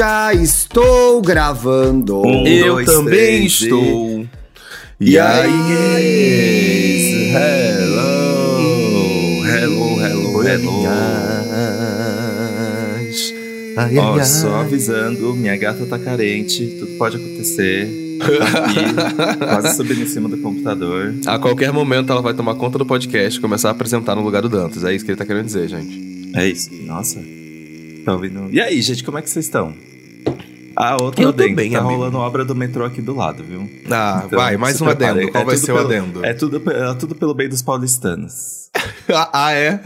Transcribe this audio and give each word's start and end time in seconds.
já 0.00 0.32
estou 0.32 1.20
gravando. 1.20 2.22
Um, 2.26 2.46
Eu 2.46 2.76
dois, 2.76 2.86
também 2.86 3.40
três, 3.40 3.60
estou. 3.60 4.26
E 4.98 5.18
aí, 5.18 5.50
hello, 7.34 8.16
hello, 9.46 10.00
hello, 10.00 10.42
hello. 10.48 10.86
Ai, 13.76 13.98
Ó, 13.98 14.14
ai, 14.18 14.24
só 14.24 14.60
avisando, 14.60 15.34
minha 15.34 15.54
gata 15.58 15.84
tá 15.84 15.98
carente, 15.98 16.64
tudo 16.78 16.92
pode 16.96 17.18
acontecer. 17.18 17.86
Tá 18.20 18.24
aqui, 18.64 19.36
quase 19.44 19.76
subindo 19.76 20.00
em 20.00 20.06
cima 20.06 20.30
do 20.30 20.38
computador. 20.38 21.14
A 21.26 21.38
qualquer 21.38 21.74
momento 21.74 22.10
ela 22.10 22.22
vai 22.22 22.32
tomar 22.32 22.54
conta 22.54 22.78
do 22.78 22.86
podcast 22.86 23.38
e 23.38 23.42
começar 23.42 23.68
a 23.68 23.72
apresentar 23.72 24.14
no 24.16 24.22
lugar 24.22 24.40
do 24.40 24.48
Dantas. 24.48 24.82
É 24.82 24.94
isso 24.94 25.04
que 25.04 25.10
ele 25.10 25.18
tá 25.18 25.26
querendo 25.26 25.44
dizer, 25.44 25.68
gente. 25.68 26.32
É 26.34 26.48
isso, 26.48 26.70
nossa. 26.86 27.20
Tá 28.02 28.14
ouvindo? 28.14 28.48
E 28.50 28.58
aí, 28.62 28.80
gente, 28.80 29.04
como 29.04 29.18
é 29.18 29.22
que 29.22 29.28
vocês 29.28 29.44
estão? 29.44 29.89
Ah, 30.82 30.96
outro 31.00 31.22
Eu 31.22 31.28
adendo, 31.28 31.54
bem, 31.56 31.70
tá 31.72 31.78
amigo. 31.80 31.94
rolando 31.94 32.18
obra 32.18 32.44
do 32.44 32.54
metrô 32.54 32.84
aqui 32.84 33.02
do 33.02 33.14
lado, 33.14 33.44
viu? 33.44 33.68
Ah, 33.90 34.22
Então, 34.26 34.38
vai, 34.38 34.56
mais 34.56 34.80
um 34.80 34.88
adendo. 34.88 35.14
prepare. 35.14 35.30
Qual 35.32 35.42
É 35.42 35.46
vai 35.46 35.56
ser 35.56 35.72
o 35.72 35.74
pelo- 35.76 35.86
adendo? 35.88 36.24
É 36.24 36.32
tudo, 36.32 36.62
é 36.70 36.94
tudo 36.94 37.14
pelo 37.14 37.34
bem 37.34 37.48
dos 37.48 37.60
paulistanos. 37.62 38.69
ah, 39.32 39.52
é? 39.52 39.80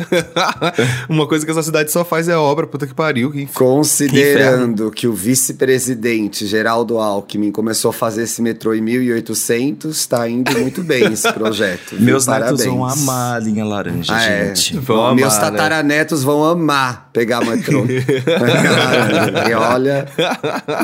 Uma 1.09 1.27
coisa 1.27 1.45
que 1.45 1.51
essa 1.51 1.62
cidade 1.62 1.91
só 1.91 2.05
faz 2.05 2.29
é 2.29 2.37
obra, 2.37 2.66
puta 2.66 2.87
que 2.87 2.95
pariu. 2.95 3.30
Que 3.30 3.43
inf- 3.43 3.55
Considerando 3.55 4.91
que 4.91 5.07
o 5.07 5.12
vice-presidente 5.12 6.47
Geraldo 6.47 6.98
Alckmin 6.98 7.51
começou 7.51 7.91
a 7.91 7.93
fazer 7.93 8.25
esse 8.25 8.41
metrô 8.43 8.75
em 8.75 8.80
1800, 8.80 10.07
tá 10.07 10.29
indo 10.29 10.53
muito 10.59 10.83
bem 10.83 11.12
esse 11.12 11.30
projeto. 11.33 11.95
Meus 11.98 12.27
Parabéns. 12.27 12.61
netos 12.61 12.67
vão 12.75 12.84
amar 12.87 13.37
a 13.37 13.39
linha 13.41 13.65
laranja, 13.65 14.12
Ah, 14.15 14.25
é. 14.25 14.47
gente. 14.55 14.79
Vão 14.79 15.01
amar, 15.03 15.15
Meus 15.17 15.34
né? 15.34 15.41
tataranetos 15.41 16.23
vão 16.23 16.45
amar 16.45 17.11
pegar 17.12 17.45
metrô. 17.45 17.84
e 19.48 19.55
olha, 19.55 20.06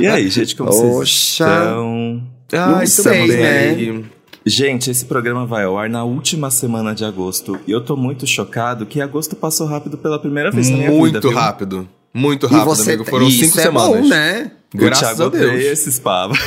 E 0.01 0.07
aí, 0.07 0.29
gente, 0.29 0.55
como 0.57 0.73
vocês 0.73 0.95
Oxa. 0.95 1.45
estão? 1.45 2.23
Ah, 2.53 2.67
Não 2.67 2.83
isso 2.83 3.03
sei, 3.03 3.27
também. 3.29 4.05
Gente, 4.45 4.91
esse 4.91 5.05
programa 5.05 5.45
vai 5.45 5.65
ao 5.65 5.79
ar 5.79 5.89
na 5.89 6.03
última 6.05 6.51
semana 6.51 6.95
de 6.95 7.05
agosto. 7.05 7.59
E 7.67 7.71
eu 7.71 7.81
tô 7.81 7.97
muito 7.97 8.27
chocado 8.27 8.87
que 8.87 9.01
agosto 9.01 9.37
passou 9.37 9.67
rápido 9.67 9.99
pela 9.99 10.19
primeira 10.19 10.51
vez 10.51 10.71
na 10.71 10.77
minha 10.79 10.91
Muito 10.91 11.15
vida. 11.15 11.29
viu? 11.29 11.39
rápido. 11.39 11.89
Muito 12.13 12.47
e 12.47 12.49
rápido, 12.49 12.65
você 12.67 12.91
amigo. 12.93 13.05
Foram 13.05 13.29
isso 13.29 13.45
cinco 13.45 13.59
é 13.61 13.63
semanas. 13.63 14.01
bom, 14.03 14.09
né? 14.09 14.51
O 14.75 14.79
Graças 14.79 15.17
Thiago 15.17 15.23
a 15.25 15.39
Deus. 15.39 15.61
esses 15.65 15.99
pavos. 15.99 16.39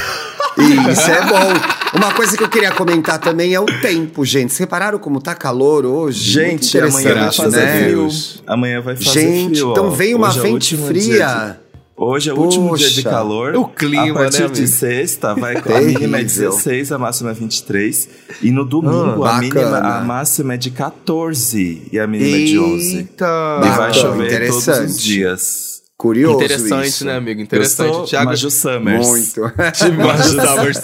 Isso 0.57 1.09
é 1.11 1.21
bom. 1.25 1.97
Uma 1.97 2.13
coisa 2.13 2.35
que 2.37 2.43
eu 2.43 2.49
queria 2.49 2.71
comentar 2.71 3.19
também 3.19 3.53
é 3.53 3.59
o 3.59 3.65
tempo, 3.81 4.23
gente. 4.25 4.49
Vocês 4.49 4.59
repararam 4.59 4.97
como 4.99 5.21
tá 5.21 5.35
calor 5.35 5.85
hoje? 5.85 6.31
Gente, 6.31 6.77
Muito 6.79 6.95
amanhã 6.97 7.13
vai 7.15 7.31
fazer 7.33 7.57
né? 7.65 7.83
frio. 7.83 8.07
Amanhã 8.47 8.81
vai 8.81 8.95
fazer 8.95 9.09
Gente, 9.19 9.49
frio. 9.59 9.71
então 9.71 9.87
ó. 9.87 9.89
vem 9.89 10.15
uma 10.15 10.29
Hoje 10.29 10.39
é 10.39 10.43
o 10.43 10.51
último 10.53 10.93
dia 10.93 11.01
fria. 11.27 11.59
Hoje 11.95 12.29
é 12.29 12.33
o 12.33 12.39
último 12.39 12.75
dia 12.75 12.89
de 12.89 13.03
calor. 13.03 13.55
O 13.55 13.67
clima, 13.67 14.11
A 14.11 14.23
partir 14.23 14.41
né, 14.41 14.47
de 14.49 14.67
sexta, 14.67 15.35
vai, 15.35 15.55
a 15.57 15.81
mínima 15.81 16.19
é 16.19 16.23
16, 16.23 16.91
a 16.91 16.97
máxima 16.97 17.29
é 17.31 17.33
23. 17.33 18.09
E 18.41 18.51
no 18.51 18.65
domingo, 18.65 19.23
Ah, 19.23 19.37
a, 19.37 19.39
mínima, 19.39 19.77
a 19.77 20.01
máxima 20.01 20.55
é 20.55 20.57
de 20.57 20.71
14 20.71 21.87
e 21.91 21.99
a 21.99 22.07
mínima 22.07 22.35
é 22.35 22.45
de 22.45 22.59
11. 22.59 22.97
Eita! 22.97 23.61
E 23.63 23.77
vai 23.77 23.93
chover 23.93 24.47
todos 24.47 24.67
os 24.67 24.99
dias. 25.01 25.73
Curioso 25.95 26.43
Interessante, 26.43 26.87
isso. 26.87 27.05
né, 27.05 27.15
amigo? 27.15 27.39
Eu 27.39 27.43
Interessante. 27.45 27.93
sou 27.93 28.05
Thiago, 28.05 28.25
Maju 28.25 28.51
Summers. 28.51 29.07
Muito. 29.07 29.41
Maju 29.41 30.41
Summers. 30.41 30.81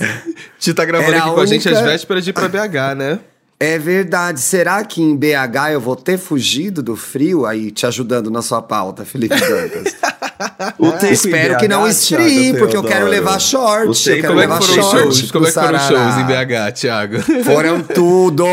Ti 0.59 0.73
tá 0.73 0.85
gravando 0.85 1.09
Era 1.09 1.19
aqui 1.23 1.29
a 1.29 1.33
com 1.33 1.39
a 1.41 1.45
gente 1.45 1.67
única- 1.67 1.79
às 1.81 1.85
vésperas 1.91 2.23
de 2.23 2.29
ir 2.29 2.33
pra 2.33 2.47
BH, 2.47 2.95
né? 2.95 3.19
É 3.59 3.77
verdade. 3.77 4.39
Será 4.39 4.83
que 4.85 5.01
em 5.01 5.15
BH 5.17 5.73
eu 5.73 5.81
vou 5.81 5.95
ter 5.95 6.17
fugido 6.17 6.81
do 6.81 6.95
frio? 6.95 7.45
Aí, 7.45 7.71
te 7.71 7.85
ajudando 7.85 8.31
na 8.31 8.41
sua 8.41 8.61
pauta, 8.61 9.03
Felipe 9.03 9.35
Dantas. 9.39 9.95
O 10.77 10.91
tempo 10.93 11.05
em 11.07 11.11
Espero 11.11 11.55
BH, 11.55 11.59
que 11.59 11.67
não 11.67 11.85
esfrie, 11.85 12.57
porque 12.57 12.75
eu 12.77 12.81
quero 12.83 13.07
levar 13.07 13.37
short. 13.39 13.87
Eu 13.87 13.93
tempo- 13.93 14.21
quero 14.21 14.27
Como 14.29 14.39
é 14.39 14.43
que 14.43 14.49
levar 14.53 14.61
foram 14.61 14.73
short 14.83 14.97
shows? 15.03 15.31
Como 15.31 15.45
é 15.45 15.47
que 15.49 15.53
foram 15.53 15.77
os 15.77 15.83
shows 15.83 16.17
em 16.17 16.25
BH, 16.25 16.71
Thiago? 16.79 17.43
Foram 17.43 17.81
tudo! 17.81 18.45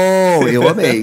Eu 0.50 0.66
amei. 0.68 1.02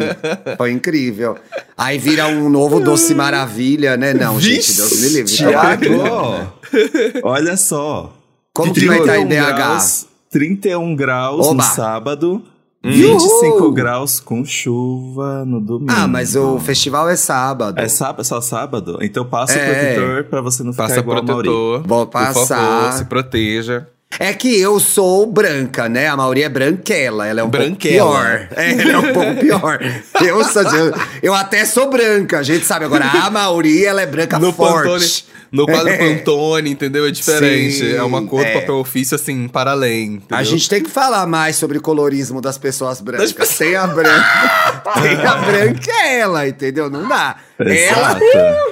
Foi 0.57 0.71
incrível. 0.73 1.37
Aí 1.77 1.97
vira 1.97 2.27
um 2.27 2.49
novo 2.49 2.81
Doce 2.81 3.15
Maravilha, 3.15 3.95
né? 3.95 4.13
Não, 4.13 4.37
gente, 4.41 4.55
Vixe, 4.57 4.75
Deus 4.75 4.99
me 5.01 5.07
livre. 5.09 5.31
Thiago, 5.33 5.85
Tá 6.03 6.53
olha 7.23 7.55
só. 7.55 8.13
Como 8.53 8.73
que 8.73 8.85
vai 8.85 8.99
estar 8.99 9.17
em 9.19 9.25
31 9.27 9.45
BH? 9.45 9.55
Graus, 9.55 10.05
31 10.29 10.95
graus 10.97 11.47
Oba. 11.47 11.63
no 11.63 11.69
sábado, 11.75 12.43
Uhul. 12.83 12.93
25 12.93 13.71
graus 13.71 14.19
com 14.19 14.43
chuva 14.43 15.45
no 15.45 15.61
domingo. 15.61 15.91
Ah, 15.95 16.05
mas 16.07 16.35
o 16.35 16.59
festival 16.59 17.09
é 17.09 17.15
sábado. 17.15 17.79
É 17.79 17.87
sábado, 17.87 18.25
só 18.25 18.41
sábado? 18.41 18.97
Então 19.01 19.23
passa 19.25 19.53
É. 19.57 19.61
o 19.61 19.73
protetor 19.73 20.23
pra 20.25 20.41
você 20.41 20.63
não 20.63 20.73
ficar 20.73 20.87
Passa 20.89 20.99
igual 20.99 21.17
a 21.19 21.21
Mauri. 21.23 21.47
protetor. 21.47 21.87
Vou 21.87 22.05
Por 22.07 22.19
favor, 22.21 22.33
passar. 22.33 22.91
se 22.93 23.05
proteja. 23.05 23.87
É 24.19 24.33
que 24.33 24.59
eu 24.59 24.79
sou 24.79 25.25
branca, 25.25 25.89
né? 25.89 26.07
A 26.07 26.15
Mauri 26.15 26.43
é 26.43 26.49
branquela. 26.49 27.27
Ela 27.27 27.41
é 27.41 27.43
um 27.43 27.49
Branquela. 27.49 28.05
pouco 28.05 28.21
pior. 28.21 28.47
É, 28.55 28.71
ela 28.71 28.91
é 28.91 28.97
um 28.97 29.13
pouco 29.13 29.35
pior. 29.41 29.79
Eu, 30.21 30.41
eu, 30.41 30.93
eu 31.21 31.33
até 31.33 31.65
sou 31.65 31.89
branca, 31.89 32.39
a 32.39 32.43
gente 32.43 32.65
sabe. 32.65 32.85
Agora, 32.85 33.05
a 33.05 33.29
Mauri, 33.29 33.85
ela 33.85 34.01
é 34.01 34.05
branca 34.05 34.37
No 34.39 34.51
forte. 34.53 34.83
Pantone, 34.83 35.23
no 35.51 35.65
quadro 35.65 35.89
É. 35.89 35.97
Pantone, 35.97 36.71
entendeu? 36.71 37.07
É 37.07 37.11
diferente. 37.11 37.77
Sim, 37.79 37.95
é 37.95 38.03
uma 38.03 38.25
cor 38.25 38.43
é. 38.45 38.53
do 38.53 38.59
papel 38.59 38.75
ofício, 38.75 39.15
assim, 39.15 39.47
para 39.47 39.71
além. 39.71 40.15
Entendeu? 40.15 40.37
A 40.37 40.43
gente 40.43 40.67
tem 40.69 40.81
que 40.81 40.89
falar 40.89 41.25
mais 41.27 41.55
sobre 41.55 41.79
colorismo 41.79 42.41
das 42.41 42.57
pessoas 42.57 43.01
brancas. 43.01 43.31
Das 43.31 43.33
pessoas- 43.33 43.57
Tem 43.57 43.75
a 43.75 43.87
branca. 43.87 44.83
tem 45.01 45.25
a 45.25 45.35
branca 45.35 45.91
é 45.91 46.19
ela, 46.19 46.47
entendeu? 46.47 46.89
Não 46.89 47.07
dá. 47.07 47.35
Ela, 47.71 48.19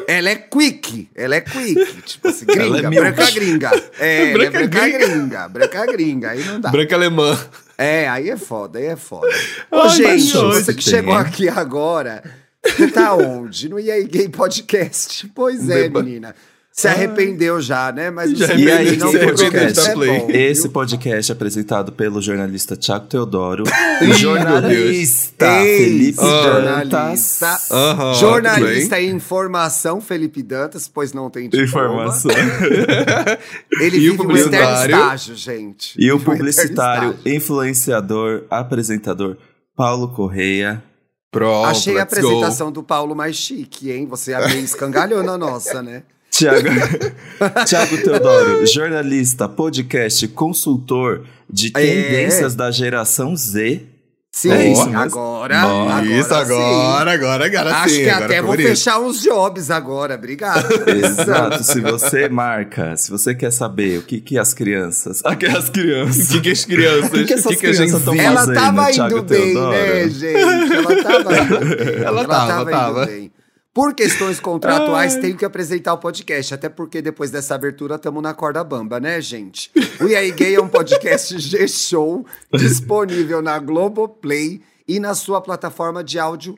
ela 0.08 0.30
é 0.30 0.36
quick. 0.36 1.10
Ela 1.16 1.36
é 1.36 1.42
quick. 1.42 2.02
Tipo 2.04 2.28
assim, 2.28 2.46
gringa. 2.46 2.66
Ela 2.66 2.78
é 2.80 2.90
branca 2.90 3.32
gringa. 3.32 3.72
É, 4.00 4.32
ela 4.34 4.44
é 4.44 4.50
Branca 4.50 4.68
branca 4.68 4.90
gringa. 4.90 5.08
gringa. 5.08 5.48
Branca 5.50 5.86
gringa. 5.86 6.30
Aí 6.32 6.44
não 6.44 6.60
dá. 6.60 6.70
Branca 6.70 6.96
alemã. 6.96 7.40
É, 7.78 8.08
aí 8.10 8.30
é 8.30 8.38
foda, 8.38 8.78
aí 8.80 8.86
é 8.86 8.96
foda. 8.96 9.28
Ô, 9.72 9.78
Ai, 9.82 9.90
gente, 9.90 10.34
você 10.34 10.74
que 10.74 10.84
tem, 10.84 10.94
chegou 10.94 11.16
aqui 11.16 11.50
agora, 11.50 12.22
você 12.64 12.88
tá 12.88 13.16
onde? 13.16 13.68
No 13.70 13.80
EA 13.80 14.04
Gay 14.04 14.30
Podcast. 14.30 15.28
Pois 15.34 15.68
é, 15.70 15.90
menina. 15.90 16.36
Se 16.74 16.88
arrependeu 16.88 17.60
já, 17.62 17.92
né? 17.92 18.10
Mas 18.10 18.32
Já 18.32 18.48
você 18.48 18.54
arrependi, 18.54 18.72
aí, 18.72 18.98
não 18.98 19.12
se 19.12 19.18
arrependeu 19.18 19.52
podcast 19.52 19.74
da 19.76 19.90
é 19.90 19.94
Play. 19.94 20.20
bom, 20.22 20.28
Esse 20.32 20.70
podcast 20.70 21.32
é 21.32 21.34
apresentado 21.36 21.92
pelo 21.92 22.22
jornalista 22.22 22.78
Thiago 22.78 23.08
Teodoro 23.08 23.64
e 24.02 24.14
jornalista 24.14 25.48
Felipe 25.62 26.16
jornalista. 26.22 27.46
Dantas. 27.46 27.72
Aham, 27.72 28.14
jornalista 28.14 29.02
em 29.02 29.10
informação, 29.10 30.00
Felipe 30.00 30.42
Dantas, 30.42 30.88
pois 30.88 31.12
não 31.12 31.30
tem 31.30 31.50
diploma. 31.50 31.66
Informação. 32.06 32.32
Ele 33.82 33.98
E 33.98 34.10
o 34.10 34.12
vive 34.14 34.24
um 34.24 34.38
eterno 34.38 34.48
publicitário? 34.48 34.96
estágio, 34.96 35.36
gente. 35.36 35.94
E 36.02 36.12
o 36.12 36.20
publicitário, 36.20 37.16
influenciador, 37.26 38.44
apresentador 38.50 39.38
Paulo 39.76 40.10
Correia. 40.14 40.82
Pronto, 41.30 41.68
Achei 41.68 41.94
a 41.94 42.00
let's 42.00 42.18
go. 42.20 42.28
apresentação 42.28 42.72
do 42.72 42.84
Paulo 42.84 43.16
mais 43.16 43.36
chique, 43.36 43.90
hein? 43.92 44.06
Você 44.08 44.34
é 44.34 44.48
meio 44.48 44.64
escangalhou 44.64 45.24
na 45.24 45.38
nossa, 45.38 45.82
né? 45.82 46.04
Tiago, 46.32 46.68
Tiago 47.68 47.98
Teodoro, 47.98 48.66
jornalista, 48.66 49.48
podcast, 49.50 50.28
consultor 50.30 51.26
de 51.50 51.68
É. 51.68 51.72
tendências 51.72 52.56
da 52.56 52.72
geração 52.72 53.36
Z. 53.36 53.88
Sim, 54.34 54.50
É 54.50 54.72
isso 54.72 54.90
agora, 54.96 55.60
agora. 55.60 56.06
Isso, 56.06 56.34
agora, 56.34 57.12
agora, 57.12 57.46
agora 57.48 57.76
Acho 57.76 57.96
sim. 57.96 58.04
que 58.04 58.10
agora 58.10 58.26
até 58.26 58.34
ficou 58.36 58.48
vou 58.48 58.56
bonito. 58.56 58.70
fechar 58.70 58.98
uns 59.02 59.22
jobs 59.22 59.70
agora. 59.70 60.16
Obrigado. 60.16 60.70
Exato, 60.88 61.62
se 61.66 61.82
você 61.82 62.30
marca, 62.30 62.96
se 62.96 63.12
você 63.12 63.36
quer 63.36 63.52
saber 63.52 64.00
o 64.00 64.02
que, 64.04 64.22
que 64.22 64.38
as 64.40 64.54
crianças. 64.54 65.22
Aquelas 65.26 65.68
O 65.68 65.72
crianças. 65.74 66.30
que, 66.30 66.40
que 66.40 66.50
as 66.52 66.64
crianças. 66.64 67.10
O 67.10 67.12
que 67.12 67.24
que 67.26 67.34
essas 67.34 67.46
a 67.48 67.50
gente 67.52 67.60
crianças 67.60 68.04
tão 68.04 68.14
vive? 68.14 68.26
Ela 68.26 68.40
fazendo, 68.40 68.56
tava 68.56 68.86
Thiago 68.90 69.18
indo 69.18 69.24
bem, 69.24 69.42
Teodoro? 69.54 69.72
né, 69.72 70.10
gente? 70.10 70.74
Ela 70.74 71.04
tava 71.04 71.38
indo 71.38 71.60
bem. 71.60 72.04
Ela 72.06 72.26
tava, 72.26 72.72
tava. 72.72 73.02
indo 73.04 73.12
bem. 73.12 73.31
Por 73.74 73.96
questões 73.96 74.40
contratuais, 74.40 75.16
tenho 75.16 75.38
que 75.38 75.46
apresentar 75.46 75.94
o 75.94 75.98
podcast. 75.98 76.54
Até 76.54 76.68
porque 76.68 77.02
depois 77.02 77.32
dessa 77.32 77.56
abertura, 77.56 77.96
estamos 77.96 78.22
na 78.22 78.34
corda 78.34 78.64
bamba, 78.66 79.00
né, 79.00 79.22
gente? 79.22 79.72
O 80.02 80.08
E 80.08 80.16
aí 80.16 80.32
Gay 80.32 80.56
é 80.56 80.62
um 80.62 80.68
podcast 80.68 81.36
G-Show 81.40 82.26
disponível 82.58 83.42
na 83.42 83.58
Globoplay 83.60 84.62
e 84.86 85.00
na 85.00 85.16
sua 85.16 85.40
plataforma 85.40 86.04
de 86.04 86.20
áudio 86.20 86.58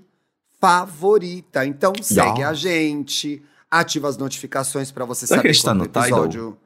favorita. 0.59 1.65
Então 1.65 1.93
segue 2.01 2.39
Yeah. 2.39 2.49
a 2.49 2.53
gente, 2.53 3.43
ativa 3.69 4.07
as 4.09 4.17
notificações 4.17 4.91
para 4.91 5.05
você 5.05 5.27
Será 5.27 5.41
que 5.41 5.41
saber 5.41 5.49
a 5.49 5.53
gente 5.53 5.63
tá 5.63 5.71
quando 5.71 5.77
no 5.79 5.83
o 5.83 5.87
Tidal? 5.87 6.03
episódio... 6.25 6.57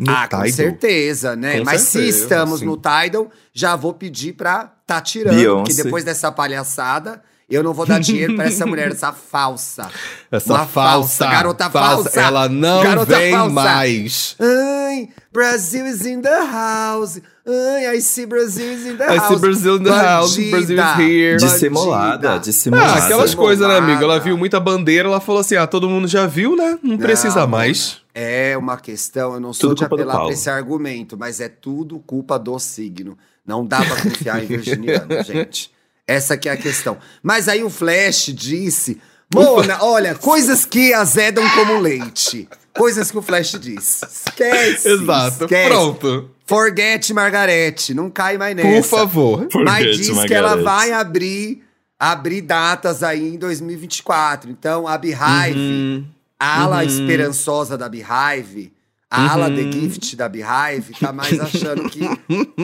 No 0.00 0.10
ah, 0.10 0.28
com 0.28 0.36
Tidal. 0.42 0.50
certeza, 0.50 1.36
né? 1.36 1.58
Com 1.58 1.64
Mas 1.64 1.82
certeza, 1.82 2.12
se 2.16 2.22
estamos 2.22 2.60
sim. 2.60 2.66
no 2.66 2.76
Tidal, 2.76 3.30
já 3.52 3.76
vou 3.76 3.94
pedir 3.94 4.32
pra 4.34 4.64
tá 4.86 5.00
tirando, 5.00 5.56
porque 5.58 5.72
depois 5.74 6.04
dessa 6.04 6.30
palhaçada, 6.32 7.22
eu 7.54 7.62
não 7.62 7.72
vou 7.72 7.86
dar 7.86 8.00
dinheiro 8.00 8.34
pra 8.34 8.46
essa 8.46 8.66
mulher, 8.66 8.88
essa 8.92 9.12
falsa. 9.12 9.88
Essa 10.30 10.52
Uma 10.54 10.66
falsa, 10.66 11.26
garota 11.26 11.70
falsa. 11.70 12.20
Ela 12.20 12.48
não 12.48 12.82
Garota 12.82 13.18
vem 13.18 13.32
falsa. 13.32 13.52
mais. 13.54 14.36
Ai, 14.40 15.08
Brasil 15.32 15.86
is 15.86 16.04
in 16.04 16.20
the 16.22 16.40
house. 16.50 17.20
Ai, 17.46 17.96
I 17.96 18.00
see 18.00 18.26
Brazil 18.26 18.72
is 18.72 18.86
in 18.86 18.96
the 18.96 19.04
I 19.04 19.18
house. 19.18 19.28
see 19.28 19.40
Brazil 19.40 19.76
in 19.76 19.84
the 19.84 19.90
house, 19.92 20.36
Bandida, 20.36 20.50
Brazil 20.50 20.78
is 20.80 20.98
here. 20.98 21.36
Dissimulada, 21.36 22.38
dissimulada. 22.38 22.92
Ah, 22.94 23.04
aquelas 23.04 23.34
coisas, 23.36 23.68
né, 23.68 23.76
amigo? 23.78 24.02
Ela 24.02 24.18
viu 24.18 24.36
muita 24.36 24.58
bandeira, 24.58 25.08
ela 25.08 25.20
falou 25.20 25.40
assim: 25.42 25.54
ah, 25.54 25.66
todo 25.66 25.88
mundo 25.88 26.08
já 26.08 26.26
viu, 26.26 26.56
né? 26.56 26.76
Não 26.82 26.98
precisa 26.98 27.40
Não, 27.42 27.46
mais. 27.48 27.98
É 28.12 28.56
uma 28.58 28.76
questão, 28.78 29.34
eu 29.34 29.40
não 29.40 29.52
sou 29.52 29.70
Tudo 29.70 29.78
de 29.78 29.84
apelar 29.84 30.24
pra 30.24 30.32
esse 30.32 30.50
argumento, 30.50 31.16
mas 31.16 31.38
é 31.40 31.48
tudo 31.48 32.00
culpa 32.00 32.36
do 32.38 32.58
signo. 32.58 33.16
Não 33.46 33.64
dá 33.64 33.78
pra 33.84 34.02
confiar 34.02 34.42
em 34.42 34.46
virginiano, 34.48 35.22
gente. 35.22 35.70
Essa 36.06 36.36
que 36.36 36.48
é 36.48 36.52
a 36.52 36.56
questão. 36.56 36.96
Mas 37.22 37.48
aí 37.48 37.62
o 37.64 37.70
Flash 37.70 38.26
disse, 38.34 39.00
Mona, 39.34 39.82
olha, 39.82 40.14
coisas 40.14 40.64
que 40.64 40.92
azedam 40.94 41.48
como 41.50 41.78
leite. 41.80 42.48
Coisas 42.76 43.10
que 43.10 43.18
o 43.18 43.22
Flash 43.22 43.58
disse. 43.58 44.04
Esquece. 44.04 44.88
Exato. 44.88 45.44
esquece. 45.44 45.68
Pronto. 45.68 46.30
Forget 46.46 47.12
Margarete, 47.12 47.92
não 47.92 48.08
cai 48.08 48.38
mais 48.38 48.54
nessa. 48.54 48.68
Por 48.68 48.84
favor. 48.84 49.48
Mas 49.64 49.78
Forget, 49.84 49.96
diz 49.96 50.24
que 50.24 50.34
ela 50.34 50.56
Margarete. 50.56 50.64
vai 50.64 50.92
abrir, 50.92 51.62
abrir 51.98 52.40
datas 52.42 53.02
aí 53.02 53.34
em 53.34 53.38
2024. 53.38 54.48
Então, 54.50 54.86
a 54.86 54.96
Beehive, 54.96 55.58
Uhum. 55.58 56.04
a 56.38 56.62
ala 56.62 56.76
Uhum. 56.76 56.82
esperançosa 56.82 57.76
da 57.76 57.88
Beehive, 57.88 58.72
a 59.16 59.32
ala 59.32 59.50
The 59.50 59.70
Gift 59.72 60.16
da 60.16 60.28
Beehive, 60.28 60.92
tá 61.00 61.12
mais 61.12 61.38
achando 61.40 61.88
que 61.88 62.00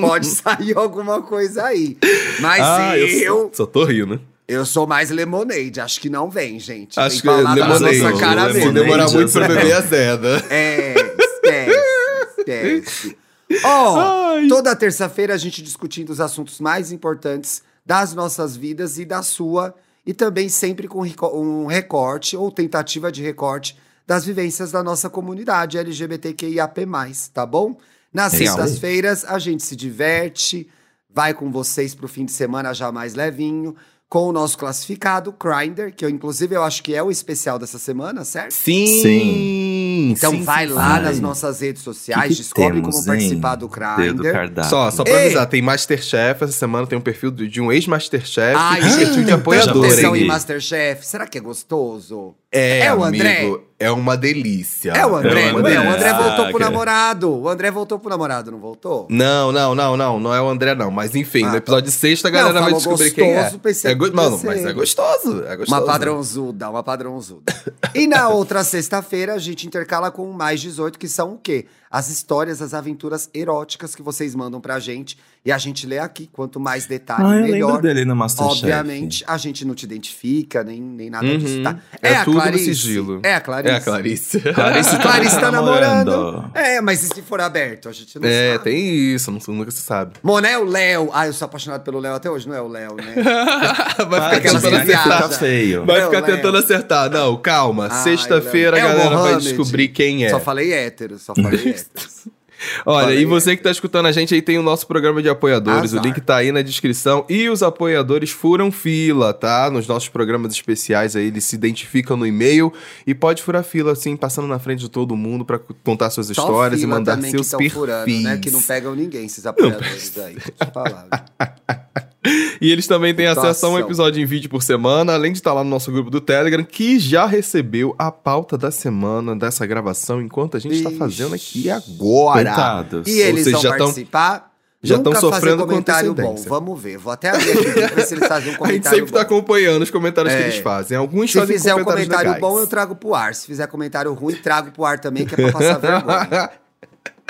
pode 0.00 0.26
sair 0.30 0.76
alguma 0.76 1.22
coisa 1.22 1.64
aí. 1.64 1.96
Mas 2.40 2.60
Ah, 2.62 2.98
eu, 2.98 3.06
eu 3.06 3.18
eu, 3.22 3.50
só, 3.52 3.64
só 3.64 3.66
tô 3.66 3.84
rindo. 3.84 4.20
sou 4.66 4.86
mais 4.86 5.10
Lemonade, 5.10 5.80
acho 5.80 6.00
que 6.00 6.10
não 6.10 6.30
vem, 6.30 6.58
gente. 6.60 6.98
Acho 7.00 7.22
Vem 7.22 7.36
que 7.36 7.42
da 7.42 7.52
Lemonade. 7.54 7.98
nossa 8.00 8.18
cara. 8.20 8.48
Se 8.52 8.58
mesmo. 8.58 8.72
demorar 8.72 9.10
muito 9.10 9.32
pra 9.32 9.48
beber 9.48 9.72
a 9.72 9.80
Zeda. 9.80 10.44
É, 10.50 10.94
esquece, 11.18 12.38
esquece. 12.38 13.16
Ó, 13.64 13.98
Ai. 14.34 14.46
toda 14.48 14.74
terça-feira 14.74 15.34
a 15.34 15.36
gente 15.38 15.62
discutindo 15.62 16.10
os 16.10 16.20
assuntos 16.20 16.58
mais 16.60 16.90
importantes 16.92 17.62
das 17.84 18.14
nossas 18.14 18.56
vidas 18.56 18.98
e 18.98 19.04
da 19.04 19.22
sua, 19.22 19.74
e 20.06 20.14
também 20.14 20.48
sempre 20.48 20.88
com 20.88 21.00
um 21.02 21.66
recorte 21.66 22.36
ou 22.36 22.50
tentativa 22.50 23.10
de 23.12 23.22
recorte 23.22 23.76
das 24.06 24.24
vivências 24.24 24.70
da 24.72 24.82
nossa 24.82 25.08
comunidade 25.08 25.78
LGBTQIAP+, 25.78 26.86
tá 27.32 27.46
bom? 27.46 27.76
Nas 28.12 28.32
sextas-feiras 28.32 29.24
a 29.24 29.38
gente 29.38 29.62
se 29.62 29.74
diverte, 29.74 30.68
vai 31.08 31.32
com 31.32 31.50
vocês 31.50 31.94
pro 31.94 32.08
fim 32.08 32.24
de 32.24 32.32
semana 32.32 32.74
já 32.74 32.92
mais 32.92 33.14
levinho, 33.14 33.74
com 34.12 34.28
o 34.28 34.32
nosso 34.32 34.58
classificado, 34.58 35.34
Grindr, 35.42 35.90
que 35.96 36.04
eu, 36.04 36.10
inclusive 36.10 36.54
eu 36.54 36.62
acho 36.62 36.82
que 36.82 36.94
é 36.94 37.02
o 37.02 37.10
especial 37.10 37.58
dessa 37.58 37.78
semana, 37.78 38.26
certo? 38.26 38.52
Sim. 38.52 39.00
Sim. 39.00 40.10
Então 40.10 40.32
sim, 40.32 40.42
vai 40.42 40.66
sim, 40.66 40.74
lá 40.74 40.98
sim. 40.98 41.02
nas 41.04 41.20
nossas 41.20 41.60
redes 41.62 41.80
sociais, 41.80 42.28
Que 42.28 42.34
que 42.34 42.42
descobre 42.42 42.82
temos, 42.82 42.94
como 42.94 43.06
participar 43.06 43.52
hein? 43.54 43.58
do 43.58 43.68
Dedo 43.68 44.22
Grindr. 44.22 44.32
cardápio. 44.32 44.68
Só, 44.68 44.90
só 44.90 45.02
pra 45.02 45.14
Ei. 45.14 45.26
avisar, 45.26 45.46
tem 45.46 45.62
Masterchef 45.62 46.44
essa 46.44 46.52
semana, 46.52 46.86
tem 46.86 46.98
um 46.98 47.02
perfil 47.02 47.30
de 47.30 47.58
um 47.58 47.72
ex-Masterchef 47.72 48.54
Ai, 48.54 48.80
e 48.80 48.84
um 48.84 48.96
perfil 48.96 49.14
gente, 49.14 49.24
de 49.24 49.32
apoiador, 49.32 49.86
hein? 49.86 50.16
em 50.16 50.26
Masterchef. 50.26 51.06
Será 51.06 51.26
que 51.26 51.38
é 51.38 51.40
gostoso? 51.40 52.34
É, 52.54 52.80
É 52.80 52.94
o 52.94 53.02
André? 53.02 53.38
amigo, 53.40 53.62
é 53.80 53.90
uma 53.90 54.16
delícia. 54.16 54.92
É 54.92 55.06
o 55.06 55.16
André, 55.16 55.48
É 55.48 55.52
o 55.54 55.58
não 55.62 55.66
é? 55.68 55.78
O 55.78 55.80
André. 55.80 56.10
André 56.10 56.12
voltou 56.12 56.48
pro 56.50 56.58
namorado. 56.60 57.32
O 57.32 57.48
André 57.48 57.70
voltou 57.70 57.98
pro 57.98 58.10
namorado, 58.10 58.50
não 58.52 58.58
voltou? 58.60 59.06
Não, 59.10 59.50
não, 59.50 59.74
não, 59.74 59.96
não, 59.96 60.20
não 60.20 60.34
é 60.34 60.40
o 60.40 60.48
André, 60.48 60.74
não. 60.74 60.90
Mas 60.90 61.14
enfim, 61.16 61.44
Ah, 61.44 61.50
no 61.52 61.56
episódio 61.56 61.84
de 61.90 61.96
sexta 61.96 62.28
a 62.28 62.30
Não, 62.30 62.38
galera 62.38 62.60
vai 62.60 62.64
falou 62.64 62.78
descobrir 62.78 63.10
quem 63.12 63.30
é. 63.32 63.36
gostoso, 63.36 63.58
pensei 63.58 63.90
é 63.90 63.94
go... 63.94 64.04
que 64.04 64.14
Mano, 64.14 64.38
mas 64.44 64.64
é 64.64 64.72
gostoso. 64.72 65.44
É 65.46 65.56
gostoso. 65.56 65.80
Uma 65.80 65.86
padrãozuda, 65.86 66.68
uma 66.70 66.82
padrãozuda. 66.82 67.52
E 67.94 68.06
na 68.06 68.28
outra 68.28 68.62
sexta-feira 68.62 69.32
a 69.34 69.38
gente 69.38 69.66
intercala 69.66 70.10
com 70.10 70.30
o 70.30 70.34
mais 70.34 70.60
18, 70.60 70.98
que 70.98 71.08
são 71.08 71.32
o 71.34 71.38
quê? 71.38 71.66
As 71.92 72.08
histórias, 72.08 72.62
as 72.62 72.72
aventuras 72.72 73.28
eróticas 73.34 73.94
que 73.94 74.00
vocês 74.02 74.34
mandam 74.34 74.62
pra 74.62 74.78
gente. 74.80 75.18
E 75.44 75.50
a 75.52 75.58
gente 75.58 75.86
lê 75.86 75.98
aqui. 75.98 76.28
Quanto 76.32 76.58
mais 76.60 76.86
detalhe, 76.86 77.22
Ah, 77.24 77.36
eu 77.36 77.42
melhor. 77.52 77.82
dele 77.82 78.04
no 78.06 78.14
Masterchef. 78.16 78.60
Obviamente, 78.64 79.24
a 79.26 79.36
gente 79.36 79.64
não 79.66 79.74
te 79.74 79.82
identifica, 79.84 80.62
nem, 80.64 80.80
nem 80.80 81.10
nada 81.10 81.26
Uhum. 81.26 81.36
disso, 81.36 81.62
tá? 81.64 81.76
É 82.00 82.14
a 82.14 82.24
tudo 82.24 82.36
no 82.36 82.40
Clarice. 82.42 82.64
sigilo. 82.64 83.20
É 83.24 83.34
a 83.34 83.40
Clarice. 83.40 83.74
É 83.74 83.76
a 83.76 83.80
Clarice. 83.80 84.40
Clarice 84.54 84.90
tá 84.96 85.02
Clarice 85.02 85.40
tá 85.40 85.50
namorando. 85.50 86.10
namorando. 86.10 86.50
É, 86.56 86.80
mas 86.80 87.02
e 87.02 87.08
se 87.08 87.20
for 87.22 87.40
aberto? 87.40 87.88
A 87.88 87.92
gente 87.92 88.18
não 88.20 88.26
É, 88.28 88.52
sabe. 88.52 88.64
tem 88.64 89.14
isso, 89.14 89.30
não, 89.32 89.40
nunca 89.54 89.70
se 89.72 89.82
sabe. 89.82 90.12
Monel 90.22 90.64
Léo. 90.64 91.10
Ah, 91.12 91.26
eu 91.26 91.32
sou 91.32 91.44
apaixonado 91.46 91.82
pelo 91.82 91.98
Léo 91.98 92.14
até 92.14 92.30
hoje, 92.30 92.48
não 92.48 92.54
é 92.54 92.60
o 92.62 92.68
Léo, 92.68 92.94
né? 92.94 93.14
Vai 94.08 94.36
aquela 94.36 94.60
tentando 94.60 94.76
acertar. 94.76 95.22
Tá 95.22 95.28
feio. 95.30 95.84
Vai 95.84 96.00
Não, 96.00 96.06
ficar 96.10 96.22
Léo. 96.26 96.36
tentando 96.36 96.56
acertar. 96.56 97.10
Não, 97.10 97.36
calma. 97.36 97.88
Ai, 97.90 98.02
Sexta-feira 98.04 98.76
a. 98.76 98.80
É 98.80 98.84
o 98.84 98.88
galera 98.88 99.16
vai 99.18 99.36
descobrir 99.38 99.88
quem 99.88 100.24
é. 100.24 100.30
Só 100.30 100.40
falei 100.40 100.72
hétero, 100.72 101.18
só 101.18 101.34
falei 101.34 101.58
hétero. 101.70 101.81
Olha, 102.86 103.06
Falei. 103.06 103.22
e 103.22 103.24
você 103.24 103.56
que 103.56 103.62
tá 103.62 103.70
escutando 103.70 104.06
a 104.06 104.12
gente 104.12 104.34
aí 104.34 104.42
tem 104.42 104.58
o 104.58 104.62
nosso 104.62 104.86
programa 104.86 105.22
de 105.22 105.28
apoiadores. 105.28 105.92
Azar. 105.92 106.00
O 106.00 106.06
link 106.06 106.20
tá 106.20 106.36
aí 106.36 106.52
na 106.52 106.62
descrição. 106.62 107.24
E 107.28 107.48
os 107.48 107.62
apoiadores 107.62 108.30
furam 108.30 108.70
fila, 108.70 109.32
tá? 109.32 109.70
Nos 109.70 109.86
nossos 109.86 110.08
programas 110.08 110.52
especiais 110.52 111.16
aí, 111.16 111.26
eles 111.26 111.44
se 111.44 111.56
identificam 111.56 112.16
no 112.16 112.26
e-mail 112.26 112.72
e 113.06 113.14
pode 113.14 113.42
furar 113.42 113.64
fila, 113.64 113.92
assim, 113.92 114.16
passando 114.16 114.46
na 114.46 114.58
frente 114.58 114.80
de 114.80 114.88
todo 114.88 115.16
mundo 115.16 115.44
pra 115.44 115.58
contar 115.58 116.10
suas 116.10 116.26
Só 116.28 116.32
histórias 116.32 116.82
e 116.82 116.86
mandar 116.86 117.16
também 117.16 117.32
seus 117.32 117.50
que 117.50 117.56
perfis. 117.56 117.72
furando, 117.72 118.20
né? 118.20 118.38
Que 118.38 118.50
não 118.50 118.62
pegam 118.62 118.94
ninguém, 118.94 119.26
esses 119.26 119.44
apoiadores 119.44 120.16
aí. 120.18 120.34
Deixa 120.34 120.52
eu 120.60 120.66
falar. 120.72 121.08
E 122.60 122.70
eles 122.70 122.86
também 122.86 123.12
têm 123.14 123.26
acesso 123.26 123.66
a 123.66 123.68
um 123.70 123.78
episódio 123.78 124.22
em 124.22 124.24
vídeo 124.24 124.48
por 124.48 124.62
semana, 124.62 125.14
além 125.14 125.32
de 125.32 125.38
estar 125.38 125.52
lá 125.52 125.64
no 125.64 125.70
nosso 125.70 125.90
grupo 125.90 126.08
do 126.08 126.20
Telegram, 126.20 126.62
que 126.62 126.98
já 126.98 127.26
recebeu 127.26 127.94
a 127.98 128.12
pauta 128.12 128.56
da 128.56 128.70
semana 128.70 129.34
dessa 129.34 129.66
gravação, 129.66 130.22
enquanto 130.22 130.56
a 130.56 130.60
gente 130.60 130.76
está 130.76 130.90
fazendo 130.92 131.34
aqui 131.34 131.68
agora. 131.68 132.44
Coitados. 132.44 133.06
E 133.08 133.18
eles 133.20 133.42
vocês 133.44 133.52
vão 133.54 133.62
já 133.62 133.70
tão- 133.70 133.78
participar? 133.86 134.52
já 134.84 134.96
Nunca 134.96 135.10
tão 135.10 135.20
fazer 135.20 135.34
sofrendo 135.34 135.62
com 135.62 135.68
comentário 135.68 136.14
bom. 136.14 136.34
Vamos 136.48 136.80
ver. 136.82 136.98
Vou 136.98 137.12
até 137.12 137.30
abrir 137.30 137.52
aqui 137.52 137.70
pra 137.72 137.86
ver 137.88 138.04
se 138.06 138.14
eles 138.14 138.26
fazem 138.28 138.48
um 138.48 138.54
A 138.54 138.54
gente 138.54 138.58
comentário 138.58 138.98
sempre 138.98 139.12
tá 139.12 139.18
bom. 139.18 139.22
acompanhando 139.24 139.82
os 139.82 139.90
comentários 139.90 140.34
que 140.34 140.40
É. 140.40 140.42
eles 140.48 140.56
fazem. 140.58 140.96
Alguns 140.96 141.30
Se 141.32 141.38
fazem 141.38 141.56
fizer 141.56 141.74
um 141.74 141.84
comentário 141.84 142.24
legais. 142.30 142.40
bom, 142.40 142.58
eu 142.58 142.66
trago 142.66 142.94
pro 142.96 143.14
ar. 143.14 143.34
Se 143.34 143.46
fizer 143.46 143.66
comentário 143.68 144.12
ruim, 144.12 144.34
trago 144.34 144.70
pro 144.72 144.84
ar 144.84 144.98
também, 144.98 145.24
que 145.26 145.34
é 145.34 145.36
pra 145.36 145.52
passar 145.52 145.78
vergonha. 145.78 146.50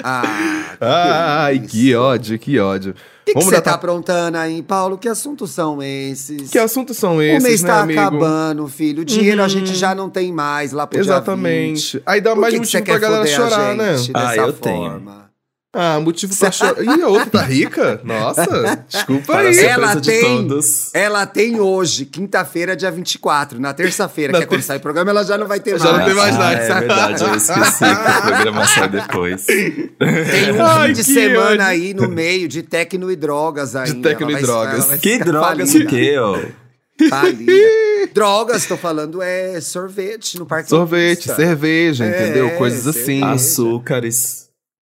Ah, 0.04 0.72
que 0.78 0.84
Ai, 0.84 1.58
que 1.60 1.94
ódio, 1.94 2.38
que 2.38 2.58
ódio. 2.58 2.94
O 3.22 3.24
que 3.24 3.44
você 3.44 3.54
tá 3.56 3.60
ta- 3.62 3.74
aprontando 3.74 4.36
aí, 4.36 4.62
Paulo? 4.62 4.98
Que 4.98 5.08
assuntos 5.08 5.50
são 5.52 5.80
esses? 5.82 6.50
Que 6.50 6.58
assuntos 6.58 6.96
são 6.96 7.16
o 7.18 7.22
esses, 7.22 7.42
mês 7.42 7.62
né, 7.62 7.68
tá 7.68 7.80
amigo? 7.82 8.00
acabando, 8.00 8.66
filho. 8.68 9.02
O 9.02 9.04
dinheiro 9.04 9.42
a 9.42 9.48
gente 9.48 9.74
já 9.74 9.94
não 9.94 10.10
tem 10.10 10.32
mais 10.32 10.72
lá 10.72 10.86
pro 10.86 11.00
dia 11.00 11.04
20. 11.04 11.16
Exatamente. 11.16 12.02
Aí 12.04 12.20
dá 12.20 12.34
mais 12.34 12.52
que 12.54 12.60
motivo 12.60 12.84
pra 12.84 12.98
galera 12.98 13.24
foder 13.26 13.34
a 13.46 13.50
chorar, 13.50 13.74
né? 13.76 13.94
Ah, 14.14 14.28
dessa 14.30 14.40
eu 14.42 14.52
tenho. 14.52 15.02
Ah, 15.74 15.98
motivo 16.00 16.36
pra 16.36 16.52
chorar. 16.52 16.82
Ih, 16.84 17.02
a 17.02 17.08
outra 17.08 17.26
tá 17.30 17.42
rica? 17.42 17.98
Nossa, 18.04 18.84
desculpa 18.88 19.38
aí. 19.38 19.58
Ela 19.58 19.94
de 19.94 20.10
tem- 20.10 20.22
todos. 20.22 20.90
Ela 20.94 21.24
tem 21.24 21.58
hoje, 21.60 22.04
quinta-feira, 22.04 22.76
dia 22.76 22.90
24. 22.90 23.58
Na 23.58 23.72
terça-feira, 23.72 24.32
Na 24.34 24.38
que 24.40 24.44
é 24.44 24.46
quando 24.46 24.60
sai 24.60 24.76
o 24.76 24.80
programa, 24.80 25.10
ela 25.10 25.24
já 25.24 25.38
não 25.38 25.46
vai 25.46 25.60
ter 25.60 25.78
Já 25.78 25.84
mais. 25.92 25.98
não 25.98 26.04
tem 26.04 26.14
mais 26.14 26.34
ah, 26.34 26.38
nada. 26.38 26.54
É 26.56 26.78
verdade, 26.80 27.24
eu 27.24 27.34
esqueci 27.36 27.78
que 27.84 28.18
o 28.18 28.22
programa 28.22 28.66
sai 28.66 28.88
depois. 28.90 29.46
Tem 29.46 30.52
um 30.52 30.62
Ai, 30.62 30.88
fim 30.88 30.92
de 30.92 31.04
semana 31.04 31.46
ódio. 31.52 31.62
aí 31.64 31.94
no 31.94 32.06
meio 32.08 32.48
de 32.48 32.62
tecno 32.62 33.10
e 33.10 33.16
drogas 33.16 33.74
ainda. 33.74 34.10
tecno 34.10 34.26
Ela 34.28 34.30
e 34.30 34.34
vai- 34.34 34.42
drogas. 34.42 35.00
Que 35.00 35.18
drogas 35.20 35.74
o 35.74 35.86
quê, 35.86 36.16
ó? 36.18 36.38
Drogas, 38.12 38.66
tô 38.66 38.76
falando, 38.76 39.22
é 39.22 39.60
sorvete 39.60 40.38
no 40.38 40.44
Parque 40.46 40.68
Sorvete, 40.68 41.32
cerveja, 41.34 42.04
É, 42.04 42.08
entendeu? 42.24 42.50
Coisas 42.56 42.82
cerveja. 42.94 43.24
assim. 43.26 43.34
Açúcares. 43.34 44.41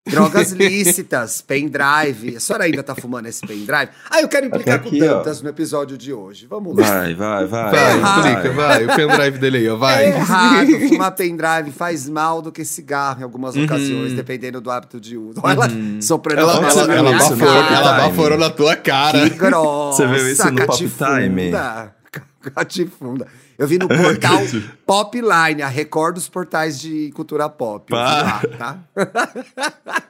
Drogas 0.10 0.52
lícitas, 0.58 1.42
pendrive. 1.42 2.36
A 2.36 2.40
senhora 2.40 2.64
ainda 2.66 2.84
tá 2.84 2.96
fumando 2.96 3.28
esse 3.28 3.42
pendrive? 3.46 3.90
Ah, 4.10 4.22
eu 4.22 4.28
quero 4.28 4.46
implicar 4.48 4.76
Até 4.76 4.84
com 4.90 4.96
aqui, 4.96 5.04
ó. 5.08 5.24
No 5.44 5.50
episódio 5.50 5.98
de 5.98 6.12
hoje. 6.14 6.48
Vamos 6.50 6.76
lá. 6.78 6.86
Vai, 6.86 7.16
vai, 7.16 7.46
vai. 7.48 7.72
Vai, 7.72 7.98
errado. 7.98 8.28
explica, 8.28 8.52
vai. 8.54 8.86
O 8.86 8.96
pendrive 8.96 9.38
dele 9.38 9.58
aí, 9.58 9.70
ó, 9.70 9.76
vai. 9.76 10.06
É 10.06 10.08
errado, 10.10 10.68
fumar 10.90 11.12
pendrive 11.16 11.72
faz 11.72 12.10
mal 12.10 12.42
do 12.42 12.52
que 12.52 12.66
cigarro 12.66 13.20
em 13.22 13.24
algumas 13.24 13.56
Uhum. 13.56 13.66
ocasiões, 13.66 14.14
dependendo 14.14 14.60
do 14.62 14.70
hábito 14.72 15.00
de 15.00 15.18
uso. 15.18 15.40
Olha 15.44 15.54
ela 15.54 15.68
soprando 16.02 16.40
Ela, 16.40 16.54
ela, 16.54 16.94
ela, 16.94 17.12
baforou, 17.14 17.48
ela 17.48 17.94
Time? 17.96 18.08
baforou 18.10 18.38
na 18.38 18.50
tua 18.50 18.76
cara. 18.76 19.30
Que 19.30 19.36
grossa, 19.38 20.08
Você 20.08 20.08
viu 20.08 20.32
isso 20.32 20.46
no 20.52 20.56
Pop 20.66 20.68
catifunda. 20.68 21.96
Catifunda. 22.42 23.28
Eu 23.58 23.68
vi 23.68 23.78
no 23.78 23.88
portal 23.88 24.40
Popline, 24.86 25.62
a 25.62 25.68
Record 25.68 26.16
dos 26.16 26.30
portais 26.30 26.80
de 26.80 27.12
cultura 27.12 27.50
pop. 27.50 27.92
Lá, 27.94 28.42
tá? 28.58 28.80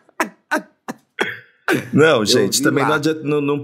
Não, 1.93 2.25
gente, 2.25 2.63
também 2.63 2.83
não 2.83 2.93
adianta, 2.93 3.21
não, 3.23 3.39
não, 3.41 3.57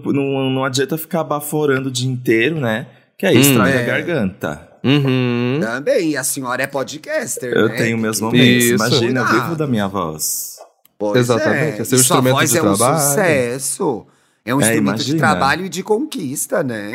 não, 0.51 0.63
adianta 0.63 0.95
ficar 0.95 1.23
baforando 1.23 1.89
o 1.89 1.91
dia 1.91 2.07
inteiro, 2.09 2.59
né? 2.59 2.85
Que 3.17 3.25
aí 3.25 3.35
Hum, 3.37 3.41
estraga 3.41 3.71
é. 3.71 3.81
a 3.83 3.85
garganta. 3.87 4.69
Uhum. 4.83 5.57
Também, 5.59 6.11
e 6.11 6.17
a 6.17 6.23
senhora 6.23 6.61
é 6.61 6.67
podcaster, 6.67 7.51
Eu 7.51 7.67
né? 7.67 7.75
tenho 7.75 7.97
meus 7.97 8.21
momentos. 8.21 8.63
Isso. 8.65 8.75
Imagina, 8.75 9.21
eu 9.21 9.25
vivo 9.25 9.37
Cuidado. 9.39 9.55
da 9.57 9.65
minha 9.67 9.87
voz. 9.87 10.57
Pois 10.99 11.17
Exatamente, 11.17 11.79
é. 11.79 11.81
é 11.81 11.83
seu 11.83 11.97
E 11.97 12.03
sua 12.03 12.17
instrumento 12.17 12.33
voz 12.35 12.49
de 12.51 12.57
é 12.57 12.61
um 12.61 12.75
trabalho. 12.75 12.99
sucesso. 13.07 14.05
É 14.45 14.53
um 14.53 14.61
É, 14.61 14.65
instrumento 14.65 14.97
de 14.97 15.11
imagina. 15.11 15.17
trabalho 15.17 15.65
e 15.65 15.69
de 15.69 15.81
conquista, 15.81 16.61
né? 16.61 16.91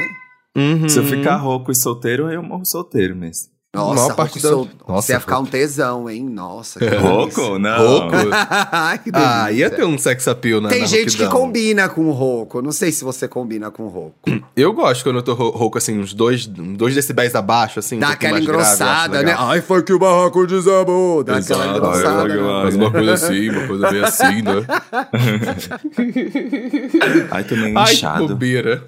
Uhum. 0.56 0.88
Se 0.88 0.98
eu 0.98 1.04
ficar 1.04 1.36
rouco 1.36 1.70
e 1.70 1.74
solteiro, 1.74 2.30
eu 2.30 2.42
morro 2.42 2.64
solteiro 2.64 3.14
mesmo. 3.14 3.52
Nossa, 3.72 3.94
maior 3.94 4.16
parte 4.16 4.42
da- 4.42 4.48
sou- 4.48 4.68
Nossa, 4.88 5.06
você 5.06 5.12
ia 5.12 5.20
ficar 5.20 5.38
um 5.38 5.46
tesão, 5.46 6.10
hein? 6.10 6.24
Nossa, 6.28 6.80
que 6.80 6.92
Roco? 6.96 7.56
Não. 7.56 8.00
Roco? 8.00 8.16
Ai, 8.72 8.98
que 8.98 9.10
Ah, 9.14 9.52
ia 9.52 9.70
ter 9.70 9.84
um 9.84 9.96
sex 9.96 10.26
appeal 10.26 10.60
na 10.60 10.68
Tem 10.68 10.80
na 10.80 10.86
gente 10.86 11.16
que 11.16 11.24
combina 11.28 11.88
com 11.88 12.08
o 12.08 12.10
Roco. 12.10 12.60
Não 12.60 12.72
sei 12.72 12.90
se 12.90 13.04
você 13.04 13.28
combina 13.28 13.70
com 13.70 13.84
o 13.84 13.88
Roco. 13.88 14.14
Eu 14.56 14.72
gosto 14.72 15.04
quando 15.04 15.16
eu 15.16 15.22
tô 15.22 15.34
ro- 15.34 15.50
rouco, 15.50 15.78
assim, 15.78 15.98
uns 16.00 16.12
dois, 16.12 16.46
dois 16.46 16.94
decibéis 16.96 17.34
abaixo, 17.36 17.78
assim. 17.78 17.96
um 17.96 18.00
Dá 18.00 18.08
pouquinho 18.08 18.34
aquela 18.34 18.40
mais 18.40 18.46
grave, 18.46 18.74
engrossada, 18.74 19.22
né? 19.22 19.30
legal. 19.30 19.48
Ai, 19.48 19.60
foi 19.62 19.82
que 19.84 19.92
o 19.92 19.98
barraco 20.00 20.46
desabou. 20.48 21.22
Dá 21.22 21.36
aquela 21.38 21.64
Exato, 21.64 21.78
engrossada. 21.78 22.22
olha, 22.22 22.34
né? 22.36 22.62
Mas 22.64 22.74
uma 22.74 22.90
coisa 22.90 23.12
assim, 23.14 23.48
uma 23.50 23.66
coisa 23.68 23.90
bem 23.90 24.02
assim, 24.04 24.42
né? 24.42 24.66
Ai, 27.30 27.44
tô 27.44 27.56
meio 27.56 27.78
Ai, 27.78 27.86
que 27.86 27.92
inchado. 27.94 28.28
bobeira. 28.28 28.82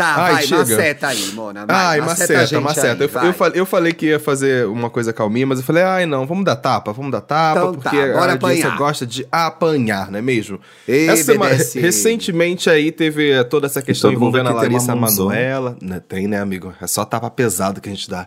Tá, 0.00 0.14
Ai, 0.16 0.32
vai, 0.32 0.42
chega. 0.46 0.58
maceta 0.60 1.06
aí, 1.08 1.32
Mona. 1.34 1.66
Vai, 1.66 1.76
Ai, 1.76 2.00
maceta, 2.00 2.46
gente 2.46 2.62
maceta. 2.62 3.04
aí, 3.04 3.10
Eu, 3.22 3.26
eu, 3.28 3.32
falei, 3.34 3.60
eu 3.60 3.66
falei 3.66 3.92
que 3.92 4.06
ia 4.06 4.18
fazer 4.18 4.66
uma 4.66 4.88
coisa 4.88 5.12
calminha, 5.12 5.46
mas 5.46 5.58
eu 5.58 5.64
falei, 5.64 5.82
ai 5.82 6.06
não, 6.06 6.26
vamos 6.26 6.42
dar 6.44 6.56
tapa, 6.56 6.90
vamos 6.92 7.12
dar 7.12 7.20
tapa, 7.20 7.60
Então 7.60 7.74
tá, 7.74 7.90
porque 7.90 8.12
bora 8.12 8.32
a 8.32 8.34
audiência 8.34 8.70
gosta 8.70 9.06
de 9.06 9.26
apanhar, 9.30 10.10
não 10.10 10.18
é 10.18 10.22
mesmo? 10.22 10.58
Ei, 10.88 11.06
Essa 11.08 11.24
semana- 11.24 11.54
BDSM. 11.54 11.80
recentemente 11.82 12.70
aí 12.70 12.90
teve 12.90 13.44
toda 13.44 13.66
essa 13.66 13.82
questão 13.82 14.10
todo 14.10 14.20
mundo 14.20 14.38
envolvendo 14.38 14.56
a 14.56 14.62
Larissa. 14.62 14.96
Manoela. 14.96 15.76
Né, 15.82 16.00
Tem, 16.08 16.26
né, 16.26 16.40
amigo? 16.40 16.72
É 16.80 16.86
só 16.86 17.04
tapa 17.04 17.28
pesado 17.30 17.78
que 17.80 17.88
a 17.88 17.92
gente 17.92 18.08
dá. 18.08 18.26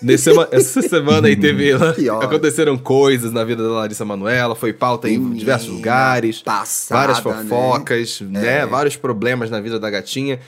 Nesse 0.00 0.24
sema- 0.24 0.46
essa 0.52 0.80
semana 0.82 1.26
aí 1.26 1.34
teve. 1.34 1.76
Que 1.96 2.08
ódio. 2.08 2.22
aconteceram 2.28 2.78
coisas 2.78 3.32
na 3.32 3.42
vida 3.42 3.62
da 3.62 3.70
Larissa 3.70 4.04
Manoela, 4.04 4.54
foi 4.54 4.72
pauta 4.72 5.08
em 5.10 5.32
diversos 5.32 5.68
lugares. 5.68 6.42
passada, 6.42 7.00
várias 7.12 7.24
né? 7.24 7.44
fofocas, 7.48 8.20
né? 8.20 8.64
Vários 8.66 8.96
problemas 8.96 9.50
na 9.50 9.60
vida 9.60 9.80
da 9.80 9.90
gatinha. 9.90 10.38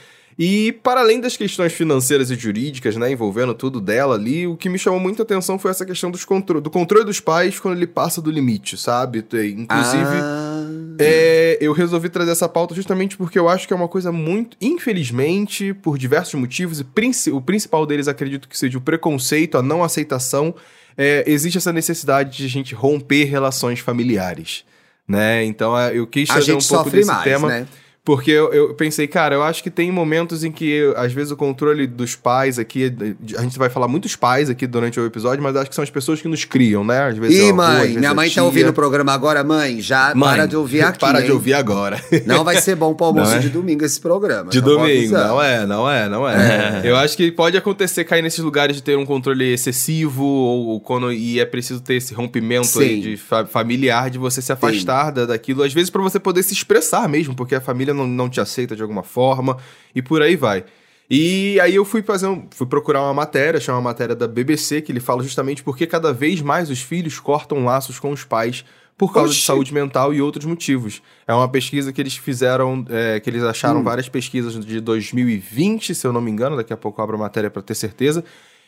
E 0.43 0.71
para 0.71 1.01
além 1.01 1.21
das 1.21 1.37
questões 1.37 1.71
financeiras 1.71 2.31
e 2.31 2.35
jurídicas, 2.35 2.95
né, 2.97 3.11
envolvendo 3.11 3.53
tudo 3.53 3.79
dela 3.79 4.15
ali, 4.15 4.47
o 4.47 4.57
que 4.57 4.69
me 4.69 4.79
chamou 4.79 4.99
muita 4.99 5.21
atenção 5.21 5.59
foi 5.59 5.69
essa 5.69 5.85
questão 5.85 6.09
dos 6.09 6.25
contro 6.25 6.59
do 6.59 6.71
controle 6.71 7.05
dos 7.05 7.19
pais 7.19 7.59
quando 7.59 7.77
ele 7.77 7.85
passa 7.85 8.19
do 8.19 8.31
limite, 8.31 8.75
sabe? 8.75 9.19
Inclusive, 9.19 10.17
Ah, 10.19 10.67
é, 10.97 11.59
eu 11.61 11.73
resolvi 11.73 12.09
trazer 12.09 12.31
essa 12.31 12.49
pauta 12.49 12.73
justamente 12.73 13.15
porque 13.17 13.37
eu 13.37 13.47
acho 13.47 13.67
que 13.67 13.73
é 13.73 13.75
uma 13.75 13.87
coisa 13.87 14.11
muito, 14.11 14.57
infelizmente, 14.59 15.75
por 15.75 15.95
diversos 15.95 16.33
motivos, 16.33 16.79
e 16.79 17.29
o 17.29 17.39
principal 17.39 17.85
deles 17.85 18.07
acredito 18.07 18.49
que 18.49 18.57
seja 18.57 18.79
o 18.79 18.81
preconceito, 18.81 19.59
a 19.59 19.61
não 19.61 19.83
aceitação, 19.83 20.55
é, 20.97 21.23
existe 21.27 21.59
essa 21.59 21.71
necessidade 21.71 22.35
de 22.35 22.45
a 22.45 22.49
gente 22.49 22.73
romper 22.73 23.25
relações 23.25 23.79
familiares, 23.79 24.65
né? 25.07 25.45
Então 25.45 25.77
é, 25.77 25.95
eu 25.95 26.07
quis 26.07 26.27
trazer 26.27 26.53
um 26.53 26.57
pouco 26.57 26.63
sofre 26.63 26.97
desse 26.97 27.11
mais, 27.11 27.23
tema. 27.23 27.47
né? 27.47 27.67
Porque 28.03 28.31
eu, 28.31 28.51
eu 28.51 28.73
pensei, 28.73 29.05
cara, 29.05 29.35
eu 29.35 29.43
acho 29.43 29.61
que 29.61 29.69
tem 29.69 29.91
momentos 29.91 30.43
em 30.43 30.51
que, 30.51 30.91
às 30.97 31.13
vezes, 31.13 31.31
o 31.31 31.37
controle 31.37 31.85
dos 31.85 32.15
pais 32.15 32.57
aqui. 32.57 32.89
de- 32.89 33.15
A 33.37 33.43
gente 33.43 33.59
vai 33.59 33.69
falar 33.69 33.87
muitos 33.87 34.15
pais 34.15 34.49
aqui 34.49 34.65
durante 34.65 34.99
o 34.99 35.05
episódio, 35.05 35.43
mas 35.43 35.55
acho 35.55 35.69
que 35.69 35.75
são 35.75 35.83
as 35.83 35.89
pessoas 35.91 36.19
que 36.19 36.27
nos 36.27 36.43
criam, 36.43 36.83
né? 36.83 37.09
Às 37.09 37.17
vezes 37.19 37.37
é 37.37 37.43
Ih, 37.43 37.49
avô, 37.51 37.61
às 37.61 37.67
mãe, 37.67 37.81
vezes 37.81 37.97
minha 37.97 38.09
a 38.09 38.13
mãe 38.15 38.29
tá 38.31 38.43
ouvindo 38.43 38.69
o 38.69 38.73
programa 38.73 39.13
agora, 39.13 39.43
mãe. 39.43 39.79
Já 39.81 40.15
Mãe, 40.15 40.29
para 40.31 40.45
de 40.47 40.55
ouvir 40.57 40.81
aqui. 40.81 40.97
Para 40.99 41.19
de 41.19 41.27
hein? 41.27 41.31
ouvir 41.31 41.53
agora. 41.53 42.01
Não 42.25 42.43
vai 42.43 42.59
ser 42.59 42.75
bom 42.75 42.91
pro 42.95 43.05
almoço 43.07 43.35
é? 43.35 43.39
de 43.39 43.49
domingo 43.49 43.85
esse 43.85 44.01
programa. 44.01 44.49
De 44.49 44.59
vou 44.59 44.77
domingo, 44.79 45.13
não 45.13 45.39
é, 45.39 45.65
não 45.67 45.87
é, 45.89 46.09
não 46.09 46.27
é. 46.27 46.81
Eu 46.83 46.95
acho 46.97 47.15
que 47.15 47.31
pode 47.31 47.55
acontecer 47.55 48.03
cair 48.03 48.23
nesses 48.23 48.39
lugares 48.43 48.75
de 48.75 48.81
ter 48.81 48.97
um 48.97 49.05
controle 49.05 49.45
excessivo 49.53 50.23
ou, 50.23 50.67
ou 50.69 50.79
quando 50.81 51.11
e 51.13 51.39
é 51.39 51.45
preciso 51.45 51.79
ter 51.81 51.95
esse 51.97 52.15
rompimento 52.15 52.79
de 52.79 53.15
fa- 53.15 53.45
familiar, 53.45 54.09
de 54.09 54.17
você 54.17 54.41
se 54.41 54.51
afastar 54.51 55.11
da, 55.11 55.27
daquilo, 55.27 55.61
às 55.61 55.71
vezes 55.71 55.91
pra 55.91 56.01
você 56.01 56.19
poder 56.19 56.41
se 56.41 56.53
expressar 56.53 57.07
mesmo, 57.07 57.35
porque 57.35 57.53
a 57.53 57.61
família 57.61 57.90
não, 57.93 58.07
não 58.07 58.29
te 58.29 58.39
aceita 58.41 58.75
de 58.75 58.81
alguma 58.81 59.03
forma 59.03 59.57
e 59.93 60.01
por 60.01 60.21
aí 60.21 60.35
vai. 60.35 60.63
E 61.09 61.59
aí 61.59 61.75
eu 61.75 61.83
fui 61.83 62.01
fazer 62.01 62.27
um, 62.27 62.47
fui 62.51 62.65
procurar 62.65 63.01
uma 63.01 63.13
matéria, 63.13 63.59
chama 63.59 63.79
uma 63.79 63.89
matéria 63.89 64.15
da 64.15 64.27
BBC, 64.27 64.81
que 64.81 64.91
ele 64.91 65.01
fala 65.01 65.21
justamente 65.21 65.61
porque 65.61 65.85
cada 65.85 66.13
vez 66.13 66.41
mais 66.41 66.69
os 66.69 66.81
filhos 66.81 67.19
cortam 67.19 67.65
laços 67.65 67.99
com 67.99 68.11
os 68.11 68.23
pais 68.23 68.63
por 68.97 69.11
causa 69.11 69.29
de 69.29 69.35
Oxi. 69.37 69.45
saúde 69.45 69.73
mental 69.73 70.13
e 70.13 70.21
outros 70.21 70.45
motivos. 70.45 71.01
É 71.27 71.33
uma 71.33 71.49
pesquisa 71.49 71.91
que 71.91 71.99
eles 71.99 72.15
fizeram, 72.15 72.85
é, 72.89 73.19
que 73.19 73.29
eles 73.29 73.43
acharam 73.43 73.79
Hum. 73.79 73.83
várias 73.83 74.07
pesquisas 74.07 74.63
de 74.63 74.79
2020, 74.79 75.93
se 75.95 76.05
eu 76.07 76.13
não 76.13 76.21
me 76.21 76.31
engano, 76.31 76.55
daqui 76.55 76.71
a 76.71 76.77
pouco 76.77 77.01
eu 77.01 77.03
abro 77.03 77.15
a 77.17 77.19
matéria 77.19 77.49
para 77.49 77.61
ter 77.61 77.75
certeza. 77.75 78.23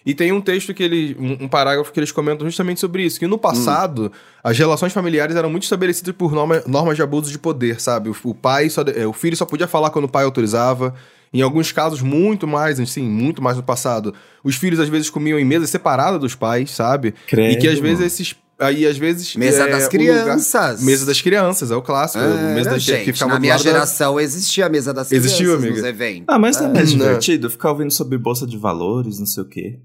E 0.05 0.13
tem 0.13 0.31
um 0.33 0.41
texto 0.41 0.73
que 0.73 0.83
ele, 0.83 1.15
um, 1.19 1.45
um 1.45 1.47
parágrafo 1.47 1.91
que 1.91 1.99
eles 1.99 2.11
comentam 2.11 2.45
justamente 2.45 2.79
sobre 2.79 3.03
isso, 3.05 3.17
que 3.19 3.25
no 3.27 3.37
passado 3.37 4.11
as 4.43 4.57
relações 4.57 4.91
familiares 4.91 5.35
eram 5.35 5.49
muito 5.49 5.63
estabelecidas 5.63 6.13
por 6.15 6.33
norma- 6.33 6.61
normas 6.67 6.95
de 6.97 7.01
abuso 7.01 7.31
de 7.31 7.39
poder, 7.39 7.79
sabe? 7.79 8.09
O, 8.09 8.15
o 8.25 8.33
pai 8.35 8.69
só, 8.69 8.81
é, 8.81 9.07
o 9.07 9.13
filho 9.13 9.37
só 9.37 9.45
podia 9.45 9.67
falar 9.67 9.89
quando 9.91 10.05
o 10.05 10.09
pai 10.09 10.25
autorizava. 10.25 10.93
Em 11.35 11.41
alguns 11.41 11.71
casos, 11.71 12.01
muito 12.01 12.45
mais, 12.45 12.79
assim, 12.79 13.01
muito 13.01 13.41
mais 13.41 13.57
no 13.57 13.63
passado. 13.63 14.13
Os 14.43 14.55
filhos 14.55 14.79
às 14.79 14.87
vezes 14.89 15.09
comiam 15.09 15.39
em 15.39 15.45
mesas 15.45 15.69
separadas 15.69 16.19
dos 16.19 16.35
pais, 16.35 16.69
sabe? 16.71 17.13
Credo, 17.27 17.53
e 17.53 17.57
que 17.57 17.67
às 17.67 17.79
vezes 17.79 18.05
esses. 18.05 18.35
Aí, 18.59 18.85
às 18.85 18.97
vezes. 18.99 19.35
Mesa 19.35 19.63
é, 19.63 19.71
das 19.71 19.87
crianças. 19.87 20.53
Lugar, 20.53 20.77
mesa 20.85 21.05
das 21.07 21.19
crianças, 21.21 21.71
é 21.71 21.75
o 21.75 21.81
clássico. 21.81 22.23
Era, 22.23 22.53
mesa 22.53 22.69
das 22.69 22.83
gente, 22.83 23.05
que 23.05 23.13
ficava 23.13 23.33
na 23.33 23.39
minha 23.39 23.53
lado 23.55 23.63
da- 23.63 23.71
geração 23.71 24.19
existia 24.19 24.67
a 24.67 24.69
mesa 24.69 24.93
das 24.93 25.11
Existiu, 25.11 25.57
crianças 25.57 25.63
amiga? 25.63 25.75
nos 25.81 25.89
eventos. 25.89 26.25
Ah, 26.27 26.37
mas 26.37 26.61
não 26.61 26.67
é 26.67 26.73
Não. 26.73 26.83
divertido 26.83 27.49
ficar 27.49 27.71
ouvindo 27.71 27.89
sobre 27.91 28.15
bolsa 28.19 28.45
de 28.45 28.55
valores, 28.57 29.17
não 29.17 29.25
sei 29.25 29.41
o 29.43 29.47
quê. 29.47 29.79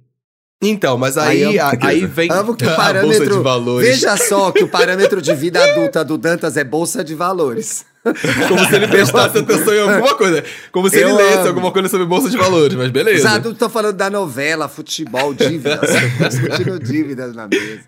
Então, 0.63 0.99
mas 0.99 1.17
Aí 1.17 1.45
aí, 1.45 1.57
eu- 1.57 1.65
a- 1.65 1.73
aí 1.83 2.05
vem 2.07 2.31
Amo 2.33 2.55
que 2.57 2.65
o 2.67 2.69
a 2.69 2.75
bolsa 2.77 2.83
parâmetro. 2.83 3.37
de 3.37 3.43
valores. 3.43 3.89
Veja 3.89 4.17
só 4.17 4.51
que 4.51 4.65
o 4.65 4.69
parâmetro 4.69 5.23
de 5.23 5.33
vida 5.35 5.63
adulta 5.73 6.05
do 6.05 6.19
Dantas 6.19 6.57
é 6.57 6.65
bolsa 6.65 7.05
de 7.05 7.15
valores. 7.15 7.85
Como 8.49 8.65
se 8.67 8.75
ele 8.75 8.89
prestasse 8.89 9.39
atenção 9.39 9.75
em 9.75 9.81
alguma 9.81 10.15
coisa. 10.15 10.45
Como 10.73 10.89
se 10.89 10.97
Eu 10.99 11.09
ele 11.11 11.19
lesse 11.19 11.39
amo. 11.39 11.49
alguma 11.49 11.73
coisa 11.73 11.89
sobre 11.89 12.07
bolsa 12.07 12.31
de 12.31 12.37
valores, 12.37 12.77
mas 12.77 12.91
beleza. 12.91 13.29
adultos 13.31 13.53
estão 13.53 13.69
falando 13.71 13.97
da 13.97 14.11
novela, 14.11 14.69
futebol, 14.69 15.33
dívidas. 15.35 15.81
discutindo 16.31 16.79
dívidas 16.79 17.35
na 17.35 17.49
mesa. 17.49 17.81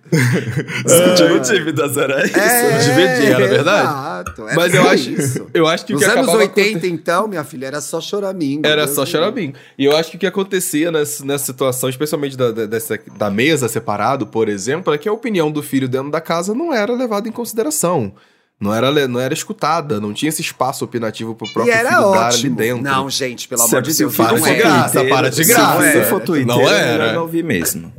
Discutindo 0.85 1.41
dívidas, 1.41 1.97
era 1.97 2.25
isso. 2.25 2.39
É, 2.39 2.79
dividir, 2.79 3.33
era 3.33 3.47
verdade? 3.49 3.89
Exato, 3.89 4.43
era 4.49 4.55
Mas 4.57 4.75
eu 4.75 4.89
acho, 4.89 5.11
isso. 5.11 5.47
eu 5.55 5.67
acho 5.67 5.85
que 5.87 5.93
Nos 5.93 6.03
que 6.03 6.09
anos 6.09 6.19
acabava 6.29 6.39
80, 6.39 6.87
então, 6.87 7.29
minha 7.29 7.45
filha, 7.45 7.67
era 7.67 7.81
só 7.81 8.01
choramingo. 8.01 8.67
Era 8.67 8.85
Deus 8.85 8.95
só 8.95 9.03
me 9.03 9.07
xarabim. 9.09 9.53
E 9.79 9.85
eu 9.85 9.97
acho 9.97 10.11
que 10.11 10.17
o 10.17 10.21
que 10.21 10.27
acontecia 10.27 10.91
nessa, 10.91 11.25
nessa 11.25 11.47
situação, 11.47 11.89
especialmente 11.89 12.37
da, 12.37 12.51
da, 12.51 12.67
dessa, 12.67 12.99
da 13.17 13.31
mesa 13.31 13.69
separado, 13.69 14.27
por 14.27 14.49
exemplo, 14.49 14.93
é 14.93 14.99
que 14.99 15.09
a 15.09 15.13
opinião 15.13 15.51
do 15.51 15.63
filho 15.63 15.89
dentro 15.89 16.11
da 16.11 16.21
casa 16.21 16.55
não 16.55 16.73
era 16.73 16.93
levada 16.95 17.29
em 17.29 17.33
consideração. 17.33 18.13
Não 18.61 18.75
era, 18.75 19.09
não 19.09 19.19
era 19.19 19.33
escutada, 19.33 19.99
não 19.99 20.13
tinha 20.13 20.29
esse 20.29 20.43
espaço 20.43 20.85
opinativo 20.85 21.35
pro 21.35 21.47
E 21.49 21.53
próprio 21.53 21.73
era 21.75 21.89
filho 21.91 22.01
dar 22.13 22.27
ali 22.27 22.35
ótimo. 22.37 22.57
dentro. 22.57 22.83
Não, 22.83 23.09
gente, 23.09 23.49
pelo 23.49 23.63
amor 23.63 23.79
é- 23.79 23.81
de 23.81 23.97
Deus, 23.97 24.15
para 24.17 24.33
não 24.33 24.41
de 24.41 24.51
é. 24.51 24.55
graça, 24.55 25.05
para 25.07 25.31
de 25.31 25.45
graça. 25.45 25.93
Se 25.93 26.05
for 26.05 26.21
Twitter, 26.21 26.47
Não 26.47 26.69
era. 26.69 26.99
melhor 26.99 27.15
não 27.15 27.23
ouvir 27.23 27.43
mesmo. 27.43 27.91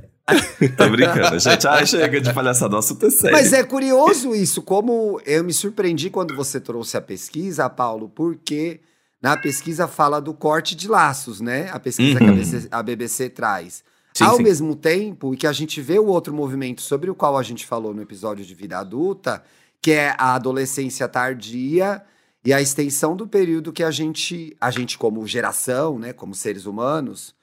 Tô 0.77 0.89
brincando, 0.89 1.39
gente. 1.39 1.67
Ai, 1.67 1.85
chega 1.85 2.21
de 2.21 2.31
palhaçada, 2.33 2.75
o 2.75 2.79
assunto 2.79 3.05
é 3.05 3.09
sério. 3.09 3.35
Mas 3.35 3.51
é 3.53 3.63
curioso 3.63 4.35
isso, 4.35 4.61
como 4.61 5.19
eu 5.25 5.43
me 5.43 5.51
surpreendi 5.51 6.09
quando 6.09 6.35
você 6.35 6.59
trouxe 6.59 6.95
a 6.95 7.01
pesquisa, 7.01 7.67
Paulo, 7.69 8.07
porque 8.07 8.79
na 9.21 9.35
pesquisa 9.35 9.87
fala 9.87 10.21
do 10.21 10.33
corte 10.33 10.75
de 10.75 10.87
laços, 10.87 11.41
né? 11.41 11.69
A 11.73 11.79
pesquisa 11.79 12.19
que 12.19 12.23
a 12.23 12.27
Uhum. 12.27 12.35
BBC, 12.35 12.67
a 12.71 12.83
BBC 12.83 13.29
traz. 13.29 13.83
Sim, 14.13 14.23
Ao 14.25 14.37
sim. 14.37 14.43
mesmo 14.43 14.75
tempo, 14.75 15.33
e 15.33 15.37
que 15.37 15.47
a 15.47 15.51
gente 15.53 15.81
vê 15.81 15.97
o 15.97 16.05
outro 16.05 16.33
movimento 16.33 16.81
sobre 16.81 17.09
o 17.09 17.15
qual 17.15 17.37
a 17.37 17.43
gente 17.43 17.65
falou 17.65 17.93
no 17.93 18.01
episódio 18.01 18.45
de 18.45 18.53
vida 18.53 18.77
adulta, 18.77 19.41
que 19.81 19.91
é 19.91 20.15
a 20.17 20.35
adolescência 20.35 21.07
tardia 21.07 22.03
e 22.45 22.53
a 22.53 22.61
extensão 22.61 23.15
do 23.15 23.27
período 23.27 23.73
que 23.73 23.83
a 23.83 23.91
gente, 23.91 24.55
a 24.59 24.69
gente 24.71 24.97
como 24.97 25.25
geração, 25.27 25.97
né, 25.99 26.13
como 26.13 26.33
seres 26.35 26.65
humanos, 26.65 27.33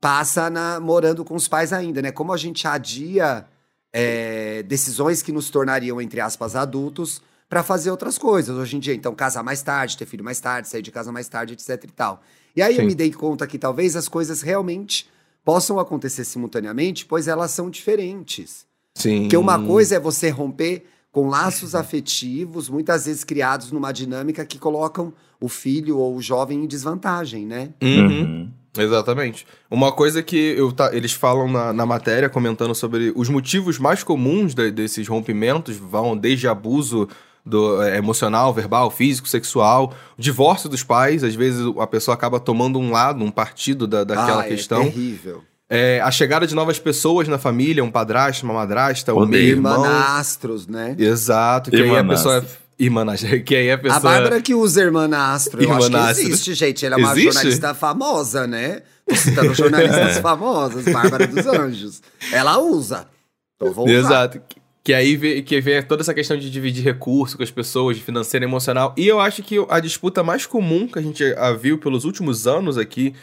passa 0.00 0.50
na- 0.50 0.80
morando 0.80 1.24
com 1.24 1.34
os 1.34 1.48
pais 1.48 1.72
ainda, 1.72 2.02
né? 2.02 2.12
Como 2.12 2.32
a 2.32 2.36
gente 2.36 2.66
adia 2.66 3.46
é, 3.96 4.62
decisões 4.64 5.22
que 5.22 5.30
nos 5.30 5.48
tornariam, 5.50 6.00
entre 6.00 6.20
aspas, 6.20 6.56
adultos 6.56 7.22
para 7.48 7.62
fazer 7.62 7.90
outras 7.92 8.18
coisas. 8.18 8.56
Hoje 8.56 8.76
em 8.76 8.80
dia, 8.80 8.92
então, 8.92 9.14
casar 9.14 9.44
mais 9.44 9.62
tarde, 9.62 9.96
ter 9.96 10.04
filho 10.04 10.24
mais 10.24 10.40
tarde, 10.40 10.68
sair 10.68 10.82
de 10.82 10.90
casa 10.90 11.12
mais 11.12 11.28
tarde, 11.28 11.52
etc 11.54 11.84
e 11.84 11.92
tal. 11.92 12.20
E 12.56 12.60
aí 12.60 12.74
eu 12.74 12.80
Sim. 12.80 12.86
me 12.86 12.94
dei 12.94 13.12
conta 13.12 13.46
que 13.46 13.56
talvez 13.56 13.94
as 13.94 14.08
coisas 14.08 14.42
realmente 14.42 15.08
possam 15.44 15.78
acontecer 15.78 16.24
simultaneamente, 16.24 17.06
pois 17.06 17.28
elas 17.28 17.52
são 17.52 17.70
diferentes. 17.70 18.66
Sim. 18.96 19.22
Porque 19.22 19.36
uma 19.36 19.64
coisa 19.64 19.94
é 19.94 20.00
você 20.00 20.28
romper 20.28 20.86
com 21.14 21.28
laços 21.28 21.76
afetivos, 21.76 22.68
muitas 22.68 23.06
vezes 23.06 23.22
criados 23.22 23.70
numa 23.70 23.92
dinâmica 23.92 24.44
que 24.44 24.58
colocam 24.58 25.12
o 25.40 25.48
filho 25.48 25.96
ou 25.96 26.16
o 26.16 26.20
jovem 26.20 26.64
em 26.64 26.66
desvantagem, 26.66 27.46
né? 27.46 27.70
Uhum. 27.80 28.08
Uhum. 28.08 28.50
Exatamente. 28.76 29.46
Uma 29.70 29.92
coisa 29.92 30.20
que 30.24 30.36
eu 30.36 30.72
tá- 30.72 30.92
eles 30.92 31.12
falam 31.12 31.46
na, 31.48 31.72
na 31.72 31.86
matéria, 31.86 32.28
comentando 32.28 32.74
sobre 32.74 33.12
os 33.14 33.28
motivos 33.28 33.78
mais 33.78 34.02
comuns 34.02 34.54
de- 34.54 34.72
desses 34.72 35.06
rompimentos, 35.06 35.76
vão 35.76 36.16
desde 36.16 36.48
abuso 36.48 37.08
do, 37.46 37.80
é, 37.80 37.96
emocional, 37.96 38.52
verbal, 38.52 38.90
físico, 38.90 39.28
sexual, 39.28 39.94
o 40.18 40.20
divórcio 40.20 40.68
dos 40.68 40.82
pais, 40.82 41.22
às 41.22 41.36
vezes 41.36 41.64
a 41.78 41.86
pessoa 41.86 42.16
acaba 42.16 42.40
tomando 42.40 42.76
um 42.80 42.90
lado, 42.90 43.22
um 43.22 43.30
partido 43.30 43.86
da, 43.86 44.02
daquela 44.02 44.42
ah, 44.42 44.48
questão. 44.48 44.80
É 44.82 44.84
terrível. 44.86 45.44
É, 45.74 46.00
a 46.00 46.10
chegada 46.12 46.46
de 46.46 46.54
novas 46.54 46.78
pessoas 46.78 47.26
na 47.26 47.36
família, 47.36 47.82
um 47.82 47.90
padrasto, 47.90 48.44
uma 48.44 48.54
madrasta, 48.54 49.12
um 49.12 49.26
meio-irmão. 49.26 49.84
Irmanastros, 49.84 50.68
né? 50.68 50.94
Exato, 50.96 51.68
que 51.68 51.76
aí 51.76 51.82
a 51.82 51.86
Irmanastro. 51.98 52.32
pessoa... 52.32 52.64
Irmanastro. 52.78 53.42
Que 53.42 53.56
aí 53.56 53.70
a 53.72 53.78
pessoa... 53.78 53.98
A 53.98 54.00
Bárbara 54.00 54.40
que 54.40 54.54
usa 54.54 54.82
Irmanastro. 54.82 55.60
Eu 55.60 55.72
acho 55.72 55.80
que 55.80 55.86
Irmanastro. 55.86 56.28
existe, 56.28 56.54
gente. 56.54 56.86
Ela 56.86 56.94
é 56.94 56.98
uma 56.98 57.12
Existe? 57.12 57.32
jornalista 57.32 57.74
famosa, 57.74 58.46
né? 58.46 58.82
Tô 59.04 59.16
citando 59.16 59.52
jornalistas 59.52 60.18
famosas, 60.22 60.84
Bárbara 60.84 61.26
dos 61.26 61.44
Anjos. 61.44 62.02
Ela 62.32 62.58
usa. 62.58 63.08
Então 63.56 63.72
vou 63.72 63.84
usar. 63.86 63.94
Exato. 63.94 64.40
Que 64.82 64.94
aí 64.94 65.16
vê, 65.16 65.42
que 65.42 65.60
vem 65.60 65.82
toda 65.82 66.02
essa 66.02 66.14
questão 66.14 66.36
de 66.36 66.50
dividir 66.50 66.84
recurso 66.84 67.36
com 67.36 67.42
as 67.42 67.50
pessoas, 67.50 67.96
de 67.96 68.02
financeiro 68.02 68.44
e 68.44 68.48
emocional. 68.48 68.94
E 68.96 69.08
eu 69.08 69.18
acho 69.18 69.42
que 69.42 69.56
a 69.68 69.80
disputa 69.80 70.22
mais 70.22 70.46
comum 70.46 70.86
que 70.86 70.98
a 70.98 71.02
gente 71.02 71.24
a 71.36 71.52
viu 71.52 71.78
pelos 71.78 72.04
últimos 72.04 72.46
anos 72.46 72.78
aqui, 72.78 73.14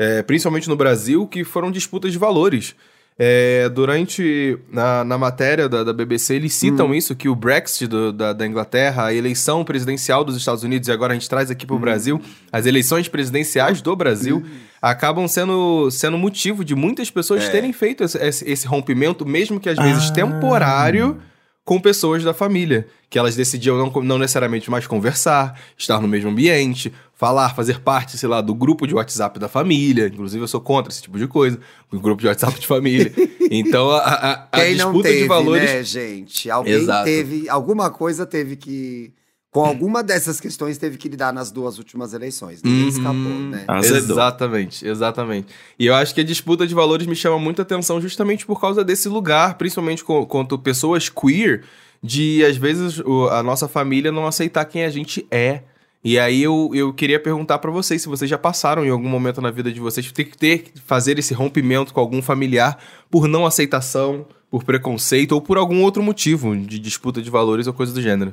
é, 0.00 0.22
principalmente 0.22 0.66
no 0.68 0.76
Brasil, 0.76 1.26
que 1.26 1.44
foram 1.44 1.70
disputas 1.70 2.10
de 2.12 2.18
valores. 2.18 2.74
É, 3.22 3.68
durante 3.68 4.56
na, 4.72 5.04
na 5.04 5.18
matéria 5.18 5.68
da, 5.68 5.84
da 5.84 5.92
BBC, 5.92 6.36
eles 6.36 6.54
citam 6.54 6.94
isso, 6.94 7.14
que 7.14 7.28
o 7.28 7.34
Brexit 7.34 7.86
do- 7.86 8.14
da, 8.14 8.32
da 8.32 8.46
Inglaterra, 8.46 9.04
a 9.06 9.14
eleição 9.14 9.62
presidencial 9.62 10.24
dos 10.24 10.36
Estados 10.36 10.62
Unidos, 10.64 10.88
e 10.88 10.92
agora 10.92 11.12
a 11.12 11.14
gente 11.14 11.28
traz 11.28 11.50
aqui 11.50 11.66
para 11.66 11.76
o 11.76 11.78
Brasil, 11.78 12.18
as 12.50 12.64
eleições 12.64 13.08
presidenciais 13.08 13.82
do 13.82 13.94
Brasil, 13.94 14.42
acabam 14.80 15.28
sendo, 15.28 15.90
sendo 15.90 16.16
motivo 16.16 16.64
de 16.64 16.74
muitas 16.74 17.10
pessoas 17.10 17.46
terem 17.50 17.74
feito 17.74 18.02
esse, 18.04 18.16
esse- 18.16 18.50
esse 18.50 18.66
rompimento, 18.66 19.26
mesmo 19.26 19.60
que 19.60 19.68
às 19.68 19.76
vezes 19.76 20.08
Ah. 20.10 20.14
temporário, 20.14 21.18
com 21.62 21.78
pessoas 21.78 22.24
da 22.24 22.32
família. 22.32 22.86
Que 23.10 23.18
elas 23.18 23.36
decidiam 23.36 23.76
não, 23.76 24.02
não 24.02 24.16
necessariamente 24.18 24.70
mais 24.70 24.86
conversar, 24.86 25.60
estar 25.76 26.00
no 26.00 26.08
mesmo 26.08 26.30
ambiente, 26.30 26.90
falar, 27.20 27.54
fazer 27.54 27.80
parte, 27.80 28.16
sei 28.16 28.28
lá, 28.30 28.40
do 28.40 28.54
grupo 28.54 28.86
de 28.86 28.94
WhatsApp 28.94 29.38
da 29.38 29.46
família. 29.46 30.06
Inclusive, 30.06 30.42
eu 30.42 30.48
sou 30.48 30.58
contra 30.60 30.90
esse 30.90 31.02
tipo 31.02 31.18
de 31.18 31.26
coisa. 31.26 31.58
O 31.92 32.00
grupo 32.00 32.22
de 32.22 32.28
WhatsApp 32.28 32.58
de 32.58 32.66
família. 32.66 33.12
Então, 33.52 33.90
a, 33.90 33.98
a, 33.98 34.32
a 34.52 34.60
Quem 34.60 34.76
não 34.76 34.92
disputa 34.92 35.08
teve, 35.08 35.22
de 35.22 35.28
valores. 35.28 35.64
né, 35.70 35.82
gente? 35.82 36.48
Alguém 36.48 36.74
Exato. 36.74 37.04
teve, 37.04 37.48
alguma 37.48 37.90
coisa 37.90 38.24
teve 38.24 38.54
que... 38.54 39.12
Com 39.50 39.64
alguma 39.64 40.04
dessas 40.04 40.40
questões 40.40 40.78
teve 40.78 40.96
que 40.96 41.08
lidar 41.08 41.32
nas 41.32 41.50
duas 41.50 41.76
últimas 41.76 42.14
eleições. 42.14 42.62
Ninguém 42.62 42.82
Uhum. 42.84 42.88
escapou, 42.88 43.16
né? 43.50 43.64
Azedou. 43.66 44.14
Exatamente, 44.16 44.86
exatamente. 44.86 45.48
E 45.76 45.86
eu 45.86 45.94
acho 45.96 46.14
que 46.14 46.20
a 46.20 46.24
disputa 46.24 46.64
de 46.64 46.72
valores 46.72 47.08
me 47.08 47.16
chama 47.16 47.40
muita 47.40 47.62
atenção 47.62 48.00
justamente 48.00 48.46
por 48.46 48.60
causa 48.60 48.84
desse 48.84 49.08
lugar, 49.08 49.58
principalmente 49.58 50.04
quanto 50.04 50.56
pessoas 50.56 51.08
queer, 51.08 51.64
de 52.00 52.44
às 52.44 52.56
vezes 52.56 53.00
o- 53.00 53.28
a 53.30 53.42
nossa 53.42 53.66
família 53.66 54.12
não 54.12 54.28
aceitar 54.28 54.64
quem 54.64 54.84
a 54.84 54.90
gente 54.90 55.26
é. 55.28 55.62
E 56.02 56.18
aí 56.18 56.42
eu, 56.42 56.70
eu 56.74 56.92
queria 56.94 57.20
perguntar 57.20 57.58
pra 57.58 57.70
vocês 57.70 58.00
se 58.00 58.08
vocês 58.08 58.28
já 58.30 58.38
passaram 58.38 58.84
em 58.86 58.88
algum 58.90 59.08
momento 59.08 59.40
na 59.42 59.50
vida 59.50 59.70
de 59.70 59.78
vocês 59.80 60.10
ter 60.12 60.24
que 60.24 60.36
ter 60.38 60.64
fazer 60.86 61.18
esse 61.18 61.34
rompimento 61.34 61.92
com 61.92 62.00
algum 62.00 62.22
familiar 62.22 62.78
por 63.10 63.28
não 63.28 63.44
aceitação, 63.44 64.24
por 64.50 64.64
preconceito 64.64 65.32
ou 65.32 65.42
por 65.42 65.58
algum 65.58 65.82
outro 65.82 66.02
motivo 66.02 66.56
de 66.56 66.78
disputa 66.78 67.20
de 67.20 67.28
valores 67.30 67.66
ou 67.66 67.74
coisa 67.74 67.92
do 67.92 68.00
gênero. 68.00 68.32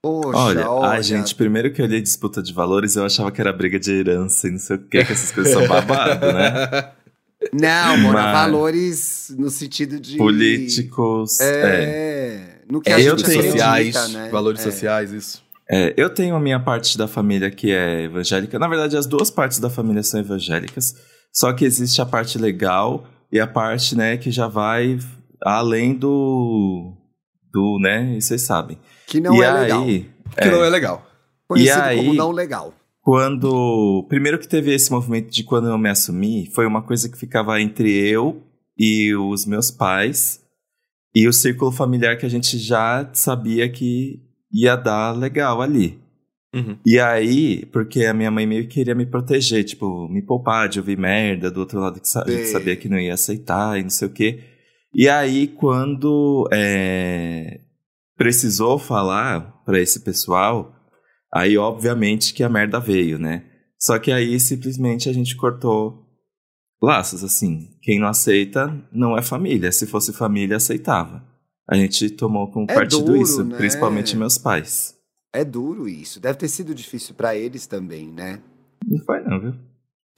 Poxa, 0.00 0.38
Olha, 0.38 0.70
olha. 0.70 0.90
ai, 0.90 1.02
gente, 1.02 1.34
primeiro 1.34 1.72
que 1.72 1.82
eu 1.82 1.86
olhei 1.86 2.00
disputa 2.00 2.40
de 2.40 2.52
valores, 2.54 2.94
eu 2.94 3.04
achava 3.04 3.32
que 3.32 3.40
era 3.40 3.52
briga 3.52 3.80
de 3.80 3.90
herança 3.90 4.46
e 4.46 4.52
não 4.52 4.58
sei 4.60 4.76
o 4.76 4.78
que, 4.78 5.04
que 5.04 5.12
essas 5.12 5.32
coisas 5.32 5.52
são 5.52 5.66
babado, 5.66 6.24
né? 6.32 6.90
Não, 7.52 7.98
Mona, 7.98 8.14
Mas- 8.22 8.32
valores 8.32 9.34
no 9.38 9.48
sentido 9.48 9.98
de... 10.00 10.16
Políticos. 10.16 11.40
É. 11.40 11.44
É, 11.62 12.60
no 12.70 12.80
que 12.80 12.90
a 12.90 13.00
Eu 13.00 13.16
gente 13.16 13.24
tenho- 13.28 13.42
sociais, 13.44 14.12
né? 14.12 14.28
valores 14.30 14.60
É. 14.60 14.64
sociais, 14.64 15.12
isso. 15.12 15.42
É, 15.70 15.92
eu 15.96 16.08
tenho 16.08 16.34
a 16.34 16.40
minha 16.40 16.58
parte 16.58 16.96
da 16.96 17.06
família 17.06 17.50
que 17.50 17.70
é 17.70 18.04
evangélica. 18.04 18.58
Na 18.58 18.68
verdade, 18.68 18.96
as 18.96 19.06
duas 19.06 19.30
partes 19.30 19.58
da 19.58 19.68
família 19.68 20.02
são 20.02 20.18
evangélicas. 20.18 20.94
Só 21.32 21.52
que 21.52 21.64
existe 21.64 22.00
a 22.00 22.06
parte 22.06 22.38
legal 22.38 23.06
e 23.30 23.38
a 23.38 23.46
parte, 23.46 23.94
né, 23.94 24.16
que 24.16 24.30
já 24.30 24.48
vai 24.48 24.98
além 25.42 25.94
do. 25.94 26.94
do, 27.52 27.78
né? 27.80 28.16
E 28.16 28.22
vocês 28.22 28.42
sabem. 28.42 28.78
Que 29.06 29.20
não 29.20 29.36
e 29.36 29.42
é 29.42 29.48
aí, 29.48 29.60
legal. 29.60 29.84
Que 30.42 30.48
não 30.50 30.64
é 30.64 30.70
legal. 30.70 31.06
Conhecido 31.46 31.78
e 31.78 31.82
aí- 31.82 31.96
como 31.98 32.14
não 32.14 32.30
legal. 32.32 32.74
quando. 33.02 34.06
Primeiro 34.08 34.38
que 34.38 34.48
teve 34.48 34.74
esse 34.74 34.90
movimento 34.90 35.30
de 35.30 35.44
quando 35.44 35.68
eu 35.68 35.78
me 35.78 35.88
assumi, 35.90 36.50
foi 36.54 36.66
uma 36.66 36.82
coisa 36.82 37.08
que 37.08 37.18
ficava 37.18 37.60
entre 37.60 37.90
eu 37.90 38.42
e 38.78 39.14
os 39.14 39.44
meus 39.46 39.70
pais 39.70 40.40
e 41.14 41.26
o 41.28 41.32
círculo 41.32 41.72
familiar 41.72 42.16
que 42.16 42.26
a 42.26 42.28
gente 42.28 42.58
já 42.58 43.08
sabia 43.12 43.68
que 43.68 44.22
ia 44.52 44.76
dar 44.76 45.12
legal 45.12 45.60
ali. 45.60 45.98
Uhum. 46.54 46.78
E 46.84 46.98
aí, 46.98 47.66
porque 47.66 48.06
a 48.06 48.14
minha 48.14 48.30
mãe 48.30 48.46
meio 48.46 48.62
que 48.62 48.74
queria 48.74 48.94
me 48.94 49.04
proteger, 49.04 49.64
tipo, 49.64 50.08
me 50.08 50.22
poupar 50.22 50.68
de 50.68 50.78
ouvir 50.78 50.98
merda 50.98 51.50
do 51.50 51.60
outro 51.60 51.78
lado 51.78 52.00
que 52.00 52.18
a 52.18 52.30
gente 52.30 52.48
sabia 52.48 52.76
que 52.76 52.88
não 52.88 52.98
ia 52.98 53.14
aceitar 53.14 53.78
e 53.78 53.82
não 53.82 53.90
sei 53.90 54.08
o 54.08 54.10
quê. 54.10 54.40
E 54.94 55.08
aí, 55.08 55.46
quando 55.48 56.48
é, 56.50 57.60
precisou 58.16 58.78
falar 58.78 59.62
pra 59.64 59.78
esse 59.78 60.00
pessoal, 60.00 60.74
aí 61.32 61.58
obviamente 61.58 62.32
que 62.32 62.42
a 62.42 62.48
merda 62.48 62.80
veio, 62.80 63.18
né? 63.18 63.44
Só 63.78 63.98
que 63.98 64.10
aí 64.10 64.40
simplesmente 64.40 65.08
a 65.08 65.12
gente 65.12 65.36
cortou 65.36 66.04
laços, 66.82 67.22
assim. 67.22 67.76
Quem 67.82 68.00
não 68.00 68.08
aceita 68.08 68.74
não 68.90 69.16
é 69.16 69.22
família. 69.22 69.70
Se 69.70 69.86
fosse 69.86 70.12
família, 70.12 70.56
aceitava. 70.56 71.27
A 71.68 71.76
gente 71.76 72.08
tomou 72.10 72.50
como 72.50 72.66
É 72.68 72.74
partido 72.74 73.04
duro, 73.04 73.20
isso, 73.22 73.44
né? 73.44 73.56
principalmente 73.56 74.16
meus 74.16 74.38
pais. 74.38 74.96
É 75.32 75.44
duro 75.44 75.86
isso. 75.86 76.18
Deve 76.18 76.38
ter 76.38 76.48
sido 76.48 76.74
difícil 76.74 77.14
pra 77.14 77.36
eles 77.36 77.66
também, 77.66 78.08
né? 78.10 78.40
Não 78.86 78.98
foi 79.04 79.20
não, 79.20 79.38
viu? 79.38 79.54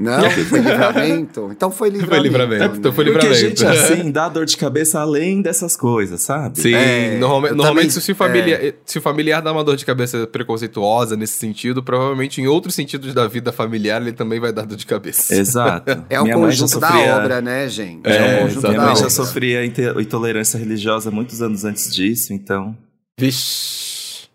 Não, 0.00 0.30
foi 0.30 0.60
livramento. 0.60 1.48
Então 1.52 1.70
foi 1.70 1.88
livramento. 1.90 2.14
Foi 2.16 2.22
livramento, 2.22 2.72
né? 2.72 2.76
então 2.78 2.92
foi 2.92 3.04
Porque 3.04 3.26
livramento. 3.26 3.60
gente 3.60 3.66
assim 3.66 4.10
dá 4.10 4.28
dor 4.28 4.46
de 4.46 4.56
cabeça 4.56 5.00
além 5.00 5.42
dessas 5.42 5.76
coisas, 5.76 6.22
sabe? 6.22 6.60
Sim, 6.60 6.74
É, 6.74 7.18
normalmente, 7.18 7.54
normalmente 7.54 7.88
também- 7.90 8.00
se, 8.02 8.12
o 8.12 8.14
familiar, 8.14 8.60
se 8.84 8.98
o 8.98 9.02
familiar 9.02 9.42
dá 9.42 9.52
uma 9.52 9.62
dor 9.64 9.76
de 9.76 9.84
cabeça 9.84 10.26
preconceituosa 10.26 11.16
nesse 11.16 11.34
sentido, 11.34 11.82
provavelmente 11.82 12.40
em 12.40 12.46
outros 12.46 12.74
sentidos 12.74 13.12
da 13.14 13.26
vida 13.28 13.52
familiar 13.52 14.00
ele 14.00 14.12
também 14.12 14.40
vai 14.40 14.52
dar 14.52 14.64
dor 14.66 14.76
de 14.76 14.86
cabeça. 14.86 15.34
Exato. 15.36 16.04
É 16.08 16.20
Minha 16.22 16.34
já 16.34 16.40
conjunto 16.40 16.80
da 16.80 16.88
sofria- 16.88 17.16
obra, 17.16 17.40
né, 17.40 17.68
gente? 17.68 18.06
É, 18.06 18.10
É, 18.10 18.20
o 18.20 18.24
exato. 18.24 18.42
conjunto 18.42 18.68
Minha 18.68 18.78
da 18.80 18.86
mãe 18.86 18.94
já 18.96 19.00
obra. 19.00 19.10
sofria 19.10 19.64
intolerância 19.64 20.58
religiosa 20.58 21.10
muitos 21.10 21.42
anos 21.42 21.64
antes 21.64 21.94
disso, 21.94 22.32
então. 22.32 22.76
Vixe. 23.18 23.89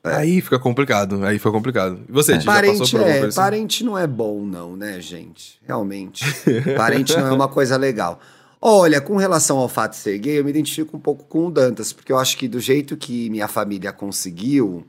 Aí 0.06 0.41
fica 0.41 0.60
complicado, 0.60 1.24
aí 1.26 1.38
fica 1.38 1.52
complicado. 1.52 2.00
E 2.08 2.12
você, 2.12 2.34
É. 2.34 2.39
Parente, 2.41 2.98
é, 2.98 3.20
assim? 3.26 3.36
parente 3.36 3.84
não 3.84 3.98
é 3.98 4.06
bom, 4.06 4.46
não, 4.46 4.76
né, 4.76 5.00
gente? 5.02 5.60
Realmente. 5.65 6.24
parente 6.78 7.15
não 7.18 7.28
é 7.28 7.32
uma 7.32 7.48
coisa 7.48 7.78
legal. 7.78 8.20
Olha, 8.62 9.00
com 9.00 9.15
relação 9.15 9.58
ao 9.58 9.70
fato 9.70 9.91
de 9.91 9.98
ser 9.98 10.18
gay, 10.18 10.39
eu 10.39 10.44
me 10.44 10.50
identifico 10.50 10.98
um 10.98 11.00
pouco 11.00 11.26
com 11.26 11.48
o 11.48 11.52
Dantas, 11.52 11.94
porque 11.94 12.12
eu 12.12 12.18
acho 12.18 12.38
que 12.38 12.48
do 12.48 12.60
jeito 12.60 12.98
que 12.98 13.30
minha 13.30 13.48
família 13.48 13.91
conseguiu, 13.91 14.86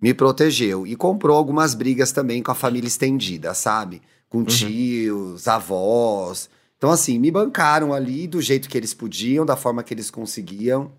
me 0.00 0.14
protegeu. 0.14 0.86
E 0.86 0.94
comprou 0.94 1.36
algumas 1.36 1.74
brigas 1.74 2.12
também 2.12 2.42
com 2.42 2.50
a 2.50 2.54
família 2.54 2.86
estendida, 2.86 3.54
sabe? 3.54 4.02
Com 4.28 4.44
tios, 4.44 5.48
avós. 5.48 6.48
Então, 6.76 6.90
assim, 6.90 7.18
me 7.18 7.30
bancaram 7.30 7.92
ali 7.92 8.26
do 8.28 8.40
jeito 8.40 8.68
que 8.68 8.78
eles 8.78 8.94
podiam, 8.94 9.44
da 9.44 9.56
forma 9.56 9.82
que 9.82 9.92
eles 9.92 10.10
conseguiam. 10.10 10.92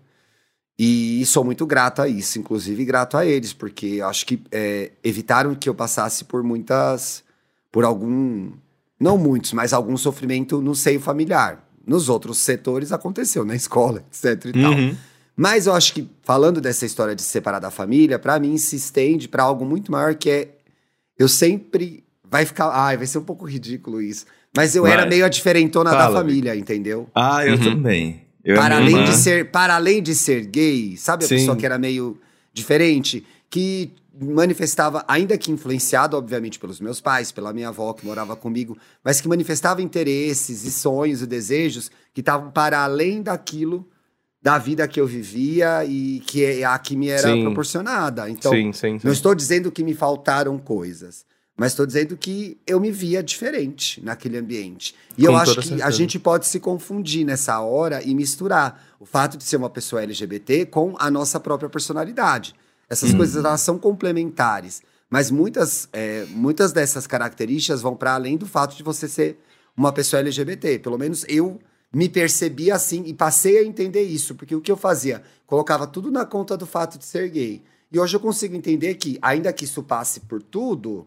E 0.82 1.26
sou 1.26 1.44
muito 1.44 1.66
grato 1.66 2.00
a 2.00 2.08
isso, 2.08 2.38
inclusive 2.38 2.82
grato 2.86 3.18
a 3.18 3.26
eles, 3.26 3.52
porque 3.52 3.86
eu 3.86 4.06
acho 4.08 4.24
que 4.24 4.42
é, 4.50 4.92
evitaram 5.04 5.54
que 5.54 5.68
eu 5.68 5.74
passasse 5.74 6.24
por 6.24 6.42
muitas. 6.42 7.22
por 7.70 7.84
algum. 7.84 8.50
não 8.98 9.18
muitos, 9.18 9.52
mas 9.52 9.74
algum 9.74 9.94
sofrimento 9.98 10.62
no 10.62 10.74
seio 10.74 10.98
familiar. 10.98 11.62
Nos 11.86 12.08
outros 12.08 12.38
setores 12.38 12.92
aconteceu, 12.92 13.44
na 13.44 13.54
escola, 13.54 14.02
etc 14.12 14.44
e 14.46 14.52
tal. 14.52 14.72
Uhum. 14.72 14.96
Mas 15.36 15.66
eu 15.66 15.74
acho 15.74 15.92
que, 15.92 16.08
falando 16.22 16.60
dessa 16.62 16.86
história 16.86 17.14
de 17.14 17.20
se 17.22 17.28
separar 17.28 17.58
da 17.58 17.70
família, 17.70 18.18
pra 18.18 18.38
mim 18.38 18.56
se 18.56 18.76
estende 18.76 19.28
pra 19.28 19.42
algo 19.42 19.64
muito 19.66 19.92
maior 19.92 20.14
que 20.14 20.30
é. 20.30 20.48
Eu 21.18 21.28
sempre. 21.28 22.02
Vai 22.24 22.46
ficar. 22.46 22.70
Ai, 22.70 22.96
vai 22.96 23.06
ser 23.06 23.18
um 23.18 23.24
pouco 23.24 23.44
ridículo 23.44 24.00
isso. 24.00 24.24
Mas 24.56 24.74
eu 24.74 24.84
Vai. 24.84 24.92
era 24.92 25.04
meio 25.06 25.24
a 25.26 25.28
diferentona 25.28 25.90
da 25.90 25.98
Fala, 25.98 26.16
família, 26.20 26.56
entendeu? 26.56 27.06
Ah, 27.14 27.44
eu 27.46 27.56
Uhum. 27.56 27.64
também. 27.64 28.22
Eu 28.44 28.56
Para 28.56 28.76
além, 28.78 28.96
irmã- 28.96 29.04
de 29.04 29.16
ser, 29.16 29.50
para 29.50 29.74
além 29.74 30.02
de 30.02 30.14
ser 30.14 30.46
gay, 30.46 30.96
sabe 30.96 31.24
a 31.24 31.28
Sim. 31.28 31.36
pessoa 31.36 31.56
que 31.56 31.66
era 31.66 31.78
meio 31.78 32.18
diferente? 32.52 33.26
Que 33.50 33.92
manifestava, 34.18 35.04
ainda 35.08 35.36
que 35.38 35.50
influenciado, 35.50 36.16
obviamente, 36.16 36.58
pelos 36.58 36.80
meus 36.80 37.00
pais, 37.00 37.30
pela 37.32 37.52
minha 37.52 37.68
avó 37.68 37.92
que 37.92 38.04
morava 38.04 38.34
comigo, 38.36 38.76
mas 39.04 39.20
que 39.20 39.28
manifestava 39.28 39.80
interesses 39.82 40.64
e 40.64 40.70
sonhos 40.70 41.22
e 41.22 41.26
desejos 41.26 41.90
que 42.12 42.20
estavam 42.20 42.50
para 42.50 42.80
além 42.82 43.22
daquilo 43.22 43.88
da 44.42 44.56
vida 44.58 44.88
que 44.88 44.98
eu 45.00 45.06
vivia 45.06 45.84
e 45.84 46.20
que 46.26 46.42
é 46.44 46.64
a 46.64 46.78
que 46.78 46.96
me 46.96 47.08
era 47.08 47.34
Sim. 47.34 47.42
proporcionada. 47.42 48.28
Então, 48.30 48.52
sim, 48.52 48.72
sim. 48.72 48.98
não 49.04 49.12
estou 49.12 49.34
dizendo 49.34 49.70
que 49.70 49.84
me 49.84 49.94
faltaram 49.94 50.58
coisas, 50.58 51.24
mas 51.60 51.72
estou 51.72 51.84
dizendo 51.84 52.16
que 52.16 52.56
eu 52.66 52.80
me 52.80 52.90
via 52.90 53.22
diferente 53.22 54.02
naquele 54.02 54.38
ambiente. 54.38 54.94
E 55.18 55.26
Com 55.26 55.32
eu 55.32 55.36
acho 55.36 55.52
que 55.52 55.58
a 55.58 55.62
certeza. 55.62 55.90
gente 55.90 56.18
pode 56.18 56.46
se 56.46 56.58
confundir 56.58 57.22
nessa 57.22 57.60
hora 57.60 58.02
e 58.02 58.14
misturar 58.14 58.82
o 58.98 59.04
fato 59.04 59.36
de 59.36 59.44
ser 59.44 59.56
uma 59.56 59.68
pessoa 59.68 60.02
LGBT 60.02 60.64
com 60.64 60.94
a 60.98 61.10
nossa 61.10 61.38
própria 61.38 61.68
personalidade. 61.68 62.54
Essas 62.88 63.12
coisas 63.12 63.44
elas 63.44 63.60
são 63.60 63.78
complementares, 63.78 64.80
mas 65.10 65.30
muitas, 65.30 65.86
é, 65.92 66.24
muitas 66.30 66.72
dessas 66.72 67.06
características 67.06 67.82
vão 67.82 67.94
para 67.94 68.14
além 68.14 68.38
do 68.38 68.46
fato 68.46 68.74
de 68.74 68.82
você 68.82 69.06
ser 69.06 69.38
uma 69.76 69.92
pessoa 69.92 70.20
LGBT. 70.20 70.78
Pelo 70.78 70.96
menos 70.96 71.26
eu 71.28 71.60
me 71.92 72.08
percebi 72.08 72.72
assim 72.72 73.02
e 73.04 73.12
passei 73.12 73.58
a 73.58 73.62
entender 73.62 74.04
isso, 74.04 74.34
porque 74.34 74.54
o 74.54 74.62
que 74.62 74.72
eu 74.72 74.78
fazia? 74.78 75.22
Colocava 75.46 75.86
tudo 75.86 76.10
na 76.10 76.24
conta 76.24 76.56
do 76.56 76.64
fato 76.64 76.96
de 76.96 77.04
ser 77.04 77.28
gay. 77.28 77.62
E 77.92 78.00
hoje 78.00 78.16
eu 78.16 78.20
consigo 78.20 78.56
entender 78.56 78.94
que, 78.94 79.18
ainda 79.20 79.52
que 79.52 79.66
isso 79.66 79.82
passe 79.82 80.20
por 80.20 80.42
tudo, 80.42 81.06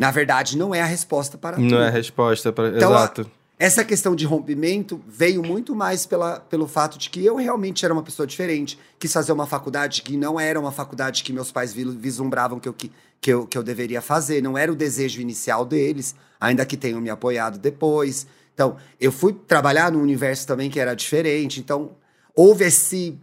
na 0.00 0.10
verdade 0.10 0.56
não 0.56 0.74
é 0.74 0.80
a 0.80 0.86
resposta 0.86 1.36
para 1.36 1.56
tudo. 1.56 1.68
Não 1.68 1.78
é 1.82 1.88
a 1.88 1.90
resposta 1.90 2.50
para. 2.50 2.68
Então, 2.68 2.90
Exato. 2.90 3.30
essa 3.58 3.84
questão 3.84 4.16
de 4.16 4.24
rompimento 4.24 4.98
veio 5.06 5.42
muito 5.42 5.76
mais 5.76 6.06
pela, 6.06 6.40
pelo 6.40 6.66
fato 6.66 6.96
de 6.96 7.10
que 7.10 7.22
eu 7.22 7.36
realmente 7.36 7.84
era 7.84 7.92
uma 7.92 8.02
pessoa 8.02 8.26
diferente, 8.26 8.78
quis 8.98 9.12
fazer 9.12 9.30
uma 9.30 9.46
faculdade 9.46 10.00
que 10.00 10.16
não 10.16 10.40
era 10.40 10.58
uma 10.58 10.72
faculdade 10.72 11.22
que 11.22 11.34
meus 11.34 11.52
pais 11.52 11.74
vislumbravam 11.74 12.58
que 12.58 12.66
eu, 12.66 12.72
que, 12.72 12.90
que 13.20 13.30
eu, 13.30 13.46
que 13.46 13.58
eu 13.58 13.62
deveria 13.62 14.00
fazer, 14.00 14.42
não 14.42 14.56
era 14.56 14.72
o 14.72 14.74
desejo 14.74 15.20
inicial 15.20 15.66
deles, 15.66 16.14
ainda 16.40 16.64
que 16.64 16.78
tenham 16.78 16.98
me 16.98 17.10
apoiado 17.10 17.58
depois. 17.58 18.26
Então, 18.54 18.76
eu 18.98 19.12
fui 19.12 19.34
trabalhar 19.34 19.92
num 19.92 20.00
universo 20.00 20.46
também 20.46 20.70
que 20.70 20.80
era 20.80 20.94
diferente, 20.94 21.60
então 21.60 21.90
houve 22.34 22.64
esse. 22.64 23.18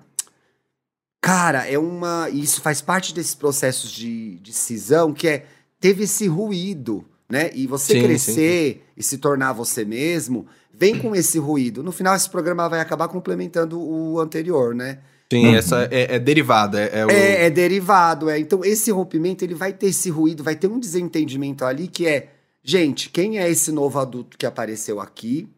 Cara, 1.20 1.68
é 1.68 1.80
uma. 1.80 2.30
Isso 2.30 2.62
faz 2.62 2.82
parte 2.82 3.16
desses 3.16 3.34
processos 3.34 3.92
de, 3.92 4.38
de 4.38 4.54
cisão, 4.54 5.12
que 5.12 5.28
é. 5.28 5.46
Teve 5.80 6.04
esse 6.04 6.28
ruído 6.28 7.06
né? 7.30 7.50
E 7.54 7.68
você 7.68 7.94
sim, 7.94 8.02
crescer 8.02 8.74
sim. 8.74 8.82
e 8.96 9.04
se 9.04 9.18
tornar 9.18 9.54
você 9.54 9.84
mesmo, 9.84 10.48
vem 10.74 10.98
com 10.98 11.16
esse 11.16 11.38
ruído. 11.38 11.84
No 11.84 11.92
final, 11.92 12.16
esse 12.16 12.30
programa 12.30 12.70
vai 12.70 12.80
acabar 12.80 13.08
complementando 13.08 13.80
o 13.80 14.20
anterior, 14.20 14.74
né? 14.74 15.00
Sim, 15.32 15.48
uhum. 15.48 15.56
essa 15.56 15.90
é, 15.92 16.16
é 16.16 16.20
derivada. 16.20 16.80
É, 16.80 17.00
é, 17.00 17.06
o... 17.06 17.10
é, 17.10 17.46
é, 17.46 17.50
derivado, 17.50 18.30
é. 18.30 18.40
Então, 18.40 18.64
esse 18.64 18.92
rompimento, 18.92 19.44
ele 19.44 19.56
vai 19.56 19.74
ter 19.74 19.88
esse 19.88 20.10
ruído, 20.10 20.44
vai 20.44 20.56
ter 20.56 20.68
um 20.68 20.80
desentendimento 20.80 21.66
ali 21.66 21.88
que 21.88 22.08
é, 22.08 22.30
gente, 22.64 23.10
quem 23.10 23.38
é 23.38 23.50
esse 23.50 23.72
novo 23.72 24.00
adulto 24.00 24.38
que 24.38 24.46
apareceu 24.46 25.02
aqui? 25.02 25.50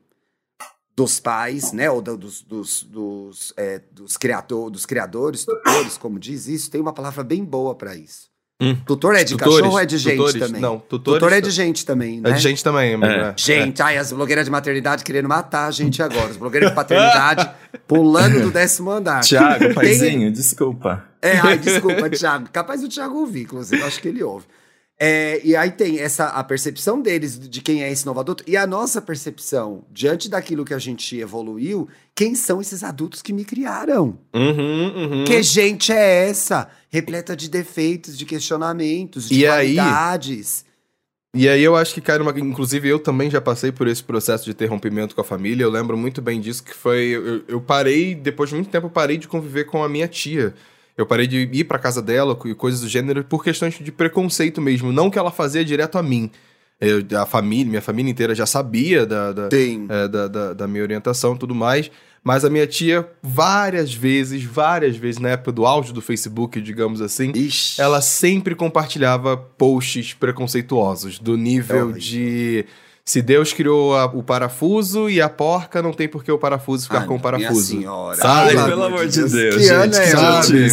Dos 0.95 1.19
pais, 1.19 1.71
né? 1.71 1.89
Ou 1.89 2.01
dos, 2.01 2.41
dos, 2.41 2.83
dos, 2.83 3.53
é, 3.55 3.79
dos, 3.91 4.17
criador, 4.17 4.71
dos 4.71 4.85
criadores, 4.87 5.45
tutores, 5.45 5.97
como 5.97 6.19
diz 6.19 6.47
isso, 6.47 6.71
tem 6.71 6.81
uma 6.81 6.91
palavra 6.91 7.23
bem 7.23 7.45
boa 7.45 7.75
para 7.75 7.95
isso. 7.95 8.27
Hum. 8.61 8.75
Tutor 8.85 9.15
é 9.15 9.23
de 9.23 9.37
tutores, 9.37 9.55
cachorro 9.55 9.73
ou 9.73 9.79
é 9.79 9.85
de 9.85 9.97
gente 9.97 10.17
tutores, 10.17 10.39
também? 10.41 10.61
Não, 10.61 10.79
tutores, 10.79 11.19
tutor 11.21 11.31
é 11.31 11.39
de 11.39 11.49
gente 11.49 11.85
também, 11.85 12.19
né? 12.19 12.31
É 12.31 12.33
de 12.33 12.41
gente 12.41 12.61
também, 12.61 12.99
é. 13.01 13.07
é. 13.07 13.33
Gente, 13.37 13.81
ai, 13.81 13.97
as 13.97 14.11
blogueiras 14.11 14.43
de 14.43 14.51
maternidade 14.51 15.01
querendo 15.01 15.29
matar 15.29 15.67
a 15.67 15.71
gente 15.71 16.03
agora. 16.03 16.29
As 16.29 16.35
blogueiras 16.35 16.69
de 16.69 16.75
paternidade 16.75 17.49
pulando 17.87 18.41
do 18.41 18.51
décimo 18.51 18.91
andar. 18.91 19.21
Tiago, 19.21 19.73
paizinho, 19.73 20.29
desculpa. 20.29 21.05
É, 21.21 21.37
ai, 21.37 21.57
desculpa, 21.57 22.09
Tiago. 22.09 22.49
Capaz 22.51 22.81
do 22.81 22.89
Tiago 22.89 23.19
ouvir, 23.19 23.43
inclusive, 23.43 23.81
acho 23.81 24.01
que 24.01 24.09
ele 24.09 24.21
ouve. 24.21 24.45
É, 25.01 25.39
e 25.45 25.55
aí 25.55 25.71
tem 25.71 25.97
essa 25.97 26.25
a 26.25 26.43
percepção 26.43 27.01
deles 27.01 27.39
de 27.39 27.61
quem 27.61 27.81
é 27.81 27.89
esse 27.89 28.05
novo 28.05 28.19
adulto 28.19 28.43
e 28.45 28.57
a 28.57 28.67
nossa 28.67 29.01
percepção 29.01 29.85
diante 29.89 30.29
daquilo 30.29 30.65
que 30.65 30.73
a 30.73 30.77
gente 30.77 31.17
evoluiu. 31.17 31.87
Quem 32.13 32.35
são 32.35 32.59
esses 32.59 32.83
adultos 32.83 33.21
que 33.21 33.31
me 33.31 33.45
criaram? 33.45 34.19
Uhum, 34.35 35.21
uhum. 35.21 35.23
Que 35.23 35.41
gente 35.41 35.93
é 35.93 36.27
essa? 36.27 36.67
Repleta 36.89 37.33
de 37.33 37.49
defeitos, 37.49 38.17
de 38.17 38.25
questionamentos, 38.25 39.29
de 39.29 39.39
e 39.39 39.47
qualidades. 39.47 40.65
Aí, 40.65 40.69
e 41.43 41.47
aí 41.47 41.63
eu 41.63 41.77
acho 41.77 41.93
que 41.93 42.01
cai 42.01 42.17
numa. 42.17 42.37
Inclusive, 42.37 42.89
eu 42.89 42.99
também 42.99 43.29
já 43.29 43.39
passei 43.39 43.71
por 43.71 43.87
esse 43.87 44.03
processo 44.03 44.43
de 44.43 44.53
ter 44.53 44.65
rompimento 44.65 45.15
com 45.15 45.21
a 45.21 45.23
família. 45.23 45.63
Eu 45.63 45.69
lembro 45.69 45.95
muito 45.95 46.21
bem 46.21 46.41
disso, 46.41 46.61
que 46.61 46.73
foi. 46.73 47.15
Eu, 47.15 47.43
eu 47.47 47.61
parei, 47.61 48.15
depois 48.15 48.49
de 48.49 48.55
muito 48.55 48.69
tempo, 48.69 48.87
eu 48.87 48.91
parei 48.91 49.17
de 49.17 49.29
conviver 49.29 49.63
com 49.63 49.81
a 49.81 49.87
minha 49.87 50.09
tia. 50.09 50.53
Eu 50.99 51.05
parei 51.05 51.27
de 51.27 51.49
ir 51.53 51.63
para 51.63 51.79
casa 51.79 52.01
dela 52.01 52.37
e 52.43 52.53
coisas 52.53 52.81
do 52.81 52.89
gênero 52.89 53.23
por 53.23 53.41
questões 53.41 53.79
de 53.79 53.89
preconceito 53.89 54.59
mesmo, 54.59 54.91
não 54.91 55.09
que 55.09 55.17
ela 55.17 55.31
fazia 55.31 55.63
direto 55.63 55.97
a 55.97 56.03
mim. 56.03 56.29
Eu, 56.77 57.01
a 57.17 57.25
família, 57.25 57.65
minha 57.67 57.81
família 57.81 58.11
inteira 58.11 58.35
já 58.35 58.45
sabia 58.45 59.05
da, 59.05 59.31
da, 59.31 59.49
é, 59.53 60.07
da, 60.09 60.27
da, 60.27 60.53
da, 60.53 60.67
minha 60.67 60.83
orientação 60.83 61.35
e 61.35 61.39
tudo 61.39 61.55
mais. 61.55 61.89
Mas 62.21 62.43
a 62.43 62.49
minha 62.49 62.67
tia, 62.67 63.07
várias 63.23 63.93
vezes, 63.93 64.43
várias 64.43 64.97
vezes, 64.97 65.21
na 65.21 65.29
época 65.29 65.53
do 65.53 65.65
auge 65.65 65.93
do 65.93 66.01
Facebook, 66.01 66.59
digamos 66.59 66.99
assim, 66.99 67.31
Ixi. 67.33 67.81
ela 67.81 68.01
sempre 68.01 68.53
compartilhava 68.53 69.37
posts 69.37 70.13
preconceituosos, 70.13 71.17
do 71.17 71.37
nível 71.37 71.91
é 71.91 71.93
de 71.93 72.65
se 73.09 73.23
Deus 73.23 73.51
criou 73.53 73.95
a, 73.95 74.05
o 74.05 74.21
parafuso 74.21 75.09
e 75.09 75.19
a 75.19 75.27
porca, 75.27 75.81
não 75.81 75.91
tem 75.91 76.07
por 76.07 76.23
que 76.23 76.31
o 76.31 76.37
parafuso 76.37 76.83
ficar 76.83 76.99
ah, 76.99 77.05
com 77.07 77.15
o 77.15 77.19
parafuso. 77.19 77.73
Minha 77.73 77.81
senhora. 77.81 78.15
Sabe? 78.15 78.55
Ai, 78.55 78.69
pelo 78.69 78.83
amor 78.83 79.07
de 79.07 79.23
Deus. 79.27 79.55
Que 79.55 79.67
ano 79.67 79.95
é 79.95 80.05
sabe? 80.05 80.67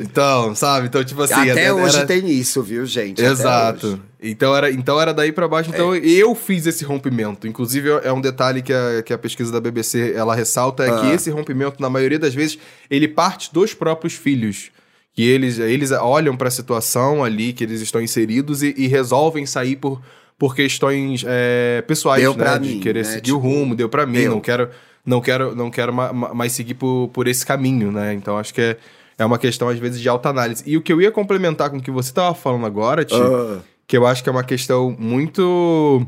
Então, 0.00 0.52
sabe? 0.56 0.88
Então, 0.88 1.04
tipo 1.04 1.22
assim. 1.22 1.48
Até 1.48 1.66
era, 1.66 1.76
hoje 1.76 2.04
tem 2.04 2.28
isso, 2.28 2.60
viu, 2.60 2.84
gente? 2.86 3.22
Exato. 3.22 4.00
Então 4.20 4.56
era, 4.56 4.68
então 4.68 5.00
era 5.00 5.14
daí 5.14 5.30
para 5.30 5.46
baixo. 5.46 5.70
Então 5.72 5.94
é. 5.94 5.98
eu 5.98 6.34
fiz 6.34 6.66
esse 6.66 6.84
rompimento. 6.84 7.46
Inclusive, 7.46 7.88
é 8.02 8.12
um 8.12 8.20
detalhe 8.20 8.62
que 8.62 8.72
a, 8.72 9.04
que 9.04 9.12
a 9.12 9.18
pesquisa 9.18 9.52
da 9.52 9.60
BBC 9.60 10.12
ela 10.16 10.34
ressalta: 10.34 10.82
é 10.82 10.90
ah. 10.90 11.00
que 11.02 11.06
esse 11.12 11.30
rompimento, 11.30 11.80
na 11.80 11.88
maioria 11.88 12.18
das 12.18 12.34
vezes, 12.34 12.58
ele 12.90 13.06
parte 13.06 13.54
dos 13.54 13.74
próprios 13.74 14.14
filhos 14.14 14.72
que 15.14 15.22
eles, 15.22 15.60
eles 15.60 15.92
olham 15.92 16.36
para 16.36 16.48
a 16.48 16.50
situação 16.50 17.22
ali 17.22 17.52
que 17.52 17.62
eles 17.62 17.80
estão 17.80 18.02
inseridos 18.02 18.64
e, 18.64 18.74
e 18.76 18.88
resolvem 18.88 19.46
sair 19.46 19.76
por, 19.76 20.02
por 20.38 20.54
questões 20.54 21.24
é, 21.26 21.82
pessoais, 21.86 22.22
deu 22.22 22.34
né? 22.34 22.58
De 22.58 22.74
mim, 22.74 22.80
querer 22.80 23.04
né? 23.04 23.10
seguir 23.10 23.22
tipo, 23.22 23.36
o 23.36 23.40
rumo, 23.40 23.74
deu 23.74 23.88
para 23.88 24.04
mim, 24.04 24.20
deu. 24.20 24.30
não 24.32 24.40
quero, 24.40 24.70
não 25.04 25.20
quero, 25.20 25.54
não 25.54 25.70
quero 25.70 25.92
ma 25.92 26.12
mais 26.12 26.52
seguir 26.52 26.74
por, 26.74 27.08
por 27.08 27.26
esse 27.26 27.44
caminho, 27.44 27.90
né? 27.90 28.12
Então 28.12 28.36
acho 28.36 28.52
que 28.52 28.60
é, 28.60 28.76
é 29.18 29.24
uma 29.24 29.38
questão, 29.38 29.68
às 29.68 29.78
vezes, 29.78 30.00
de 30.00 30.08
alta 30.08 30.28
análise. 30.28 30.62
E 30.66 30.76
o 30.76 30.82
que 30.82 30.92
eu 30.92 31.00
ia 31.00 31.10
complementar 31.10 31.70
com 31.70 31.78
o 31.78 31.82
que 31.82 31.90
você 31.90 32.10
estava 32.10 32.34
falando 32.34 32.66
agora, 32.66 33.04
Tio, 33.04 33.18
uh. 33.18 33.62
que 33.86 33.96
eu 33.96 34.06
acho 34.06 34.22
que 34.22 34.28
é 34.28 34.32
uma 34.32 34.44
questão 34.44 34.94
muito. 34.98 36.06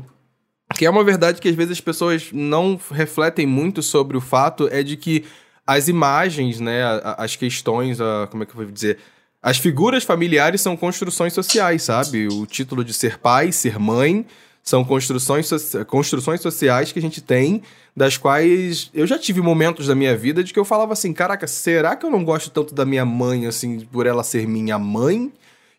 Que 0.75 0.85
é 0.85 0.89
uma 0.89 1.03
verdade 1.03 1.41
que 1.41 1.49
às 1.49 1.55
vezes 1.55 1.71
as 1.71 1.81
pessoas 1.81 2.29
não 2.31 2.79
refletem 2.91 3.47
muito 3.47 3.81
sobre 3.81 4.15
o 4.15 4.21
fato, 4.21 4.69
é 4.71 4.83
de 4.83 4.95
que 4.95 5.25
as 5.65 5.87
imagens, 5.87 6.59
né, 6.59 6.83
as 7.17 7.35
questões, 7.35 7.99
a, 7.99 8.27
como 8.29 8.43
é 8.43 8.45
que 8.45 8.51
eu 8.51 8.55
vou 8.55 8.65
dizer, 8.65 8.99
as 9.41 9.57
figuras 9.57 10.03
familiares 10.03 10.61
são 10.61 10.75
construções 10.75 11.33
sociais, 11.33 11.83
sabe? 11.83 12.27
O 12.27 12.45
título 12.45 12.83
de 12.83 12.93
ser 12.93 13.19
pai, 13.19 13.51
ser 13.51 13.79
mãe, 13.79 14.25
são 14.61 14.83
construções, 14.83 15.47
so 15.47 15.85
construções 15.85 16.41
sociais 16.41 16.91
que 16.91 16.99
a 16.99 17.01
gente 17.01 17.21
tem, 17.21 17.61
das 17.95 18.17
quais 18.17 18.89
eu 18.93 19.07
já 19.07 19.17
tive 19.17 19.41
momentos 19.41 19.87
da 19.87 19.95
minha 19.95 20.15
vida 20.15 20.43
de 20.43 20.53
que 20.53 20.59
eu 20.59 20.65
falava 20.65 20.93
assim: 20.93 21.13
caraca, 21.13 21.47
será 21.47 21.95
que 21.95 22.05
eu 22.05 22.11
não 22.11 22.23
gosto 22.23 22.49
tanto 22.49 22.73
da 22.73 22.85
minha 22.85 23.05
mãe, 23.05 23.45
assim, 23.45 23.79
por 23.79 24.05
ela 24.05 24.23
ser 24.23 24.47
minha 24.47 24.77
mãe? 24.77 25.31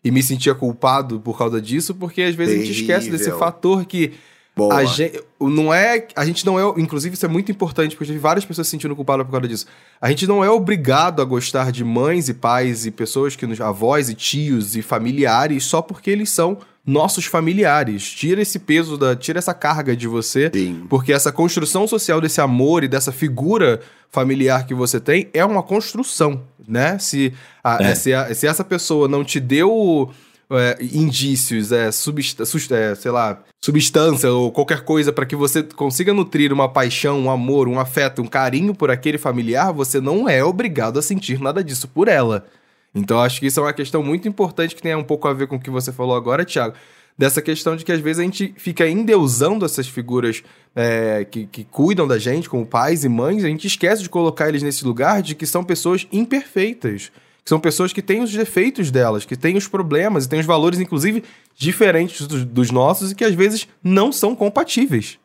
E 0.03 0.09
me 0.09 0.23
sentia 0.23 0.55
culpado 0.55 1.19
por 1.19 1.37
causa 1.37 1.61
disso, 1.61 1.93
porque 1.93 2.23
às 2.23 2.33
vezes 2.33 2.55
Terrível. 2.55 2.63
a 2.63 2.73
gente 2.73 2.81
esquece 2.81 3.11
desse 3.11 3.31
fator 3.37 3.85
que 3.85 4.13
Boa. 4.55 4.75
A 4.75 4.83
gente, 4.83 5.23
não 5.39 5.73
é, 5.73 6.07
a 6.15 6.25
gente 6.25 6.45
não 6.45 6.59
é, 6.59 6.73
inclusive 6.79 7.15
isso 7.15 7.25
é 7.25 7.29
muito 7.29 7.51
importante, 7.51 7.95
porque 7.95 8.03
eu 8.03 8.07
tive 8.07 8.19
várias 8.19 8.43
pessoas 8.43 8.67
se 8.67 8.71
sentindo 8.71 8.95
culpadas 8.95 9.25
por 9.25 9.31
causa 9.31 9.47
disso. 9.47 9.65
A 9.99 10.09
gente 10.09 10.27
não 10.27 10.43
é 10.43 10.49
obrigado 10.49 11.21
a 11.21 11.25
gostar 11.25 11.71
de 11.71 11.83
mães 11.83 12.27
e 12.27 12.33
pais 12.33 12.85
e 12.85 12.91
pessoas 12.91 13.35
que 13.35 13.47
nos 13.47 13.61
avós 13.61 14.09
e 14.09 14.13
tios 14.13 14.75
e 14.75 14.81
familiares 14.81 15.63
só 15.63 15.81
porque 15.81 16.11
eles 16.11 16.29
são 16.29 16.57
nossos 16.85 17.25
familiares. 17.25 18.09
Tira 18.09 18.41
esse 18.41 18.59
peso 18.59 18.97
da, 18.97 19.15
tira 19.15 19.39
essa 19.39 19.53
carga 19.53 19.95
de 19.95 20.07
você, 20.07 20.51
Sim. 20.53 20.85
porque 20.89 21.13
essa 21.13 21.31
construção 21.31 21.87
social 21.87 22.19
desse 22.19 22.41
amor 22.41 22.83
e 22.83 22.87
dessa 22.87 23.11
figura 23.11 23.79
familiar 24.09 24.65
que 24.65 24.73
você 24.73 24.99
tem 24.99 25.29
é 25.33 25.45
uma 25.45 25.63
construção, 25.63 26.43
né? 26.67 26.99
Se 26.99 27.33
a, 27.63 27.83
é. 27.83 27.95
se, 27.95 28.13
a, 28.13 28.33
se 28.35 28.47
essa 28.47 28.63
pessoa 28.63 29.07
não 29.07 29.23
te 29.23 29.39
deu 29.39 30.11
é, 30.57 30.77
indícios, 30.81 31.71
é, 31.71 31.91
substa, 31.91 32.43
é, 32.75 32.95
sei 32.95 33.11
lá, 33.11 33.41
substância 33.63 34.31
ou 34.31 34.51
qualquer 34.51 34.81
coisa 34.81 35.13
para 35.13 35.25
que 35.25 35.35
você 35.35 35.63
consiga 35.63 36.13
nutrir 36.13 36.51
uma 36.51 36.67
paixão, 36.67 37.19
um 37.19 37.31
amor, 37.31 37.67
um 37.67 37.79
afeto, 37.79 38.21
um 38.21 38.27
carinho 38.27 38.75
por 38.75 38.91
aquele 38.91 39.17
familiar, 39.17 39.71
você 39.71 40.01
não 40.01 40.27
é 40.27 40.43
obrigado 40.43 40.99
a 40.99 41.01
sentir 41.01 41.39
nada 41.39 41.63
disso 41.63 41.87
por 41.87 42.07
ela. 42.07 42.45
Então 42.93 43.21
acho 43.21 43.39
que 43.39 43.45
isso 43.45 43.59
é 43.59 43.63
uma 43.63 43.73
questão 43.73 44.03
muito 44.03 44.27
importante 44.27 44.75
que 44.75 44.81
tem 44.81 44.95
um 44.95 45.03
pouco 45.03 45.27
a 45.27 45.33
ver 45.33 45.47
com 45.47 45.55
o 45.55 45.59
que 45.59 45.69
você 45.69 45.91
falou 45.91 46.15
agora, 46.15 46.43
Thiago. 46.43 46.75
Dessa 47.17 47.41
questão 47.41 47.75
de 47.75 47.85
que 47.85 47.91
às 47.91 47.99
vezes 47.99 48.19
a 48.19 48.23
gente 48.23 48.53
fica 48.57 48.87
endeusando 48.87 49.65
essas 49.65 49.87
figuras 49.87 50.43
é, 50.75 51.25
que, 51.29 51.45
que 51.45 51.63
cuidam 51.63 52.07
da 52.07 52.17
gente, 52.17 52.49
como 52.49 52.65
pais 52.65 53.03
e 53.03 53.09
mães, 53.09 53.43
a 53.43 53.47
gente 53.47 53.67
esquece 53.67 54.01
de 54.01 54.09
colocar 54.09 54.49
eles 54.49 54.63
nesse 54.63 54.83
lugar 54.83 55.21
de 55.21 55.35
que 55.35 55.45
são 55.45 55.63
pessoas 55.63 56.07
imperfeitas 56.11 57.11
são 57.43 57.59
pessoas 57.59 57.91
que 57.91 58.01
têm 58.01 58.21
os 58.21 58.31
defeitos 58.31 58.91
delas, 58.91 59.25
que 59.25 59.35
têm 59.35 59.57
os 59.57 59.67
problemas 59.67 60.25
e 60.25 60.29
têm 60.29 60.39
os 60.39 60.45
valores, 60.45 60.79
inclusive, 60.79 61.23
diferentes 61.55 62.27
dos, 62.27 62.45
dos 62.45 62.71
nossos 62.71 63.11
e 63.11 63.15
que 63.15 63.23
às 63.23 63.33
vezes 63.33 63.67
não 63.83 64.11
são 64.11 64.35
compatíveis. 64.35 65.17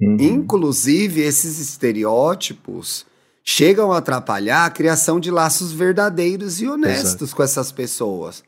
Uhum. 0.00 0.16
Inclusive, 0.20 1.20
esses 1.20 1.58
estereótipos 1.58 3.04
chegam 3.42 3.92
a 3.92 3.98
atrapalhar 3.98 4.64
a 4.64 4.70
criação 4.70 5.20
de 5.20 5.30
laços 5.30 5.72
verdadeiros 5.72 6.60
e 6.60 6.66
honestos 6.66 7.22
Exato. 7.22 7.36
com 7.36 7.42
essas 7.42 7.70
pessoas. 7.70 8.42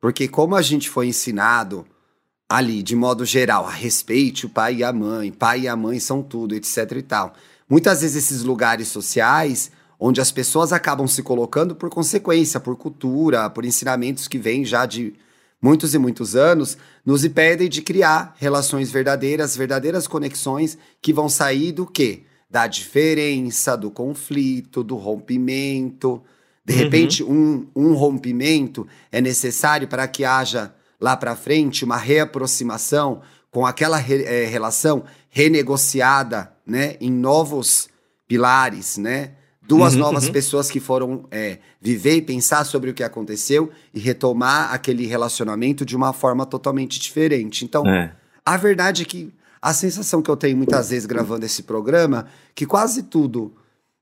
Porque, 0.00 0.28
como 0.28 0.54
a 0.54 0.62
gente 0.62 0.88
foi 0.88 1.08
ensinado 1.08 1.84
ali, 2.48 2.82
de 2.82 2.96
modo 2.96 3.24
geral, 3.24 3.66
a 3.66 3.70
respeite 3.70 4.46
o 4.46 4.48
pai 4.48 4.76
e 4.76 4.84
a 4.84 4.92
mãe, 4.92 5.30
pai 5.30 5.62
e 5.62 5.68
a 5.68 5.76
mãe 5.76 6.00
são 6.00 6.22
tudo, 6.22 6.54
etc 6.54 6.92
e 6.92 7.02
tal. 7.02 7.34
Muitas 7.68 8.00
vezes 8.00 8.24
esses 8.24 8.42
lugares 8.42 8.88
sociais 8.88 9.70
onde 9.98 10.20
as 10.20 10.30
pessoas 10.30 10.72
acabam 10.72 11.06
se 11.06 11.22
colocando 11.22 11.74
por 11.74 11.90
consequência, 11.90 12.60
por 12.60 12.76
cultura, 12.76 13.50
por 13.50 13.64
ensinamentos 13.64 14.28
que 14.28 14.38
vêm 14.38 14.64
já 14.64 14.86
de 14.86 15.14
muitos 15.60 15.92
e 15.94 15.98
muitos 15.98 16.36
anos, 16.36 16.78
nos 17.04 17.24
impedem 17.24 17.68
de 17.68 17.82
criar 17.82 18.34
relações 18.38 18.90
verdadeiras, 18.90 19.56
verdadeiras 19.56 20.06
conexões 20.06 20.78
que 21.02 21.12
vão 21.12 21.28
sair 21.28 21.72
do 21.72 21.86
quê? 21.86 22.22
Da 22.48 22.66
diferença, 22.66 23.76
do 23.76 23.90
conflito, 23.90 24.84
do 24.84 24.96
rompimento. 24.96 26.22
De 26.64 26.74
uhum. 26.74 26.78
repente, 26.78 27.24
um, 27.24 27.66
um 27.74 27.94
rompimento 27.94 28.86
é 29.10 29.20
necessário 29.20 29.88
para 29.88 30.06
que 30.06 30.24
haja 30.24 30.72
lá 31.00 31.16
para 31.16 31.36
frente 31.36 31.84
uma 31.84 31.96
reaproximação 31.96 33.20
com 33.50 33.66
aquela 33.66 33.96
re, 33.96 34.22
é, 34.24 34.46
relação 34.46 35.04
renegociada 35.30 36.52
né, 36.66 36.96
em 37.00 37.10
novos 37.10 37.88
pilares, 38.26 38.98
né? 38.98 39.32
Duas 39.68 39.92
Uhum, 39.92 40.00
novas 40.00 40.26
uhum. 40.26 40.32
pessoas 40.32 40.70
que 40.70 40.80
foram 40.80 41.26
é, 41.30 41.58
viver 41.78 42.16
e 42.16 42.22
pensar 42.22 42.64
sobre 42.64 42.88
o 42.88 42.94
que 42.94 43.04
aconteceu 43.04 43.70
e 43.92 44.00
retomar 44.00 44.72
aquele 44.72 45.06
relacionamento 45.06 45.84
de 45.84 45.94
uma 45.94 46.14
forma 46.14 46.46
totalmente 46.46 46.98
diferente. 46.98 47.66
Então, 47.66 47.86
É. 47.86 48.16
a 48.46 48.56
verdade 48.56 49.02
é 49.02 49.04
que 49.04 49.30
a 49.60 49.74
sensação 49.74 50.22
que 50.22 50.30
eu 50.30 50.36
tenho 50.38 50.56
muitas 50.56 50.88
vezes 50.88 51.04
gravando 51.04 51.44
esse 51.44 51.64
programa, 51.64 52.26
que 52.54 52.64
quase 52.64 53.02
tudo 53.02 53.52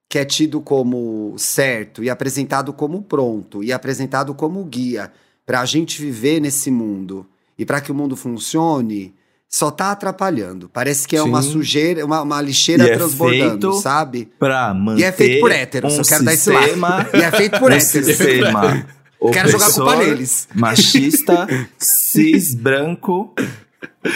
que 0.09 0.21
é 0.21 0.25
tido 0.25 0.61
como 0.61 1.35
certo 1.37 2.05
e 2.05 2.09
apresentado 2.09 2.73
como 2.73 3.03
pronto 3.03 3.65
e 3.65 3.73
apresentado 3.73 4.35
como 4.35 4.63
guia 4.65 5.13
para 5.45 5.61
a 5.61 5.65
gente 5.65 6.01
viver 6.01 6.41
nesse 6.41 6.71
mundo 6.71 7.27
e 7.59 7.65
para 7.67 7.81
que 7.81 7.91
o 7.91 7.95
mundo 7.95 8.15
funcione, 8.15 9.13
só 9.57 9.71
tá 9.71 9.93
atrapalhando. 9.93 10.69
Parece 10.69 11.09
que 11.09 11.17
é 11.17 11.23
uma 11.23 11.41
Sim. 11.41 11.53
sujeira, 11.53 12.05
uma, 12.05 12.21
uma 12.21 12.43
lixeira 12.43 12.85
E 12.85 12.91
é 12.91 12.95
transbordando, 12.95 13.71
feito 13.73 13.81
sabe? 13.81 14.29
Pra 14.39 14.75
manter 14.75 15.01
E 15.01 15.05
é 15.05 15.13
feito 15.13 15.41
por 15.41 15.51
héteros, 15.51 15.95
um 15.95 15.97
eu 15.97 16.05
quero 16.05 16.25
dar 16.25 16.35
esse 16.35 16.51
lado. 16.51 16.69
E 17.15 17.23
é 17.23 17.31
feito 17.31 17.59
por 17.59 17.71
um 17.71 17.75
héteros. 17.75 18.07
sistema 18.07 18.87
Quero 19.33 19.49
jogar 19.49 19.69
a 19.69 19.73
culpa 19.73 19.97
neles. 19.97 20.47
Machista, 20.55 21.47
cis, 21.79 22.55
branco. 22.55 23.35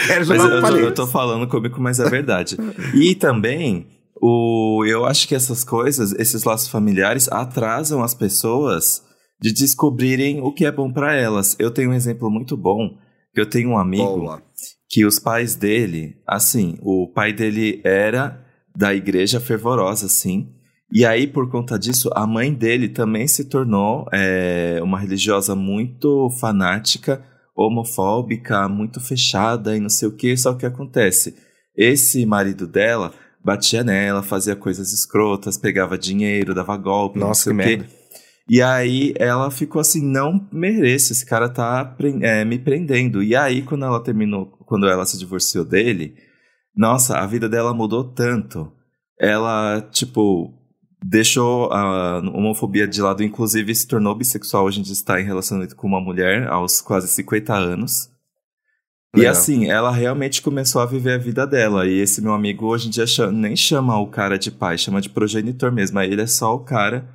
Quero 0.05 0.27
Mas 0.27 0.27
jogar 0.27 0.43
a 0.43 0.45
eu, 0.45 0.51
culpa 0.61 0.67
eu 0.69 0.81
neles. 0.81 0.93
tô 0.93 1.07
falando 1.07 1.47
comigo, 1.47 1.81
mas 1.81 1.99
é 1.99 2.07
verdade. 2.07 2.55
E 2.93 3.15
também, 3.15 3.87
o, 4.21 4.85
eu 4.87 5.05
acho 5.05 5.27
que 5.27 5.33
essas 5.33 5.63
coisas, 5.63 6.11
esses 6.13 6.43
laços 6.43 6.67
familiares, 6.67 7.27
atrasam 7.31 8.03
as 8.03 8.13
pessoas 8.13 9.01
de 9.41 9.51
descobrirem 9.51 10.39
o 10.39 10.53
que 10.53 10.65
é 10.65 10.71
bom 10.71 10.93
pra 10.93 11.15
elas. 11.15 11.55
Eu 11.57 11.71
tenho 11.71 11.89
um 11.89 11.93
exemplo 11.95 12.29
muito 12.29 12.55
bom, 12.55 12.91
que 13.33 13.41
eu 13.41 13.49
tenho 13.49 13.71
um 13.71 13.77
amigo 13.77 14.05
Boa. 14.05 14.43
Que 14.91 15.05
os 15.05 15.17
pais 15.17 15.55
dele, 15.55 16.17
assim, 16.27 16.77
o 16.81 17.07
pai 17.07 17.31
dele 17.31 17.79
era 17.81 18.45
da 18.75 18.93
igreja 18.93 19.39
fervorosa, 19.39 20.05
assim. 20.05 20.49
E 20.91 21.05
aí, 21.05 21.25
por 21.25 21.49
conta 21.49 21.79
disso, 21.79 22.09
a 22.13 22.27
mãe 22.27 22.53
dele 22.53 22.89
também 22.89 23.25
se 23.25 23.45
tornou 23.45 24.05
é, 24.11 24.81
uma 24.83 24.99
religiosa 24.99 25.55
muito 25.55 26.29
fanática, 26.41 27.23
homofóbica, 27.55 28.67
muito 28.67 28.99
fechada 28.99 29.77
e 29.77 29.79
não 29.79 29.89
sei 29.89 30.09
o 30.09 30.11
que. 30.11 30.35
Só 30.35 30.51
que 30.51 30.57
o 30.57 30.59
que 30.59 30.65
acontece? 30.65 31.35
Esse 31.73 32.25
marido 32.25 32.67
dela 32.67 33.13
batia 33.41 33.85
nela, 33.85 34.21
fazia 34.21 34.57
coisas 34.57 34.91
escrotas, 34.91 35.57
pegava 35.57 35.97
dinheiro, 35.97 36.53
dava 36.53 36.75
golpe, 36.75 37.17
não 37.17 37.29
Nossa, 37.29 37.43
sei 37.43 37.53
que 37.53 37.61
o 37.61 37.63
quê. 37.63 37.77
merda. 37.77 38.00
E 38.49 38.61
aí 38.61 39.13
ela 39.17 39.49
ficou 39.49 39.79
assim, 39.79 40.01
não 40.03 40.47
mereço, 40.51 41.13
esse 41.13 41.25
cara 41.25 41.47
tá 41.47 41.95
é, 42.21 42.43
me 42.43 42.59
prendendo. 42.59 43.23
E 43.23 43.35
aí, 43.35 43.61
quando 43.61 43.85
ela 43.85 44.03
terminou, 44.03 44.47
quando 44.65 44.87
ela 44.87 45.05
se 45.05 45.17
divorciou 45.17 45.63
dele, 45.63 46.15
nossa, 46.75 47.17
a 47.17 47.25
vida 47.25 47.47
dela 47.47 47.73
mudou 47.73 48.03
tanto. 48.03 48.71
Ela, 49.19 49.81
tipo, 49.91 50.53
deixou 51.03 51.71
a 51.71 52.17
homofobia 52.19 52.87
de 52.87 53.01
lado, 53.01 53.23
inclusive 53.23 53.73
se 53.75 53.87
tornou 53.87 54.15
bissexual. 54.15 54.65
Hoje 54.65 54.79
em 54.79 54.83
dia 54.83 54.93
está 54.93 55.21
em 55.21 55.25
relacionamento 55.25 55.75
com 55.75 55.87
uma 55.87 56.01
mulher 56.01 56.47
aos 56.47 56.81
quase 56.81 57.07
50 57.07 57.53
anos. 57.53 58.09
E 59.15 59.19
Legal. 59.19 59.33
assim, 59.33 59.69
ela 59.69 59.91
realmente 59.91 60.41
começou 60.41 60.81
a 60.81 60.85
viver 60.85 61.13
a 61.13 61.17
vida 61.17 61.45
dela. 61.45 61.85
E 61.85 61.99
esse 61.99 62.21
meu 62.21 62.33
amigo 62.33 62.65
hoje 62.65 62.87
em 62.87 62.91
dia 62.91 63.05
cha- 63.05 63.31
nem 63.31 63.55
chama 63.55 63.99
o 63.99 64.07
cara 64.07 64.37
de 64.39 64.49
pai, 64.49 64.77
chama 64.77 65.01
de 65.01 65.09
progenitor 65.09 65.71
mesmo. 65.71 65.99
Aí 65.99 66.11
ele 66.11 66.21
é 66.21 66.27
só 66.27 66.55
o 66.55 66.59
cara 66.59 67.07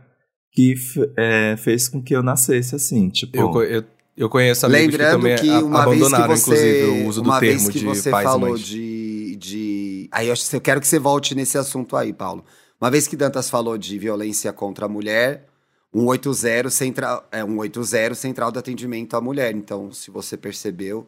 que 0.57 0.75
é, 1.17 1.55
fez 1.59 1.87
com 1.89 2.03
que 2.03 2.17
eu 2.17 2.23
nascesse 2.23 2.75
assim, 2.75 3.09
tipo. 3.11 3.37
Eu, 3.37 3.63
eu, 3.63 3.85
eu 4.17 4.29
conheço 4.31 4.65
amigos 4.65 4.95
Lembrando 4.97 5.21
que 5.27 5.35
que, 5.37 5.47
também 5.49 5.57
a- 5.59 5.65
uma 5.65 5.85
vez 5.85 5.99
que 5.99 6.05
abandonaram, 6.07 6.37
você, 6.37 6.41
inclusive, 6.41 6.85
o 7.05 7.07
uso 7.09 7.23
do 7.23 7.29
uma 7.29 7.39
termo 7.39 7.59
vez 7.61 7.69
que 7.69 7.79
de 7.79 7.85
você 7.85 8.11
pais 8.11 8.25
falou 8.25 8.49
mães. 8.51 8.61
de, 8.63 9.37
de, 9.37 10.09
aí 10.11 10.29
eu, 10.29 10.33
acho 10.33 10.49
que 10.49 10.57
eu 10.57 10.61
quero 10.61 10.81
que 10.81 10.89
você 10.89 10.99
volte 10.99 11.35
nesse 11.35 11.59
assunto 11.59 11.95
aí, 11.95 12.13
Paulo. 12.13 12.43
Uma 12.81 12.91
vez 12.91 13.07
que 13.07 13.17
Dantas 13.17 13.51
falou 13.51 13.77
de 13.77 13.99
violência 13.99 14.51
contra 14.53 14.87
a 14.87 14.89
mulher, 14.89 15.47
180 15.95 16.71
central, 16.71 17.29
é 17.31 17.43
180 17.45 18.15
central 18.15 18.51
de 18.51 18.59
atendimento 18.59 19.15
à 19.15 19.21
mulher. 19.21 19.55
Então, 19.55 19.93
se 19.93 20.11
você 20.11 20.37
percebeu, 20.37 21.07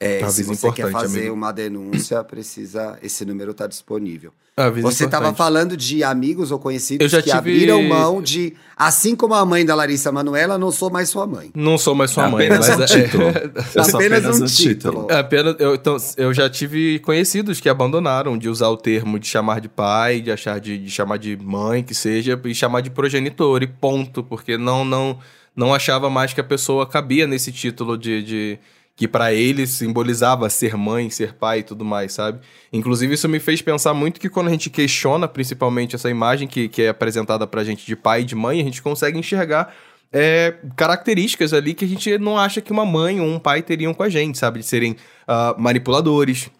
é, 0.00 0.26
se 0.30 0.42
você 0.42 0.72
quer 0.72 0.82
importante, 0.88 1.02
fazer 1.02 1.18
amigo. 1.20 1.34
uma 1.34 1.52
denúncia, 1.52 2.22
precisa, 2.24 2.98
esse 3.02 3.24
número 3.24 3.50
está 3.50 3.66
disponível. 3.66 4.32
Aviso 4.56 4.90
Você 4.90 5.04
estava 5.04 5.32
falando 5.32 5.74
de 5.76 6.02
amigos 6.04 6.50
ou 6.50 6.58
conhecidos 6.58 7.10
que 7.10 7.22
tive- 7.22 7.32
abriram 7.32 7.82
mão 7.82 8.20
de, 8.20 8.52
assim 8.76 9.14
como 9.14 9.32
a 9.32 9.44
mãe 9.46 9.64
da 9.64 9.74
Larissa 9.74 10.10
Manoela, 10.12 10.58
não 10.58 10.70
sou 10.70 10.90
mais 10.90 11.08
sua 11.08 11.26
mãe. 11.26 11.50
Não 11.54 11.78
sou 11.78 11.94
mais 11.94 12.10
sua 12.10 12.28
mãe, 12.28 12.46
apenas 12.46 12.68
mas 12.68 12.78
um 12.78 12.82
é- 12.82 12.86
título. 12.86 13.24
Eu 13.74 13.84
sou 13.84 13.94
Apenas 14.00 14.18
apenas 14.24 14.40
um 14.40 14.44
um 14.44 14.46
título. 14.46 14.74
título. 14.74 15.06
É 15.10 15.18
apenas, 15.18 15.56
eu, 15.58 15.74
então, 15.74 15.96
eu 16.16 16.34
já 16.34 16.50
tive 16.50 16.98
conhecidos 16.98 17.58
que 17.60 17.68
abandonaram 17.68 18.36
de 18.36 18.48
usar 18.50 18.68
o 18.68 18.76
termo 18.76 19.18
de 19.18 19.26
chamar 19.28 19.60
de 19.60 19.68
pai, 19.68 20.20
de 20.20 20.30
achar 20.30 20.60
de, 20.60 20.76
de 20.76 20.90
chamar 20.90 21.16
de 21.18 21.36
mãe, 21.36 21.82
que 21.82 21.94
seja, 21.94 22.38
e 22.44 22.54
chamar 22.54 22.80
de 22.82 22.90
progenitor, 22.90 23.62
e 23.62 23.66
ponto, 23.66 24.22
porque 24.22 24.58
não 24.58 24.84
não 24.84 25.18
não 25.56 25.72
achava 25.74 26.08
mais 26.10 26.32
que 26.34 26.40
a 26.40 26.44
pessoa 26.44 26.86
cabia 26.86 27.26
nesse 27.26 27.50
título 27.50 27.96
de, 27.98 28.22
de 28.22 28.58
que 29.00 29.08
pra 29.08 29.32
ele 29.32 29.66
simbolizava 29.66 30.50
ser 30.50 30.76
mãe, 30.76 31.08
ser 31.08 31.32
pai 31.32 31.60
e 31.60 31.62
tudo 31.62 31.86
mais, 31.86 32.12
sabe? 32.12 32.40
Inclusive 32.70 33.14
isso 33.14 33.26
me 33.30 33.40
fez 33.40 33.62
pensar 33.62 33.94
muito 33.94 34.20
que 34.20 34.28
quando 34.28 34.48
a 34.48 34.50
gente 34.50 34.68
questiona 34.68 35.26
principalmente 35.26 35.96
essa 35.96 36.10
imagem 36.10 36.46
que, 36.46 36.68
que 36.68 36.82
é 36.82 36.90
apresentada 36.90 37.46
pra 37.46 37.64
gente 37.64 37.86
de 37.86 37.96
pai 37.96 38.20
e 38.20 38.24
de 38.24 38.34
mãe, 38.34 38.60
a 38.60 38.62
gente 38.62 38.82
consegue 38.82 39.18
enxergar 39.18 39.74
é, 40.12 40.54
características 40.76 41.54
ali 41.54 41.72
que 41.72 41.86
a 41.86 41.88
gente 41.88 42.18
não 42.18 42.36
acha 42.36 42.60
que 42.60 42.70
uma 42.70 42.84
mãe 42.84 43.18
ou 43.22 43.26
um 43.26 43.38
pai 43.38 43.62
teriam 43.62 43.94
com 43.94 44.02
a 44.02 44.10
gente, 44.10 44.36
sabe? 44.36 44.58
De 44.58 44.66
serem 44.66 44.94
ah, 45.26 45.54
manipuladores, 45.56 46.50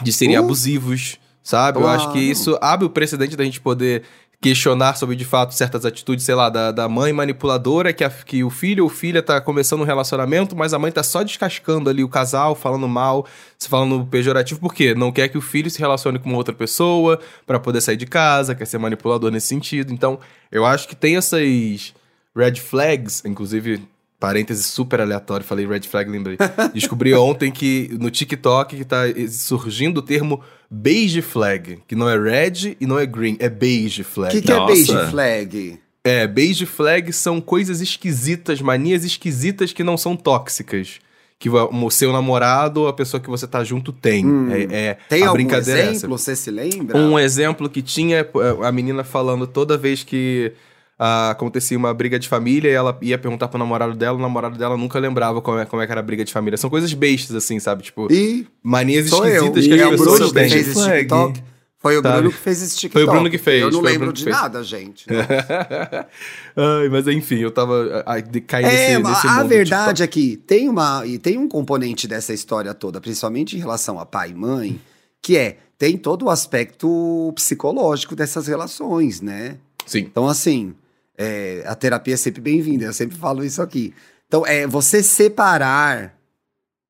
de 0.00 0.12
serem 0.12 0.36
Uh, 0.36 0.44
abusivos, 0.44 1.18
sabe? 1.42 1.80
Eu 1.80 1.88
acho 1.88 2.12
que 2.12 2.20
isso 2.20 2.56
abre 2.60 2.86
o 2.86 2.90
precedente 2.90 3.34
da 3.34 3.42
gente 3.42 3.60
poder 3.60 4.04
questionar 4.48 4.96
sobre, 4.96 5.16
de 5.16 5.24
fato, 5.24 5.52
certas 5.54 5.84
atitudes, 5.84 6.24
sei 6.24 6.34
lá, 6.36 6.48
da, 6.48 6.70
da 6.70 6.88
mãe 6.88 7.12
manipuladora, 7.12 7.92
que, 7.92 8.04
a- 8.04 8.10
que 8.10 8.44
o 8.44 8.50
filho 8.50 8.84
ou 8.84 8.88
filha 8.90 9.20
tá 9.20 9.40
começando 9.40 9.80
um 9.80 9.84
relacionamento, 9.84 10.54
mas 10.54 10.72
a 10.72 10.78
mãe 10.78 10.92
tá 10.92 11.02
só 11.02 11.24
descascando 11.24 11.90
ali 11.90 12.04
o 12.04 12.08
casal, 12.08 12.54
falando 12.54 12.86
mal, 12.86 13.26
se 13.58 13.68
falando 13.68 14.06
pejorativo, 14.06 14.60
por 14.60 14.72
quê? 14.72 14.94
Não 14.94 15.10
quer 15.10 15.28
que 15.28 15.36
o 15.36 15.40
filho 15.40 15.68
se 15.68 15.80
relacione 15.80 16.20
com 16.20 16.32
outra 16.34 16.54
pessoa 16.54 17.18
pra 17.44 17.58
poder 17.58 17.80
sair 17.80 17.96
de 17.96 18.06
casa, 18.06 18.54
quer 18.54 18.66
ser 18.66 18.78
manipulador 18.78 19.32
nesse 19.32 19.48
sentido. 19.48 19.92
Então, 19.92 20.18
eu 20.52 20.64
acho 20.64 20.86
que 20.86 20.94
tem 20.94 21.16
essas 21.16 21.92
red 22.36 22.54
flags, 22.56 23.24
inclusive, 23.24 23.82
parêntese 24.18 24.62
super 24.64 25.00
aleatório, 25.00 25.44
falei 25.44 25.66
red 25.66 25.82
flag, 25.82 26.10
lembrei. 26.10 26.36
Descobri 26.74 27.14
ontem 27.14 27.50
que 27.50 27.90
no 28.00 28.10
TikTok 28.10 28.76
que 28.76 28.84
tá 28.84 29.02
surgindo 29.28 29.98
o 29.98 30.02
termo 30.02 30.40
beige 30.70 31.22
flag, 31.22 31.78
que 31.86 31.94
não 31.94 32.08
é 32.08 32.18
red 32.18 32.76
e 32.80 32.86
não 32.86 32.98
é 32.98 33.06
green, 33.06 33.36
é 33.38 33.48
beige 33.48 34.02
O 34.02 34.04
flag. 34.04 34.32
que, 34.34 34.42
que 34.46 34.52
é 34.52 34.66
beige 34.66 35.06
flag? 35.10 35.78
É, 36.02 36.26
beige 36.26 36.66
flag 36.66 37.12
são 37.12 37.40
coisas 37.40 37.80
esquisitas, 37.80 38.60
manias 38.60 39.04
esquisitas 39.04 39.72
que 39.72 39.82
não 39.84 39.96
são 39.96 40.16
tóxicas. 40.16 41.00
Que 41.38 41.50
o 41.50 41.90
seu 41.90 42.14
namorado 42.14 42.80
ou 42.80 42.88
a 42.88 42.94
pessoa 42.94 43.20
que 43.20 43.28
você 43.28 43.46
tá 43.46 43.62
junto 43.62 43.92
tem. 43.92 44.24
Hum. 44.24 44.50
É, 44.50 44.62
é- 44.86 44.98
Tem 45.06 45.22
a 45.22 45.26
algum 45.26 45.34
brincadeira 45.34 45.80
é 45.80 45.82
essa. 45.82 45.90
exemplo? 45.92 46.16
Você 46.16 46.34
se 46.34 46.50
lembra? 46.50 46.96
Um 46.96 47.18
exemplo 47.18 47.68
que 47.68 47.82
tinha 47.82 48.20
é, 48.20 48.26
a 48.66 48.72
menina 48.72 49.04
falando 49.04 49.46
toda 49.46 49.76
vez 49.76 50.02
que 50.02 50.52
ah, 50.98 51.30
acontecia 51.30 51.76
uma 51.76 51.92
briga 51.92 52.18
de 52.18 52.26
família 52.28 52.70
e 52.70 52.72
ela 52.72 52.96
ia 53.02 53.18
perguntar 53.18 53.48
pro 53.48 53.58
namorado 53.58 53.94
dela, 53.94 54.16
o 54.18 54.20
namorado 54.22 54.56
dela 54.58 54.76
nunca 54.76 54.98
lembrava 54.98 55.40
como 55.42 55.58
é, 55.58 55.66
como 55.66 55.82
é 55.82 55.86
que 55.86 55.92
era 55.92 56.00
a 56.00 56.04
briga 56.04 56.24
de 56.24 56.32
família. 56.32 56.56
São 56.56 56.70
coisas 56.70 56.92
bestas, 56.92 57.36
assim, 57.36 57.58
sabe? 57.60 57.82
Tipo, 57.82 58.10
E 58.10 58.46
manias 58.62 59.08
sou 59.08 59.26
eu. 59.26 59.34
esquisitas 59.52 59.64
E 59.64 59.68
que 59.68 59.74
é 59.74 59.82
as 59.84 59.90
pessoas 59.90 60.32
têm. 60.32 60.48
fez 60.50 60.68
esse. 60.68 60.84
TikTok. 60.98 61.42
Foi 61.78 61.98
o 61.98 62.02
Sabe? 62.02 62.14
Bruno 62.16 62.30
que 62.32 62.38
fez 62.38 62.62
esse 62.62 62.76
TikTok. 62.78 62.92
Foi 62.92 63.02
o 63.04 63.06
Bruno 63.14 63.30
que 63.30 63.38
fez, 63.38 63.62
Eu 63.62 63.70
não 63.70 63.80
lembro 63.80 64.12
de 64.12 64.24
fez. 64.24 64.34
nada, 64.34 64.64
gente. 64.64 65.06
Ai, 66.56 66.88
mas 66.90 67.06
enfim, 67.06 67.36
eu 67.38 67.50
tava 67.50 68.02
ah, 68.06 68.18
de- 68.20 68.40
caí 68.40 68.64
É, 68.64 68.98
nesse, 68.98 69.02
nesse 69.10 69.26
a 69.28 69.42
verdade 69.44 70.02
é 70.02 70.06
que 70.06 70.36
tem, 70.36 70.68
uma, 70.68 71.06
e 71.06 71.18
tem 71.18 71.38
um 71.38 71.48
componente 71.48 72.08
dessa 72.08 72.32
história 72.32 72.72
toda, 72.74 73.00
principalmente 73.00 73.56
em 73.56 73.60
relação 73.60 73.98
a 74.00 74.06
pai 74.06 74.30
e 74.30 74.34
mãe, 74.34 74.80
que 75.22 75.36
é, 75.36 75.58
tem 75.78 75.96
todo 75.96 76.24
o 76.26 76.30
aspecto 76.30 77.32
psicológico 77.34 78.16
dessas 78.16 78.46
relações, 78.46 79.20
né? 79.20 79.56
Sim. 79.84 80.00
Então, 80.00 80.26
assim, 80.26 80.74
é, 81.16 81.64
a 81.66 81.74
terapia 81.74 82.14
é 82.14 82.16
sempre 82.16 82.40
bem-vinda, 82.40 82.84
eu 82.84 82.92
sempre 82.92 83.16
falo 83.16 83.44
isso 83.44 83.62
aqui. 83.62 83.94
Então, 84.26 84.46
é 84.46 84.66
você 84.66 85.02
separar, 85.02 86.18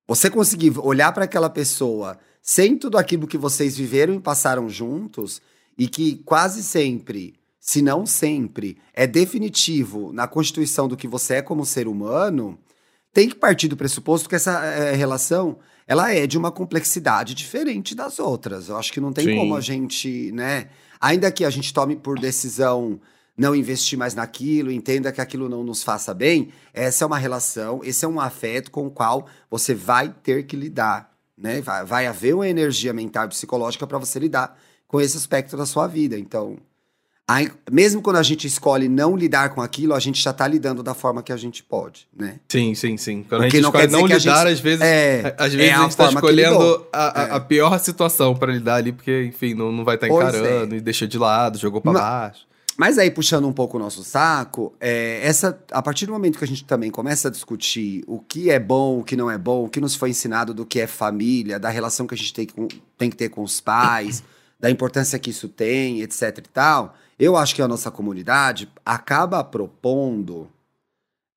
você 0.07 0.31
conseguir 0.31 0.79
olhar 0.79 1.13
para 1.13 1.25
aquela 1.25 1.51
pessoa 1.51 2.19
sem 2.43 2.79
tudo 2.79 2.97
aquilo 2.97 3.27
que 3.27 3.37
vocês 3.37 3.77
viveram 3.77 4.15
e 4.15 4.21
passaram 4.21 4.69
juntos, 4.69 5.43
e 5.77 5.89
que 5.89 6.17
quase 6.25 6.63
sempre, 6.63 7.35
se 7.59 7.83
não 7.83 8.07
sempre, 8.07 8.79
é 8.95 9.07
definitivo 9.07 10.13
na 10.13 10.29
constituição 10.29 10.87
do 10.87 10.97
que 10.97 11.09
você 11.09 11.35
é 11.35 11.43
como 11.43 11.67
ser 11.67 11.89
humano, 11.89 12.59
tem 13.13 13.29
que 13.29 13.35
partir 13.35 13.67
do 13.67 13.77
pressuposto 13.77 14.29
que 14.29 14.37
essa 14.37 14.65
é, 14.65 14.95
relação 14.95 15.59
ela 15.89 16.13
é 16.13 16.27
de 16.27 16.39
uma 16.39 16.51
complexidade 16.51 17.35
diferente 17.35 17.95
das 17.95 18.19
outras. 18.19 18.69
Eu 18.69 18.77
acho 18.77 18.93
que 18.93 19.01
não 19.01 19.13
tem 19.13 19.25
Sim. 19.25 19.37
como 19.37 19.57
a 19.57 19.61
gente, 19.61 20.31
né? 20.33 20.69
Ainda 21.01 21.31
que 21.31 21.45
a 21.45 21.51
gente 21.51 21.73
tome 21.73 21.97
por 21.97 22.19
decisão 22.19 23.01
não 23.37 23.55
investir 23.55 23.99
mais 23.99 24.15
naquilo, 24.15 24.71
entenda 24.73 25.13
que 25.13 25.21
aquilo 25.21 25.49
não 25.49 25.63
nos 25.63 25.83
faça 25.83 26.15
bem, 26.15 26.49
essa 26.73 27.05
é 27.05 27.07
uma 27.07 27.19
relação, 27.19 27.81
esse 27.85 28.05
é 28.05 28.09
um 28.09 28.19
afeto 28.21 28.71
com 28.71 28.87
o 28.87 28.91
qual 28.91 29.27
você 29.51 29.75
vai 29.75 30.09
ter 30.23 30.45
que 30.45 30.57
lidar, 30.57 31.11
né? 31.37 31.61
Vai, 31.61 31.85
vai 31.85 32.07
haver 32.07 32.35
uma 32.35 32.49
energia 32.49 32.93
mental 32.95 33.27
e 33.27 33.29
psicológica 33.29 33.87
para 33.87 33.99
você 33.99 34.19
lidar 34.19 34.59
com 34.89 35.01
esse 35.01 35.17
aspecto 35.19 35.55
da 35.57 35.67
sua 35.67 35.87
vida. 35.87 36.19
Então, 36.19 36.57
aí, 37.29 37.51
mesmo 37.71 38.01
quando 38.01 38.17
a 38.17 38.23
gente 38.23 38.47
escolhe 38.47 38.89
não 38.89 39.15
lidar 39.15 39.51
com 39.55 39.61
aquilo, 39.61 39.93
a 39.93 40.01
gente 40.01 40.19
já 40.23 40.33
tá 40.33 40.49
lidando 40.49 40.83
da 40.83 40.95
forma 40.95 41.23
que 41.23 41.33
a 41.33 41.37
gente 41.37 41.63
pode, 41.63 42.09
né? 42.17 42.39
Sim, 42.49 42.75
sim, 42.75 42.97
sim. 42.97 43.23
Quando 43.23 43.43
Porque 43.43 43.59
a 43.59 43.61
gente 43.61 43.63
não 43.63 43.69
escolhe 43.69 43.93
não 43.93 44.05
a 44.05 44.09
lidar, 44.19 44.19
gente- 44.47 44.53
às 44.55 44.61
vezes, 44.61 44.81
É, 44.81 45.35
às 45.37 45.53
vezes 45.53 45.69
é 45.71 45.75
a 45.75 45.79
a 45.81 45.83
gente 45.83 45.97
tá 45.97 46.09
que 46.09 46.15
escolhendo 46.15 46.87
a, 46.91 47.21
a- 47.21 47.27
É. 47.27 47.31
a 47.33 47.41
pior 47.41 47.79
situação 47.81 48.35
pra 48.35 48.51
lidar 48.51 48.77
ali, 48.77 48.93
porque, 48.93 49.25
enfim, 49.25 49.53
não, 49.53 49.71
não 49.71 49.85
vai 49.85 49.97
estar 49.97 50.09
Pois 50.09 50.27
encarando 50.35 50.75
e 50.75 50.81
deixa 50.81 51.07
de 51.07 51.19
lado, 51.19 51.59
jogou 51.59 51.83
pra 51.83 51.93
Ma- 51.93 52.01
baixo. 52.01 52.47
Mas 52.79 52.99
aí, 52.99 53.11
puxando 53.11 53.49
um 53.49 53.53
pouco 53.53 53.77
o 53.77 53.81
nosso 53.81 54.05
saco, 54.05 54.75
é, 54.79 55.21
essa, 55.27 55.59
a 55.71 55.81
partir 55.81 56.05
do 56.07 56.13
momento 56.13 56.39
que 56.39 56.45
a 56.45 56.49
gente 56.49 56.65
também 56.65 56.91
começa 56.91 57.29
a 57.29 57.31
discutir 57.31 58.05
o 58.07 58.19
que 58.19 58.51
é 58.51 58.59
bom, 58.59 59.01
o 59.01 59.05
que 59.05 59.17
não 59.17 59.31
é 59.31 59.39
bom, 59.39 59.65
o 59.65 59.69
que 59.69 59.81
nos 59.81 59.95
foi 59.95 60.11
ensinado 60.11 60.53
do 60.53 60.67
que 60.67 60.81
é 60.81 60.87
família, 60.87 61.59
da 61.59 61.71
relação 61.71 62.07
que 62.07 62.15
a 62.15 62.19
gente 62.19 62.35
tem, 62.35 62.47
com- 62.47 62.69
tem 62.99 63.09
que 63.09 63.17
ter 63.17 63.31
com 63.31 63.43
os 63.43 63.61
pais, 63.61 64.23
da 64.61 64.71
importância 64.71 65.19
que 65.19 65.31
isso 65.31 65.49
tem, 65.49 66.03
etc 66.03 66.39
e 66.39 66.43
tal, 66.43 66.95
eu 67.19 67.37
acho 67.37 67.55
que 67.55 67.63
a 67.63 67.69
nossa 67.69 67.91
comunidade 67.91 68.69
acaba 68.85 69.43
propondo 69.43 70.49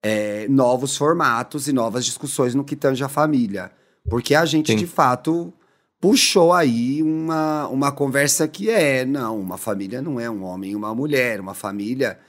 é, 0.04 0.48
novos 0.50 0.96
formatos 0.98 1.68
e 1.68 1.74
novas 1.74 2.06
discussões 2.06 2.54
no 2.56 2.64
que 2.64 2.76
tange 2.76 3.04
a 3.04 3.10
família. 3.10 3.72
Porque 4.10 4.34
a 4.36 4.46
gente, 4.46 4.72
Sim. 4.72 4.78
de 4.78 4.88
fato, 4.88 5.54
puxou 6.00 6.54
aí 6.54 7.04
uma, 7.04 7.68
uma 7.68 7.92
conversa 7.92 8.48
que 8.48 8.70
é, 8.70 9.06
não, 9.06 9.40
uma 9.40 9.58
família 9.58 10.02
não 10.02 10.20
é 10.20 10.30
um 10.30 10.44
homem 10.44 10.72
e 10.72 10.76
uma 10.76 10.94
mulher, 10.96 11.40
uma 11.40 11.54
família 11.54 12.20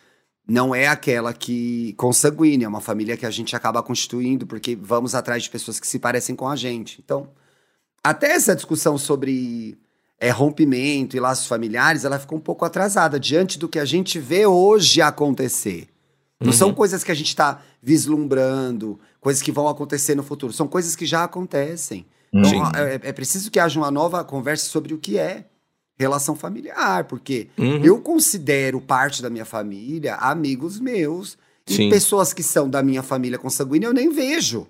não 0.46 0.74
é 0.74 0.88
aquela 0.88 1.32
que 1.32 1.92
consanguínea, 1.96 2.66
é 2.66 2.68
uma 2.68 2.80
família 2.80 3.16
que 3.16 3.24
a 3.24 3.30
gente 3.30 3.54
acaba 3.54 3.82
constituindo 3.82 4.46
porque 4.46 4.74
vamos 4.74 5.14
atrás 5.14 5.44
de 5.44 5.50
pessoas 5.50 5.78
que 5.78 5.86
se 5.86 5.98
parecem 5.98 6.34
com 6.34 6.48
a 6.48 6.56
gente. 6.56 7.00
Então, 7.04 7.28
até 8.02 8.32
essa 8.32 8.56
discussão 8.56 8.98
sobre 8.98 9.78
é, 10.18 10.30
rompimento 10.30 11.16
e 11.16 11.20
laços 11.20 11.46
familiares, 11.46 12.04
ela 12.04 12.18
ficou 12.18 12.38
um 12.38 12.40
pouco 12.40 12.64
atrasada 12.64 13.20
diante 13.20 13.58
do 13.58 13.68
que 13.68 13.78
a 13.78 13.84
gente 13.84 14.18
vê 14.18 14.44
hoje 14.44 15.00
acontecer. 15.00 15.88
Não 16.42 16.52
são 16.52 16.72
coisas 16.72 17.04
que 17.04 17.12
a 17.12 17.14
gente 17.14 17.28
está 17.28 17.62
vislumbrando, 17.82 18.98
coisas 19.20 19.42
que 19.42 19.52
vão 19.52 19.68
acontecer 19.68 20.14
no 20.14 20.22
futuro, 20.22 20.54
são 20.54 20.66
coisas 20.66 20.96
que 20.96 21.04
já 21.04 21.22
acontecem. 21.22 22.06
Então, 22.32 22.70
é, 22.76 22.94
é 23.02 23.12
preciso 23.12 23.50
que 23.50 23.58
haja 23.58 23.78
uma 23.78 23.90
nova 23.90 24.22
conversa 24.24 24.66
sobre 24.66 24.94
o 24.94 24.98
que 24.98 25.18
é 25.18 25.44
relação 25.98 26.34
familiar, 26.34 27.04
porque 27.04 27.48
Uhum. 27.58 27.84
eu 27.84 28.00
considero 28.00 28.80
parte 28.80 29.20
da 29.20 29.28
minha 29.28 29.44
família 29.44 30.14
amigos 30.14 30.80
meus 30.80 31.36
e 31.68 31.74
Sim. 31.74 31.90
pessoas 31.90 32.32
que 32.32 32.42
são 32.42 32.70
da 32.70 32.82
minha 32.82 33.02
família 33.02 33.38
consanguínea 33.38 33.86
eu 33.88 33.92
nem 33.92 34.10
vejo. 34.10 34.66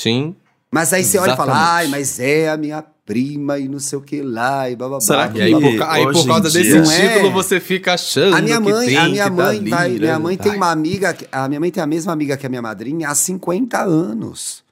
Sim. 0.00 0.34
Mas 0.70 0.92
aí 0.92 1.04
você 1.04 1.18
olha 1.18 1.34
e 1.34 1.36
fala, 1.36 1.52
ai, 1.74 1.88
mas 1.88 2.18
é 2.18 2.48
a 2.48 2.56
minha 2.56 2.82
prima 3.04 3.58
e 3.58 3.68
não 3.68 3.78
sei 3.78 3.98
o 3.98 4.02
que 4.02 4.20
lá 4.22 4.68
e 4.68 4.74
bababá. 4.74 5.00
Será 5.00 5.28
que 5.28 5.38
E 5.38 5.42
aí, 5.42 5.52
por, 5.52 5.82
aí, 5.88 6.04
por 6.12 6.26
causa 6.26 6.42
desse 6.50 6.62
dia- 6.82 6.92
é? 7.04 7.08
título, 7.14 7.32
você 7.32 7.60
fica 7.60 7.94
achando 7.94 8.34
A 8.34 8.40
minha 8.42 8.56
que 8.60 8.70
mãe, 8.70 8.86
tem 8.88 8.96
a 8.96 9.08
minha 9.08 9.24
que 9.24 9.30
mãe 9.30 9.64
tá 9.64 9.76
vai, 9.76 9.88
minha 9.90 10.12
né? 10.12 10.18
mãe 10.18 10.36
tem 10.36 10.52
Ai. 10.52 10.56
uma 10.56 10.70
amiga, 10.70 11.14
que- 11.14 11.28
a 11.30 11.46
minha 11.48 11.60
mãe 11.60 11.70
tem 11.70 11.82
a 11.82 11.86
mesma 11.86 12.12
amiga 12.12 12.36
que 12.36 12.44
a 12.46 12.48
minha 12.48 12.62
madrinha 12.62 13.08
há 13.08 13.14
50 13.14 13.80
anos. 13.82 14.64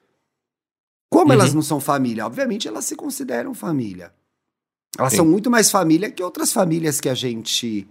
Como 1.14 1.26
Uhum. 1.26 1.32
elas 1.32 1.54
não 1.54 1.62
são 1.62 1.78
família? 1.78 2.26
Obviamente 2.26 2.66
elas 2.66 2.84
se 2.84 2.96
consideram 2.96 3.54
família. 3.54 4.12
Elas 4.98 5.12
Sim. 5.12 5.18
são 5.18 5.26
muito 5.26 5.48
mais 5.50 5.70
família 5.70 6.10
que 6.10 6.22
outras 6.22 6.52
famílias 6.52 7.00
que 7.00 7.08
a 7.08 7.14
gente 7.14 7.86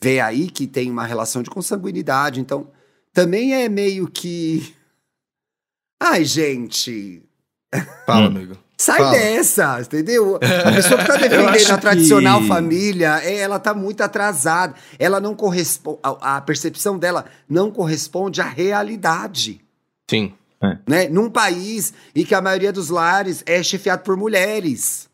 vê 0.00 0.20
aí 0.20 0.48
que 0.48 0.66
tem 0.66 0.90
uma 0.90 1.04
relação 1.04 1.42
de 1.42 1.50
consanguinidade. 1.50 2.40
Então, 2.40 2.68
também 3.12 3.54
é 3.54 3.68
meio 3.68 4.06
que 4.08 4.74
Ai, 6.00 6.24
gente, 6.24 7.22
Fala, 8.06 8.22
Hum. 8.22 8.26
amigo. 8.26 8.56
Sai 8.78 8.98
Fala. 8.98 9.10
dessa, 9.12 9.80
entendeu? 9.80 10.36
A 10.64 10.72
pessoa 10.72 11.00
que 11.00 11.06
tá 11.06 11.16
defendendo 11.16 11.72
a 11.72 11.78
tradicional 11.78 12.40
que- 12.40 12.46
família, 12.48 13.20
é, 13.24 13.36
ela 13.38 13.58
tá 13.58 13.72
muito 13.74 14.00
atrasada. 14.02 14.74
Ela 14.98 15.18
não 15.20 15.34
corresponde. 15.34 15.98
A, 16.02 16.36
a 16.36 16.40
percepção 16.40 16.98
dela 16.98 17.24
não 17.48 17.70
corresponde 17.70 18.40
à 18.40 18.44
realidade. 18.44 19.60
Sim. 20.10 20.34
Né? 20.86 21.08
Num 21.08 21.30
país 21.30 21.92
em 22.14 22.24
que 22.24 22.34
a 22.34 22.40
maioria 22.40 22.72
dos 22.72 22.88
lares 22.90 23.42
é 23.46 23.62
chefiado 23.62 24.02
por 24.02 24.16
mulheres. 24.16 25.08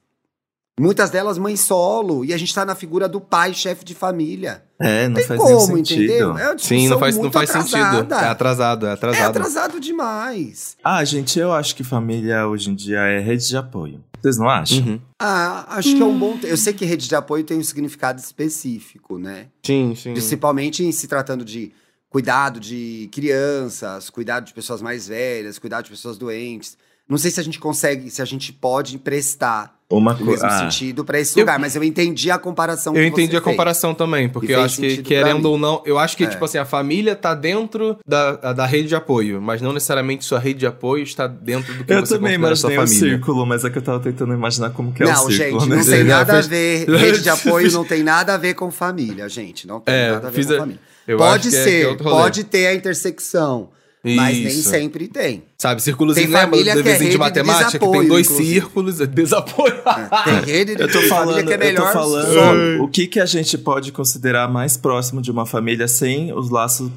Muitas 0.79 1.11
delas 1.11 1.37
mães 1.37 1.61
solo. 1.61 2.25
E 2.25 2.33
a 2.33 2.39
gente 2.39 2.55
tá 2.55 2.65
na 2.65 2.75
figura 2.75 3.07
do 3.07 3.21
pai, 3.21 3.53
chefe 3.53 3.85
de 3.85 3.95
família. 3.95 4.63
É, 4.81 5.09
não 5.09 5.17
Tem 5.17 5.27
faz 5.27 5.45
nenhum 5.45 5.59
como, 5.59 5.77
sentido. 5.77 6.03
entendeu? 6.05 6.39
É 6.39 6.57
Sim, 6.57 6.89
não 6.89 6.99
faz, 6.99 7.17
não 7.19 7.31
faz 7.31 7.51
sentido. 7.51 7.77
É 8.15 8.29
atrasado, 8.29 8.87
é 8.87 8.89
É 8.89 8.93
atrasado. 8.95 9.29
atrasado 9.29 9.81
demais. 9.81 10.79
Ah, 10.83 11.05
gente, 11.05 11.39
eu 11.39 11.53
acho 11.53 11.77
que 11.77 11.85
família 11.85 12.47
hoje 12.47 12.71
em 12.71 12.75
dia 12.75 13.01
é 13.01 13.21
rede 13.21 13.47
de 13.47 13.57
apoio. 13.59 14.03
Vocês 14.23 14.39
não 14.39 14.49
acham? 14.49 14.79
Uhum. 14.79 15.01
Ah, 15.21 15.67
acho 15.77 15.95
que 15.95 16.01
é 16.01 16.05
um 16.05 16.19
bom. 16.19 16.39
Eu 16.43 16.57
sei 16.57 16.73
que 16.73 16.87
rede 16.87 17.09
de 17.09 17.15
apoio 17.15 17.45
tem 17.45 17.59
um 17.59 17.63
significado 17.63 18.19
específico, 18.19 19.19
né? 19.19 19.47
Sim, 19.63 19.95
sim. 19.95 20.13
Principalmente 20.13 20.83
em 20.83 20.93
se 20.93 21.07
tratando 21.07 21.45
de 21.45 21.73
cuidado 22.11 22.61
de 22.61 23.09
crianças, 23.13 24.11
cuidado 24.11 24.45
de 24.45 24.53
pessoas 24.53 24.83
mais 24.83 25.09
velhas, 25.09 25.59
cuidado 25.59 25.85
de 25.85 25.91
pessoas 25.91 26.19
doentes. 26.19 26.77
Não 27.09 27.17
sei 27.19 27.31
se 27.31 27.41
a 27.41 27.43
gente 27.43 27.59
consegue, 27.59 28.09
se 28.11 28.21
a 28.21 28.25
gente 28.25 28.53
pode 28.53 28.95
emprestar 28.95 29.75
Uma 29.91 30.13
no 30.15 30.25
mesmo 30.25 30.47
Ah, 30.47 30.59
sentido 30.61 31.05
para 31.05 31.19
esse 31.19 31.37
Eu- 31.37 31.43
lugar, 31.43 31.59
mas 31.59 31.75
eu 31.75 31.83
entendi 31.83 32.31
a 32.31 32.39
comparação 32.39 32.95
Eu 32.95 33.03
que 33.03 33.09
entendi 33.09 33.33
você 33.33 33.39
a 33.39 33.41
comparação 33.41 33.93
também, 33.93 34.29
porque 34.29 34.53
eu 34.53 34.59
fez 34.61 34.65
acho 34.67 34.81
que, 34.81 35.03
querendo 35.03 35.47
ou 35.47 35.59
não, 35.59 35.83
eu 35.85 35.99
acho 35.99 36.17
que, 36.17 36.23
É. 36.23 36.29
tipo 36.29 36.45
assim, 36.45 36.59
a 36.59 36.65
família 36.65 37.17
tá 37.17 37.35
dentro 37.35 37.99
da, 38.07 38.53
da 38.53 38.65
rede 38.67 38.87
de 38.87 38.95
apoio, 38.95 39.43
mas 39.43 39.61
não 39.61 39.73
necessariamente 39.73 40.25
sua 40.25 40.39
rede 40.39 40.61
de 40.61 40.67
apoio 40.69 41.03
está 41.03 41.27
dentro 41.27 41.75
do 41.75 41.83
que 41.85 41.93
eu 41.93 41.99
você 41.99 42.15
também 42.15 42.35
considera 42.35 42.55
sua 42.57 42.73
imaginei 42.73 42.85
o 42.85 42.87
família. 43.01 43.17
círculo, 43.17 43.47
mas 43.47 43.65
é 43.65 43.71
que 43.71 43.79
eu 43.79 43.83
tava 43.83 43.99
tentando 43.99 44.33
imaginar 44.33 44.71
como 44.71 44.93
que 44.93 45.03
é 45.03 45.07
não, 45.07 45.27
o 45.27 45.33
círculo, 45.33 45.61
gente, 45.61 45.69
né? 45.71 45.77
não 45.77 45.85
tem 45.85 46.05
nada 46.05 46.33
fez- 46.35 46.47
a 46.47 46.49
ver. 46.49 46.87
Rede 46.97 47.23
de 47.23 47.29
apoio 47.29 47.73
não 47.73 47.85
tem 47.85 48.03
nada 48.05 48.35
a 48.35 48.37
ver 48.37 48.55
com 48.55 48.71
família, 48.71 49.29
gente. 49.29 49.67
Não 49.67 49.81
tem 49.81 49.93
É, 49.93 50.13
nada 50.13 50.29
a 50.29 50.31
ver 50.31 50.47
com 50.47 50.53
a- 50.53 50.59
família. 50.59 50.81
Eu 51.07 51.19
Pode 51.19 51.49
acho 51.49 51.51
que 51.51 51.57
é- 51.57 51.65
que 51.65 51.69
é 51.71 51.73
ser, 51.73 51.87
rolê. 51.87 52.17
pode 52.23 52.45
ter 52.45 52.67
a 52.69 52.75
intersecção, 52.75 53.71
mas 54.03 54.37
nem 54.39 54.47
Isso. 54.47 54.69
sempre 54.71 55.09
tem. 55.09 55.43
Sabe, 55.59 55.83
círculozinho, 55.83 56.27
Tem 56.27 56.35
lembra 56.35 56.57
do 56.63 56.69
é 56.71 56.75
desenho 56.75 56.85
de 56.85 56.91
rede 57.05 57.11
de 57.11 57.19
matemática, 57.19 57.65
que 57.73 57.79
tem 57.79 57.81
desapoio, 57.91 58.09
dois 58.09 58.27
inclusive. 58.27 58.55
círculos, 58.55 59.01
é 59.01 59.07
desapoio. 59.07 59.75
É, 59.75 60.25
Tem 60.25 60.41
rede 60.55 60.77
de 60.77 60.83
Eu 60.83 60.87
tô 60.89 60.93
família 61.03 61.09
falando, 61.09 61.47
que 61.47 61.53
é 61.53 61.57
eu 61.57 61.59
melhor 61.59 61.87
tô 61.87 61.93
falando 61.93 62.35
só. 62.79 62.85
o 62.85 62.89
que 62.89 63.07
que 63.07 63.21
a 63.21 63.27
gente 63.27 63.59
pode 63.59 63.93
considerar 63.93 64.49
mais 64.51 64.77
próximo 64.77 65.21
de 65.21 65.31
uma 65.31 65.45
família 65.45 65.87
sem 65.87 66.33
os 66.33 66.49
laços 66.51 66.91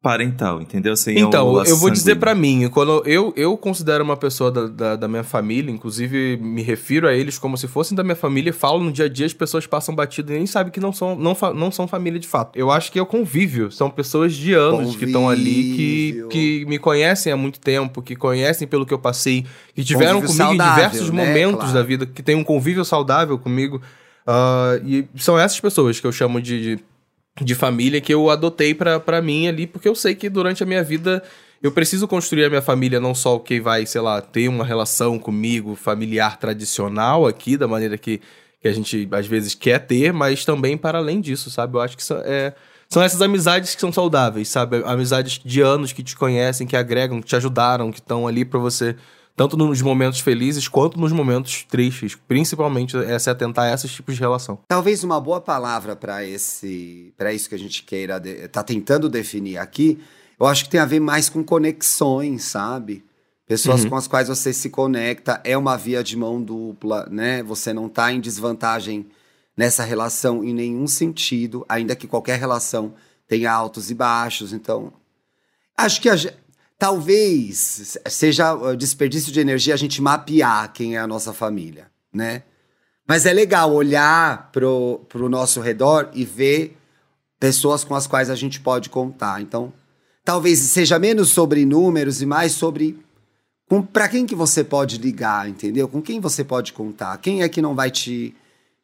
parental, 0.00 0.62
entendeu? 0.62 0.96
Sem 0.96 1.18
Então, 1.18 1.64
eu 1.64 1.76
vou 1.76 1.90
dizer 1.90 2.16
pra 2.16 2.32
mim, 2.34 2.68
quando 2.68 3.02
eu, 3.04 3.32
eu 3.36 3.56
considero 3.56 4.04
uma 4.04 4.16
pessoa 4.16 4.50
da, 4.50 4.66
da, 4.68 4.96
da 4.96 5.08
minha 5.08 5.24
família, 5.24 5.72
inclusive 5.72 6.36
me 6.36 6.62
refiro 6.62 7.08
a 7.08 7.12
eles 7.12 7.36
como 7.36 7.56
se 7.58 7.66
fossem 7.66 7.96
da 7.96 8.04
minha 8.04 8.14
família, 8.14 8.50
e 8.50 8.52
falo 8.52 8.78
no 8.82 8.92
dia 8.92 9.06
a 9.06 9.08
dia, 9.08 9.26
as 9.26 9.32
pessoas 9.32 9.66
passam 9.66 9.94
batido 9.94 10.32
e 10.32 10.36
nem 10.36 10.46
sabem 10.46 10.72
que 10.72 10.78
não 10.78 10.92
são, 10.92 11.16
não, 11.16 11.36
não 11.54 11.70
são 11.72 11.88
família 11.88 12.20
de 12.20 12.28
fato. 12.28 12.56
Eu 12.56 12.70
acho 12.70 12.92
que 12.92 12.98
é 12.98 13.02
o 13.02 13.06
convívio, 13.06 13.72
são 13.72 13.90
pessoas 13.90 14.34
de 14.34 14.54
anos 14.54 14.94
que 14.94 15.04
estão 15.04 15.28
ali, 15.28 15.54
que, 15.74 16.08
Convívio. 16.12 16.28
que 16.28 16.64
me 16.66 16.78
conhecem 16.78 17.32
há 17.32 17.36
muito 17.36 17.58
tempo, 17.58 18.00
que 18.00 18.14
conhecem 18.14 18.68
pelo 18.68 18.86
que 18.86 18.94
eu 18.94 18.98
passei, 19.00 19.44
que 19.74 19.82
tiveram 19.82 20.20
Convívio 20.20 20.36
comigo 20.36 20.54
em 20.54 20.58
saudável, 20.58 20.74
diversos 20.90 21.10
né? 21.10 21.26
momentos 21.26 21.58
Claro. 21.60 21.74
da 21.74 21.82
vida, 21.82 22.06
que 22.06 22.22
tem 22.22 22.36
um 22.36 22.44
convívio 22.44 22.84
saudável 22.84 23.36
comigo. 23.36 23.82
Ah, 24.24 24.78
e 24.84 25.06
são 25.16 25.36
essas 25.38 25.58
pessoas 25.58 25.98
que 25.98 26.06
eu 26.06 26.12
chamo 26.12 26.40
de- 26.40 26.76
de 26.76 26.84
de 27.44 27.54
família 27.54 28.00
que 28.00 28.12
eu 28.12 28.30
adotei 28.30 28.74
pra 28.74 29.22
mim 29.22 29.46
ali, 29.48 29.66
porque 29.66 29.88
eu 29.88 29.94
sei 29.94 30.14
que 30.14 30.28
durante 30.28 30.62
a 30.62 30.66
minha 30.66 30.82
vida 30.82 31.22
eu 31.62 31.72
preciso 31.72 32.06
construir 32.06 32.44
a 32.44 32.48
minha 32.48 32.62
família, 32.62 33.00
não 33.00 33.14
só 33.14 33.36
o 33.36 33.40
que 33.40 33.60
vai, 33.60 33.84
sei 33.84 34.00
lá, 34.00 34.20
ter 34.20 34.48
uma 34.48 34.64
relação 34.64 35.18
comigo 35.18 35.74
familiar 35.74 36.38
tradicional 36.38 37.26
aqui, 37.26 37.56
da 37.56 37.66
maneira 37.66 37.98
que, 37.98 38.20
que 38.60 38.68
a 38.68 38.72
gente 38.72 39.08
às 39.10 39.26
vezes 39.26 39.54
quer 39.54 39.80
ter, 39.80 40.12
mas 40.12 40.44
também 40.44 40.76
para 40.76 40.98
além 40.98 41.20
disso, 41.20 41.50
sabe? 41.50 41.76
Eu 41.76 41.80
acho 41.80 41.96
que 41.96 42.04
são, 42.04 42.18
é, 42.24 42.54
são 42.88 43.02
essas 43.02 43.20
amizades 43.20 43.74
que 43.74 43.80
são 43.80 43.92
saudáveis, 43.92 44.48
sabe? 44.48 44.82
Amizades 44.84 45.40
de 45.44 45.60
anos 45.60 45.92
que 45.92 46.02
te 46.02 46.16
conhecem, 46.16 46.66
que 46.66 46.76
agregam, 46.76 47.20
que 47.20 47.26
te 47.26 47.36
ajudaram, 47.36 47.90
que 47.90 47.98
estão 47.98 48.28
ali 48.28 48.44
pra 48.44 48.60
você, 48.60 48.94
tanto 49.38 49.56
nos 49.56 49.80
momentos 49.80 50.18
felizes 50.18 50.66
quanto 50.66 50.98
nos 50.98 51.12
momentos 51.12 51.64
tristes. 51.64 52.18
Principalmente 52.26 52.96
é 52.96 53.16
se 53.18 53.30
atentar 53.30 53.70
a 53.70 53.72
esses 53.72 53.90
tipos 53.92 54.16
de 54.16 54.20
relação. 54.20 54.58
Talvez 54.66 55.04
uma 55.04 55.20
boa 55.20 55.40
palavra 55.40 55.94
para 55.94 56.24
esse, 56.24 57.14
para 57.16 57.32
isso 57.32 57.48
que 57.48 57.54
a 57.54 57.58
gente 57.58 57.84
queira 57.84 58.18
de, 58.18 58.48
tá 58.48 58.64
tentando 58.64 59.08
definir 59.08 59.56
aqui, 59.56 60.00
eu 60.40 60.46
acho 60.46 60.64
que 60.64 60.70
tem 60.70 60.80
a 60.80 60.84
ver 60.84 60.98
mais 60.98 61.28
com 61.28 61.44
conexões, 61.44 62.44
sabe? 62.44 63.04
Pessoas 63.46 63.84
Uhum. 63.84 63.90
com 63.90 63.96
as 63.96 64.08
quais 64.08 64.26
você 64.26 64.52
se 64.52 64.68
conecta, 64.70 65.40
é 65.44 65.56
uma 65.56 65.76
via 65.76 66.02
de 66.02 66.16
mão 66.16 66.42
dupla, 66.42 67.06
né? 67.08 67.40
Você 67.44 67.72
não 67.72 67.88
tá 67.88 68.12
em 68.12 68.20
desvantagem 68.20 69.06
nessa 69.56 69.84
relação 69.84 70.42
em 70.44 70.52
nenhum 70.52 70.86
sentido, 70.88 71.64
ainda 71.68 71.94
que 71.94 72.06
qualquer 72.08 72.38
relação 72.40 72.92
tenha 73.28 73.52
altos 73.52 73.88
e 73.90 73.94
baixos, 73.94 74.52
então 74.52 74.92
acho 75.76 76.00
que 76.00 76.08
a 76.08 76.16
talvez 76.78 77.98
seja 78.06 78.54
uh, 78.54 78.76
desperdício 78.76 79.32
de 79.32 79.40
energia 79.40 79.74
a 79.74 79.76
gente 79.76 80.00
mapear 80.00 80.72
quem 80.72 80.96
é 80.96 80.98
a 80.98 81.06
nossa 81.06 81.32
família, 81.32 81.90
né? 82.12 82.42
Mas 83.06 83.26
é 83.26 83.32
legal 83.32 83.72
olhar 83.72 84.50
pro, 84.52 85.00
pro 85.08 85.28
nosso 85.28 85.60
redor 85.60 86.10
e 86.12 86.24
ver 86.24 86.76
pessoas 87.40 87.82
com 87.82 87.94
as 87.94 88.06
quais 88.06 88.28
a 88.28 88.34
gente 88.34 88.60
pode 88.60 88.90
contar. 88.90 89.40
Então, 89.40 89.72
talvez 90.24 90.58
seja 90.58 90.98
menos 90.98 91.30
sobre 91.30 91.64
números 91.64 92.20
e 92.20 92.26
mais 92.26 92.52
sobre 92.52 92.98
com 93.68 93.82
para 93.82 94.08
quem 94.08 94.26
que 94.26 94.34
você 94.34 94.62
pode 94.62 94.98
ligar, 94.98 95.48
entendeu? 95.48 95.88
Com 95.88 96.00
quem 96.00 96.20
você 96.20 96.44
pode 96.44 96.72
contar? 96.72 97.16
Quem 97.18 97.42
é 97.42 97.48
que 97.48 97.60
não 97.60 97.74
vai 97.74 97.90
te 97.90 98.34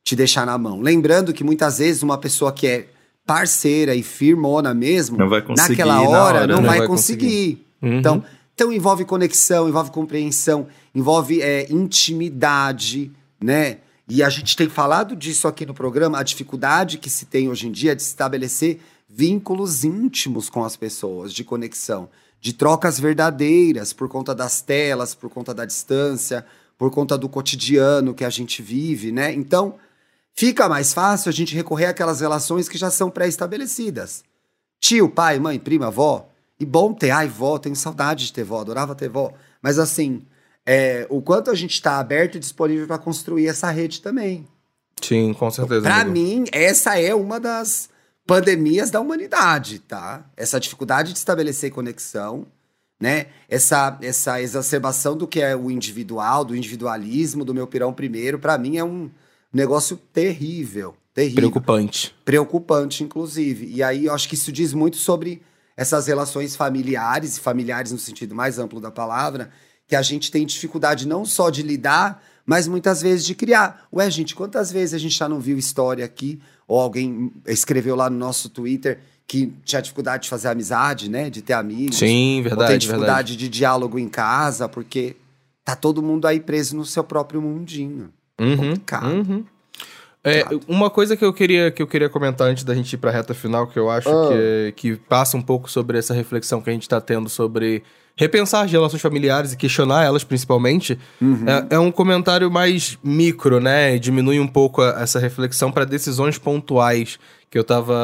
te 0.04 0.14
deixar 0.14 0.44
na 0.44 0.58
mão. 0.58 0.80
Lembrando 0.80 1.32
que 1.32 1.42
muitas 1.42 1.78
vezes 1.78 2.02
uma 2.02 2.18
pessoa 2.18 2.52
que 2.52 2.66
é 2.66 2.86
parceira 3.26 3.94
e 3.94 4.02
firmona 4.02 4.74
mesmo, 4.74 5.16
Não 5.16 5.30
vai 5.30 5.40
conseguir 5.40 5.70
naquela 5.70 5.94
na 5.94 6.02
hora, 6.02 6.46
não, 6.46 6.62
vai, 6.62 6.80
vai 6.80 6.86
conseguir. 6.86 7.63
Uhum. 7.84 7.98
Então, 7.98 8.24
então 8.54 8.72
envolve 8.72 9.04
conexão, 9.04 9.68
envolve 9.68 9.90
compreensão, 9.90 10.66
envolve 10.94 11.42
é, 11.42 11.70
intimidade, 11.70 13.10
né? 13.40 13.78
E 14.08 14.22
a 14.22 14.28
gente 14.28 14.56
tem 14.56 14.68
falado 14.68 15.16
disso 15.16 15.48
aqui 15.48 15.64
no 15.64 15.74
programa, 15.74 16.18
a 16.18 16.22
dificuldade 16.22 16.98
que 16.98 17.08
se 17.08 17.26
tem 17.26 17.48
hoje 17.48 17.68
em 17.68 17.72
dia 17.72 17.96
de 17.96 18.02
estabelecer 18.02 18.80
vínculos 19.08 19.84
íntimos 19.84 20.50
com 20.50 20.64
as 20.64 20.76
pessoas, 20.76 21.32
de 21.32 21.42
conexão, 21.42 22.08
de 22.40 22.52
trocas 22.52 23.00
verdadeiras 23.00 23.92
por 23.92 24.08
conta 24.08 24.34
das 24.34 24.60
telas, 24.60 25.14
por 25.14 25.30
conta 25.30 25.54
da 25.54 25.64
distância, 25.64 26.44
por 26.76 26.90
conta 26.90 27.16
do 27.16 27.28
cotidiano 27.28 28.12
que 28.12 28.24
a 28.24 28.30
gente 28.30 28.60
vive, 28.60 29.10
né? 29.10 29.32
Então, 29.32 29.76
fica 30.34 30.68
mais 30.68 30.92
fácil 30.92 31.30
a 31.30 31.32
gente 31.32 31.54
recorrer 31.54 31.86
àquelas 31.86 32.20
relações 32.20 32.68
que 32.68 32.76
já 32.76 32.90
são 32.90 33.10
pré-estabelecidas. 33.10 34.22
Tio, 34.80 35.08
pai, 35.08 35.38
mãe, 35.38 35.58
prima, 35.58 35.86
avó. 35.86 36.28
E 36.58 36.64
bom 36.64 36.92
ter, 36.92 37.10
ai, 37.10 37.28
vó, 37.28 37.58
tenho 37.58 37.74
saudade 37.74 38.26
de 38.26 38.32
ter 38.32 38.44
vó, 38.44 38.60
adorava 38.60 38.94
ter 38.94 39.08
vó. 39.08 39.32
Mas 39.60 39.78
assim, 39.78 40.22
é, 40.64 41.06
o 41.10 41.20
quanto 41.20 41.50
a 41.50 41.54
gente 41.54 41.72
está 41.74 41.98
aberto 41.98 42.36
e 42.36 42.40
disponível 42.40 42.86
para 42.86 42.98
construir 42.98 43.48
essa 43.48 43.70
rede 43.70 44.00
também. 44.00 44.46
Sim, 45.00 45.34
com 45.34 45.50
certeza. 45.50 45.82
Para 45.82 46.00
amigo. 46.00 46.12
mim, 46.12 46.44
essa 46.52 46.98
é 46.98 47.14
uma 47.14 47.38
das 47.38 47.88
pandemias 48.26 48.90
da 48.90 49.00
humanidade, 49.00 49.80
tá? 49.80 50.24
Essa 50.36 50.58
dificuldade 50.58 51.12
de 51.12 51.18
estabelecer 51.18 51.70
conexão, 51.70 52.46
né? 52.98 53.26
Essa, 53.48 53.98
essa 54.00 54.40
exacerbação 54.40 55.16
do 55.16 55.26
que 55.26 55.40
é 55.40 55.54
o 55.54 55.70
individual, 55.70 56.44
do 56.44 56.56
individualismo, 56.56 57.44
do 57.44 57.52
meu 57.52 57.66
pirão 57.66 57.92
primeiro, 57.92 58.38
para 58.38 58.56
mim 58.56 58.78
é 58.78 58.84
um 58.84 59.10
negócio 59.52 59.96
terrível, 60.12 60.94
terrível 61.12 61.50
Preocupante. 61.50 62.14
preocupante, 62.24 63.04
inclusive. 63.04 63.66
E 63.66 63.82
aí 63.82 64.06
eu 64.06 64.14
acho 64.14 64.28
que 64.28 64.34
isso 64.34 64.50
diz 64.50 64.72
muito 64.72 64.96
sobre 64.96 65.42
essas 65.76 66.06
relações 66.06 66.54
familiares, 66.54 67.36
e 67.36 67.40
familiares 67.40 67.92
no 67.92 67.98
sentido 67.98 68.34
mais 68.34 68.58
amplo 68.58 68.80
da 68.80 68.90
palavra, 68.90 69.50
que 69.86 69.96
a 69.96 70.02
gente 70.02 70.30
tem 70.30 70.46
dificuldade 70.46 71.06
não 71.06 71.24
só 71.24 71.50
de 71.50 71.62
lidar, 71.62 72.22
mas 72.46 72.68
muitas 72.68 73.02
vezes 73.02 73.24
de 73.24 73.34
criar. 73.34 73.86
Ué, 73.92 74.10
gente, 74.10 74.34
quantas 74.34 74.70
vezes 74.70 74.94
a 74.94 74.98
gente 74.98 75.16
já 75.16 75.28
não 75.28 75.40
viu 75.40 75.58
história 75.58 76.04
aqui, 76.04 76.40
ou 76.66 76.80
alguém 76.80 77.32
escreveu 77.46 77.96
lá 77.96 78.08
no 78.08 78.16
nosso 78.16 78.48
Twitter 78.48 78.98
que 79.26 79.52
tinha 79.64 79.80
dificuldade 79.80 80.24
de 80.24 80.28
fazer 80.28 80.48
amizade, 80.48 81.08
né? 81.08 81.30
De 81.30 81.40
ter 81.40 81.54
amigos. 81.54 81.96
Sim, 81.96 82.38
ou 82.38 82.42
tem 82.42 82.42
verdade, 82.42 82.78
dificuldade 82.78 83.32
verdade. 83.32 83.36
de 83.36 83.48
diálogo 83.48 83.98
em 83.98 84.08
casa, 84.08 84.68
porque 84.68 85.16
tá 85.64 85.74
todo 85.74 86.02
mundo 86.02 86.26
aí 86.26 86.40
preso 86.40 86.76
no 86.76 86.84
seu 86.84 87.02
próprio 87.02 87.40
mundinho. 87.40 88.12
Uhum, 88.38 88.56
complicado. 88.56 89.06
uhum. 89.06 89.44
É, 90.24 90.42
uma 90.66 90.88
coisa 90.88 91.16
que 91.16 91.24
eu 91.24 91.32
queria 91.34 91.70
que 91.70 91.82
eu 91.82 91.86
queria 91.86 92.08
comentar 92.08 92.48
antes 92.48 92.64
da 92.64 92.74
gente 92.74 92.92
ir 92.94 92.96
pra 92.96 93.10
reta 93.10 93.34
final, 93.34 93.66
que 93.66 93.78
eu 93.78 93.90
acho 93.90 94.08
Ah. 94.08 94.28
que, 94.30 94.72
que 94.76 94.96
passa 94.96 95.36
um 95.36 95.42
pouco 95.42 95.70
sobre 95.70 95.98
essa 95.98 96.14
reflexão 96.14 96.62
que 96.62 96.70
a 96.70 96.72
gente 96.72 96.88
tá 96.88 96.98
tendo 97.00 97.28
sobre 97.28 97.82
repensar 98.16 98.64
as 98.64 98.70
relações 98.72 99.02
familiares 99.02 99.52
e 99.52 99.56
questionar 99.56 100.04
elas 100.04 100.24
principalmente, 100.24 100.98
Uhum. 101.20 101.44
é, 101.70 101.74
é 101.74 101.78
um 101.78 101.90
comentário 101.90 102.50
mais 102.50 102.96
micro, 103.04 103.60
né? 103.60 103.98
Diminui 103.98 104.38
um 104.40 104.46
pouco 104.46 104.80
a- 104.80 105.00
essa 105.02 105.18
reflexão 105.18 105.70
para 105.70 105.84
decisões 105.84 106.38
pontuais 106.38 107.18
que 107.50 107.58
eu 107.58 107.64
tava 107.64 107.94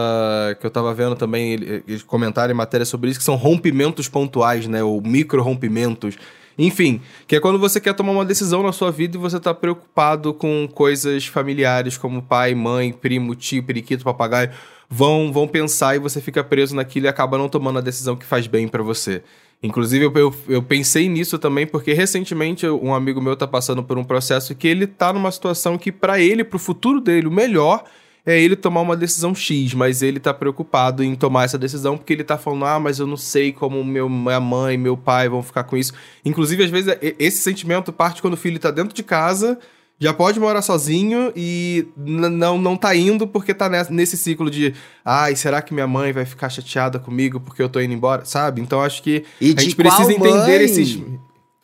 que 0.60 0.66
eu 0.66 0.70
tava 0.70 0.92
vendo 0.92 1.16
também 1.16 1.54
ele- 1.54 1.82
eles 1.88 2.02
comentaram 2.02 2.52
em 2.52 2.56
matéria 2.56 2.84
sobre 2.84 3.08
isso 3.10 3.18
que 3.18 3.24
são 3.24 3.36
rompimentos 3.36 4.08
pontuais, 4.08 4.66
né? 4.66 4.82
Ou 4.82 5.00
micro 5.00 5.42
rompimentos. 5.42 6.16
Enfim, 6.60 7.00
que 7.26 7.34
é 7.34 7.40
quando 7.40 7.58
você 7.58 7.80
quer 7.80 7.94
tomar 7.94 8.12
uma 8.12 8.24
decisão 8.24 8.62
na 8.62 8.70
sua 8.70 8.90
vida 8.90 9.16
e 9.16 9.20
você 9.20 9.40
tá 9.40 9.54
preocupado 9.54 10.34
com 10.34 10.68
coisas 10.68 11.24
familiares 11.24 11.96
como 11.96 12.20
pai, 12.20 12.54
mãe, 12.54 12.92
primo, 12.92 13.34
tio, 13.34 13.62
periquito, 13.62 14.04
papagaio, 14.04 14.50
vão 14.86 15.32
vão 15.32 15.48
pensar 15.48 15.96
e 15.96 15.98
você 15.98 16.20
fica 16.20 16.44
preso 16.44 16.76
naquilo 16.76 17.06
e 17.06 17.08
acaba 17.08 17.38
não 17.38 17.48
tomando 17.48 17.78
a 17.78 17.82
decisão 17.82 18.14
que 18.14 18.26
faz 18.26 18.46
bem 18.46 18.68
pra 18.68 18.82
você. 18.82 19.22
Inclusive, 19.62 20.04
eu, 20.04 20.12
eu, 20.14 20.34
eu 20.48 20.62
pensei 20.62 21.08
nisso 21.08 21.38
também 21.38 21.66
porque 21.66 21.94
recentemente 21.94 22.68
um 22.68 22.94
amigo 22.94 23.22
meu 23.22 23.34
tá 23.36 23.46
passando 23.46 23.82
por 23.82 23.96
um 23.96 24.04
processo 24.04 24.54
que 24.54 24.68
ele 24.68 24.86
tá 24.86 25.14
numa 25.14 25.30
situação 25.30 25.78
que 25.78 25.90
pra 25.90 26.20
ele, 26.20 26.44
pro 26.44 26.58
futuro 26.58 27.00
dele, 27.00 27.26
o 27.26 27.32
melhor 27.32 27.84
é 28.26 28.40
ele 28.40 28.54
tomar 28.56 28.80
uma 28.82 28.96
decisão 28.96 29.34
X, 29.34 29.74
mas 29.74 30.02
ele 30.02 30.20
tá 30.20 30.32
preocupado 30.34 31.02
em 31.02 31.14
tomar 31.14 31.44
essa 31.44 31.56
decisão 31.58 31.96
porque 31.96 32.12
ele 32.12 32.24
tá 32.24 32.36
falando, 32.36 32.64
ah, 32.66 32.78
mas 32.80 32.98
eu 32.98 33.06
não 33.06 33.16
sei 33.16 33.52
como 33.52 33.82
meu, 33.84 34.08
minha 34.08 34.40
mãe, 34.40 34.76
meu 34.76 34.96
pai 34.96 35.28
vão 35.28 35.42
ficar 35.42 35.64
com 35.64 35.76
isso. 35.76 35.92
Inclusive, 36.24 36.64
às 36.64 36.70
vezes, 36.70 36.94
e- 37.02 37.16
esse 37.18 37.38
sentimento 37.42 37.92
parte 37.92 38.20
quando 38.20 38.34
o 38.34 38.36
filho 38.36 38.58
tá 38.58 38.70
dentro 38.70 38.94
de 38.94 39.02
casa, 39.02 39.58
já 39.98 40.14
pode 40.14 40.40
morar 40.40 40.62
sozinho 40.62 41.30
e 41.36 41.86
não, 41.96 42.56
não 42.56 42.76
tá 42.76 42.94
indo 42.96 43.26
porque 43.26 43.52
tá 43.52 43.68
nesse 43.90 44.16
ciclo 44.16 44.50
de, 44.50 44.74
ai, 45.04 45.36
será 45.36 45.60
que 45.60 45.74
minha 45.74 45.86
mãe 45.86 46.10
vai 46.12 46.24
ficar 46.24 46.48
chateada 46.48 46.98
comigo 46.98 47.38
porque 47.40 47.62
eu 47.62 47.68
tô 47.68 47.80
indo 47.80 47.92
embora, 47.92 48.24
sabe? 48.24 48.60
Então 48.62 48.80
acho 48.80 49.02
que 49.02 49.24
E 49.40 49.54
a 49.56 49.60
gente 49.60 49.76
precisa 49.76 50.10
entender 50.12 50.30
mãe? 50.58 50.64
esses. 50.64 50.98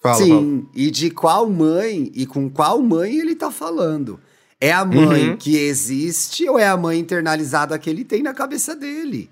Fala, 0.02 0.16
Sim, 0.16 0.28
fala. 0.28 0.62
e 0.74 0.90
de 0.90 1.11
qual 1.11 1.48
mãe 1.48 2.12
e 2.14 2.26
com 2.26 2.48
qual 2.50 2.80
mãe 2.82 3.16
ele 3.18 3.34
tá 3.34 3.50
falando? 3.50 4.20
É 4.61 4.72
a 4.72 4.84
mãe 4.84 5.30
Uhum. 5.30 5.36
que 5.36 5.57
existe 5.57 6.48
ou 6.48 6.59
é 6.59 6.66
a 6.66 6.76
mãe 6.76 6.98
internalizada 6.98 7.78
que 7.78 7.90
ele 7.90 8.04
tem 8.04 8.22
na 8.22 8.32
cabeça 8.32 8.74
dele? 8.74 9.28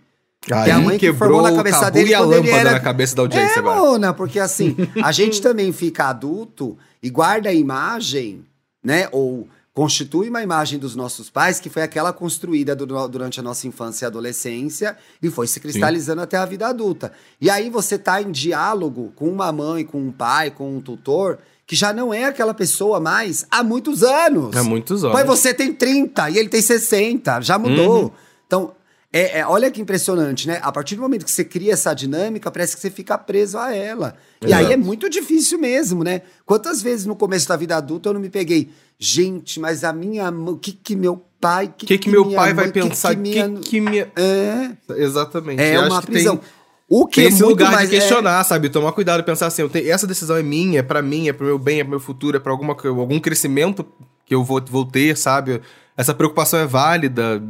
Aí 0.53 0.70
a 0.70 0.79
mãe 0.79 0.99
que 0.99 1.11
formou 1.14 1.41
na 1.41 1.55
cabeça 1.55 1.91
dele 1.91 2.11
e 2.11 2.14
a 2.14 2.18
quando 2.18 2.33
ele 2.35 2.41
lâmpada 2.43 2.61
era- 2.61 2.72
na 2.72 2.81
cabeça 2.81 3.16
da 3.16 3.22
audiência 3.22 3.57
é, 3.57 3.59
agora. 3.61 3.81
Mona, 3.81 4.12
porque 4.12 4.39
assim, 4.39 4.77
a 5.03 5.11
gente 5.12 5.41
também 5.41 5.72
fica 5.72 6.05
adulto 6.11 6.77
e 7.03 7.09
guarda 7.09 7.49
a 7.49 7.55
imagem, 7.55 8.45
né? 8.85 9.09
Ou 9.11 9.49
constitui 9.72 10.29
uma 10.29 10.43
imagem 10.43 10.79
dos 10.79 10.95
nossos 10.95 11.31
pais 11.31 11.59
que 11.59 11.70
foi 11.70 11.83
aquela 11.83 12.12
construída 12.12 12.77
du- 12.77 13.09
durante 13.09 13.41
a 13.41 13.43
nossa 13.43 13.66
infância 13.66 14.05
e 14.05 14.07
adolescência 14.07 14.97
e 15.22 15.31
foi 15.31 15.47
se 15.47 15.59
cristalizando 15.59 16.20
até 16.20 16.37
a 16.37 16.45
vida 16.45 16.68
adulta. 16.68 17.11
E 17.41 17.49
aí 17.49 17.70
você 17.70 17.97
tá 17.97 18.20
em 18.20 18.31
diálogo 18.31 19.12
com 19.16 19.29
uma 19.31 19.51
mãe, 19.51 19.83
com 19.85 19.99
um 19.99 20.12
pai, 20.12 20.51
com 20.51 20.77
um 20.77 20.81
tutor, 20.83 21.39
que 21.67 21.75
já 21.75 21.93
não 21.93 22.12
é 22.12 22.25
aquela 22.25 22.55
pessoa 22.55 23.01
mais 23.01 23.47
há 23.51 23.62
muitos 23.62 24.03
anos. 24.03 24.55
Há 24.57 24.62
muitos 24.62 25.05
anos. 25.05 25.17
Pois 25.17 25.27
você 25.27 25.55
tem 25.55 25.73
30 25.73 26.31
e 26.31 26.39
ele 26.39 26.49
tem 26.49 26.61
60, 26.61 27.41
já 27.41 27.59
mudou. 27.59 28.05
Uhum. 28.05 28.11
Então, 28.47 28.73
é, 29.12 29.39
é- 29.39 29.47
olha 29.47 29.71
que 29.71 29.81
impressionante, 29.81 30.49
né? 30.49 30.59
A 30.61 30.73
partir 30.73 30.97
do 30.97 31.03
momento 31.03 31.25
que 31.25 31.31
você 31.31 31.45
cria 31.45 31.73
essa 31.73 31.95
dinâmica, 31.95 32.51
parece 32.51 32.75
que 32.75 32.83
você 32.83 32.91
fica 32.91 33.17
preso 33.17 33.57
a 33.57 33.75
ela. 33.75 34.17
E 34.43 34.53
aí 34.53 34.65
Exato. 34.65 34.73
é 34.73 34.77
muito 34.77 35.09
difícil 35.09 35.59
mesmo, 35.59 36.03
né? 36.03 36.23
Quantas 36.45 36.83
vezes 36.83 37.07
no 37.07 37.15
começo 37.15 37.49
da 37.49 37.57
vida 37.57 37.77
adulta 37.77 38.09
eu 38.09 38.12
não 38.15 38.21
me 38.21 38.29
peguei, 38.29 38.71
gente, 38.99 39.61
mas 39.61 39.85
a 39.85 39.93
minha 39.93 40.31
mãe, 40.31 40.55
o 40.55 40.59
que 40.59 40.73
que 40.73 40.97
meu 40.97 41.25
pai, 41.41 41.67
O 41.67 41.73
que, 41.73 41.99
que 41.99 42.11
meu 42.11 42.25
minha 42.25 42.37
pai 42.37 42.55
vai 42.55 42.65
mãe, 42.65 42.73
que 42.73 42.81
pensar? 42.81 43.12
O 43.12 43.17
que 43.17 43.23
que, 43.23 43.43
minha... 43.43 43.61
que 43.61 43.81
minha. 43.81 44.12
É, 44.17 44.71
Exatamente. 44.97 45.62
é 45.62 45.77
Eu 45.77 45.83
uma 45.83 46.01
que 46.01 46.07
prisão. 46.07 46.37
Tem, 46.39 46.49
o 46.89 47.07
que 47.07 47.20
é 47.20 47.24
esse 47.24 47.43
muito 47.43 47.51
lugar 47.51 47.72
mais, 47.72 47.89
de 47.91 47.97
é- 47.97 47.99
questionar, 47.99 48.43
sabe? 48.45 48.68
Tomar 48.68 48.93
cuidado 48.93 49.20
e 49.20 49.22
pensar 49.22 49.47
assim: 49.47 49.62
eu 49.62 49.68
tenho- 49.70 49.91
essa 49.91 50.07
decisão 50.07 50.37
é 50.37 50.43
minha, 50.43 50.80
é 50.80 50.82
pra 50.82 51.01
mim, 51.03 51.28
é 51.28 51.32
pro 51.32 51.47
meu 51.47 51.59
bem, 51.59 51.80
é 51.80 51.85
pro 51.85 51.91
meu 51.91 52.01
futuro, 52.01 52.37
é 52.37 52.41
pra 52.41 52.53
alguma, 52.53 52.76
algum 52.85 53.18
crescimento 53.20 53.85
que 54.26 54.35
eu 54.35 54.43
vou, 54.45 54.62
vou 54.70 54.85
ter, 54.85 55.16
sabe? 55.16 55.61
Essa 55.97 56.14
preocupação 56.14 56.59
é 56.61 56.66
válida. 56.66 57.43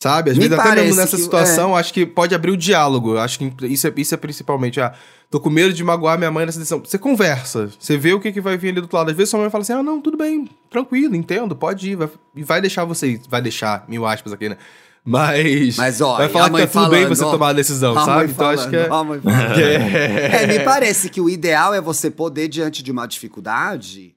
Sabe? 0.00 0.30
Às 0.30 0.36
Me 0.38 0.44
vezes, 0.48 0.56
até 0.64 0.74
mesmo 0.76 0.94
nessa 1.00 1.16
que- 1.16 1.22
situação, 1.24 1.74
acho 1.74 1.92
que 1.92 2.06
pode 2.06 2.32
abrir 2.32 2.52
o 2.52 2.56
diálogo. 2.56 3.18
Acho 3.18 3.36
que 3.36 3.52
isso 3.66 3.88
é, 3.88 3.92
isso 3.96 4.14
é 4.14 4.16
principalmente. 4.16 4.80
Ah, 4.80 4.94
tô 5.28 5.40
com 5.40 5.50
medo 5.50 5.72
de 5.74 5.82
magoar 5.82 6.16
minha 6.16 6.30
mãe 6.30 6.46
nessa 6.46 6.58
decisão. 6.60 6.78
Você 6.78 6.96
conversa, 6.96 7.68
você 7.76 7.96
vê 7.96 8.12
o 8.12 8.20
que, 8.20 8.30
que 8.30 8.40
vai 8.40 8.56
vir 8.56 8.68
ali 8.68 8.76
do 8.80 8.82
outro 8.84 8.96
lado. 8.96 9.10
Às 9.10 9.16
vezes 9.16 9.30
sua 9.30 9.40
mãe 9.40 9.50
fala 9.50 9.62
assim: 9.62 9.72
ah, 9.72 9.82
não, 9.82 10.00
tudo 10.00 10.16
bem, 10.16 10.48
tranquilo, 10.70 11.16
entendo, 11.16 11.56
pode 11.56 11.90
ir. 11.90 11.96
Vai, 11.96 12.08
e 12.36 12.44
vai 12.44 12.60
deixar 12.60 12.84
você. 12.84 13.20
Vai 13.28 13.42
deixar, 13.42 13.84
mil 13.88 14.06
aspas 14.06 14.32
aqui, 14.32 14.48
né? 14.48 14.56
Mas. 15.08 15.76
Mas, 15.78 16.00
ó, 16.02 16.18
vai 16.18 16.28
falar 16.28 16.50
que 16.50 16.58
tá 16.58 16.66
tudo 16.66 16.90
bem 16.90 17.00
falando, 17.00 17.16
você 17.16 17.24
ó. 17.24 17.30
tomar 17.30 17.48
a 17.48 17.52
decisão, 17.54 17.96
a 17.96 18.04
sabe? 18.04 18.30
Então 18.30 18.46
acho 18.46 18.70
falando, 18.70 19.22
que 19.22 19.62
é. 19.62 19.74
É. 20.38 20.42
É, 20.42 20.46
me 20.46 20.60
parece 20.64 21.08
que 21.08 21.18
o 21.18 21.30
ideal 21.30 21.72
é 21.72 21.80
você 21.80 22.10
poder, 22.10 22.46
diante 22.48 22.82
de 22.82 22.92
uma 22.92 23.06
dificuldade, 23.06 24.14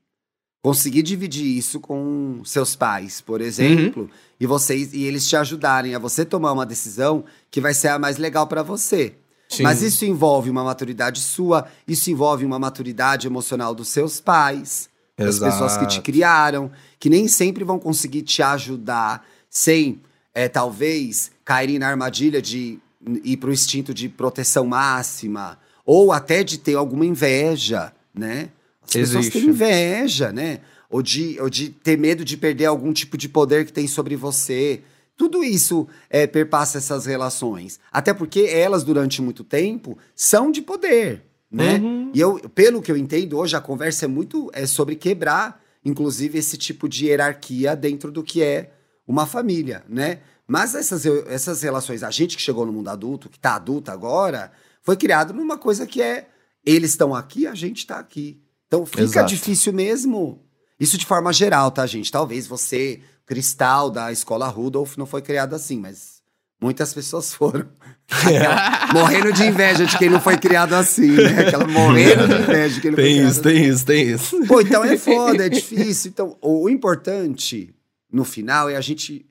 conseguir 0.62 1.02
dividir 1.02 1.46
isso 1.46 1.80
com 1.80 2.42
seus 2.44 2.76
pais, 2.76 3.22
por 3.22 3.39
exemplo, 3.39 4.10
e 4.38 4.46
vocês 4.46 4.94
e 4.94 5.04
eles 5.04 5.28
te 5.30 5.38
ajudarem 5.38 5.96
a 5.96 6.00
você 6.00 6.26
tomar 6.26 6.52
uma 6.52 6.66
decisão 6.66 7.24
que 7.50 7.62
vai 7.62 7.74
ser 7.74 7.88
a 7.88 7.98
mais 7.98 8.18
legal 8.18 8.46
para 8.46 8.62
você. 8.62 9.16
Sim. 9.48 9.64
Mas 9.64 9.82
isso 9.82 10.06
envolve 10.06 10.50
uma 10.50 10.64
maturidade 10.64 11.22
sua, 11.22 11.68
isso 11.88 12.12
envolve 12.12 12.46
uma 12.46 12.60
maturidade 12.60 13.28
emocional 13.28 13.74
dos 13.74 13.88
seus 13.88 14.20
pais, 14.20 14.89
das 15.18 15.36
Exato. 15.36 15.52
pessoas 15.52 15.78
que 15.78 15.88
te 15.88 16.02
criaram, 16.02 16.70
que 17.00 17.10
nem 17.10 17.30
sempre 17.30 17.64
vão 17.64 17.80
conseguir 17.80 18.24
te 18.24 18.42
ajudar 18.44 19.26
sem, 19.50 20.02
é, 20.34 20.48
talvez, 20.48 21.32
caírem 21.44 21.80
na 21.80 21.88
armadilha 21.88 22.42
de 22.42 22.80
ir 23.24 23.38
para 23.38 23.50
o 23.50 23.54
instinto 23.54 23.94
de 23.94 24.08
proteção 24.08 24.66
máxima, 24.66 25.58
ou 25.86 26.12
até 26.12 26.44
de 26.44 26.58
ter 26.58 26.76
alguma 26.76 27.06
inveja, 27.06 27.92
né? 28.14 28.50
As 28.82 28.92
pessoas 28.92 29.26
Existe. 29.26 29.40
têm 29.40 29.50
inveja, 29.50 30.32
né? 30.32 30.60
Ou 30.90 31.02
de, 31.02 31.40
ou 31.40 31.50
de 31.50 31.70
ter 31.70 31.98
medo 31.98 32.24
de 32.24 32.38
perder 32.38 32.66
algum 32.66 32.94
tipo 32.94 33.18
de 33.18 33.30
poder 33.30 33.66
que 33.66 33.74
tem 33.74 33.88
sobre 33.88 34.16
você. 34.16 34.82
Tudo 35.16 35.44
isso 35.44 35.88
é, 36.10 36.28
perpassa 36.28 36.78
essas 36.78 37.06
relações. 37.06 37.80
Até 37.92 38.14
porque 38.14 38.42
elas, 38.42 38.84
durante 38.84 39.22
muito 39.22 39.44
tempo, 39.44 39.98
são 40.16 40.52
de 40.52 40.62
poder, 40.62 41.24
né? 41.50 41.76
Uhum. 41.78 42.12
E 42.14 42.20
eu, 42.20 42.40
pelo 42.50 42.82
que 42.82 42.92
eu 42.92 42.98
entendo, 42.98 43.38
hoje 43.38 43.56
a 43.56 43.62
conversa 43.62 44.06
é 44.06 44.08
muito 44.08 44.50
é 44.54 44.66
sobre 44.66 44.96
quebrar 44.96 45.62
inclusive, 45.84 46.38
esse 46.38 46.58
tipo 46.58 46.88
de 46.88 47.08
hierarquia 47.08 47.76
dentro 47.76 48.12
do 48.12 48.24
que 48.24 48.42
é 48.42 48.72
uma 49.08 49.26
família, 49.26 49.84
né? 49.89 50.20
Mas 50.47 50.76
essas, 50.76 51.06
essas 51.28 51.62
relações, 51.62 52.04
a 52.04 52.12
gente 52.12 52.36
que 52.36 52.41
chegou 52.41 52.66
no 52.66 52.74
mundo 52.74 52.89
adulto, 52.89 53.30
que 53.30 53.39
tá 53.39 53.56
adulta 53.56 53.91
agora, 53.91 54.52
foi 54.84 54.97
criado 54.97 55.34
numa 55.34 55.58
coisa 55.58 55.86
que 55.88 56.02
é 56.02 56.28
eles 56.66 56.91
estão 56.91 57.16
aqui, 57.16 57.47
a 57.47 57.56
gente 57.56 57.86
tá 57.88 57.97
aqui. 57.97 58.39
Então 58.68 58.86
fica 58.86 59.02
Exato. 59.02 59.30
difícil 59.30 59.74
mesmo. 59.74 60.43
Isso 60.80 60.97
de 60.97 61.06
forma 61.06 61.32
geral, 61.32 61.72
tá, 61.72 61.86
gente? 61.86 62.12
Talvez 62.12 62.47
você, 62.47 62.99
cristal 63.26 63.89
da 63.89 64.12
escola 64.12 64.47
Rudolph, 64.47 64.97
não 64.97 65.06
foi 65.06 65.22
criado 65.22 65.54
assim, 65.56 65.80
mas 65.80 66.22
muitas 66.62 66.93
pessoas 66.93 67.34
foram. 67.36 67.68
Aquela- 68.10 68.91
morrendo 68.93 69.32
de 69.34 69.43
inveja 69.43 69.86
de 69.86 69.97
quem 69.97 70.10
não 70.10 70.20
foi 70.20 70.38
criado 70.38 70.74
assim, 70.74 71.12
né? 71.12 71.47
Aquela 71.47 71.66
morrendo 71.68 72.28
de 72.28 72.36
inveja 72.41 72.76
de 72.76 72.82
quem 72.82 72.91
não 72.91 72.95
foi 72.97 73.04
Tem 73.06 73.14
criado 73.16 73.32
isso, 73.32 73.41
tem 73.41 73.66
isso, 73.66 73.86
tem 73.86 74.08
isso. 74.10 74.47
Pô, 74.47 74.62
então 74.62 74.84
é 74.84 74.97
foda, 74.97 75.45
é 75.45 75.49
difícil. 75.49 76.10
Então, 76.12 76.38
o 76.41 76.70
importante, 76.70 77.74
no 78.12 78.24
final, 78.24 78.70
é 78.70 78.76
a 78.76 78.82
gente 78.82 79.26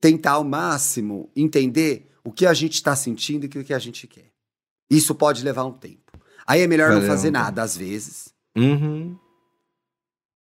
tentar 0.00 0.32
ao 0.32 0.44
máximo 0.44 1.30
entender 1.34 2.10
o 2.24 2.30
que 2.30 2.46
a 2.46 2.54
gente 2.54 2.74
está 2.74 2.94
sentindo 2.94 3.44
e 3.44 3.46
o 3.46 3.64
que 3.64 3.74
a 3.74 3.78
gente 3.78 4.06
quer. 4.06 4.30
Isso 4.90 5.14
pode 5.14 5.42
levar 5.42 5.64
um 5.64 5.72
tempo. 5.72 6.12
Aí 6.46 6.60
é 6.60 6.66
melhor 6.66 6.90
não 6.90 6.96
Valeu, 6.96 7.08
fazer 7.08 7.28
então. 7.28 7.42
nada, 7.42 7.62
às 7.62 7.76
vezes. 7.76 8.28
Uhum. 8.56 9.16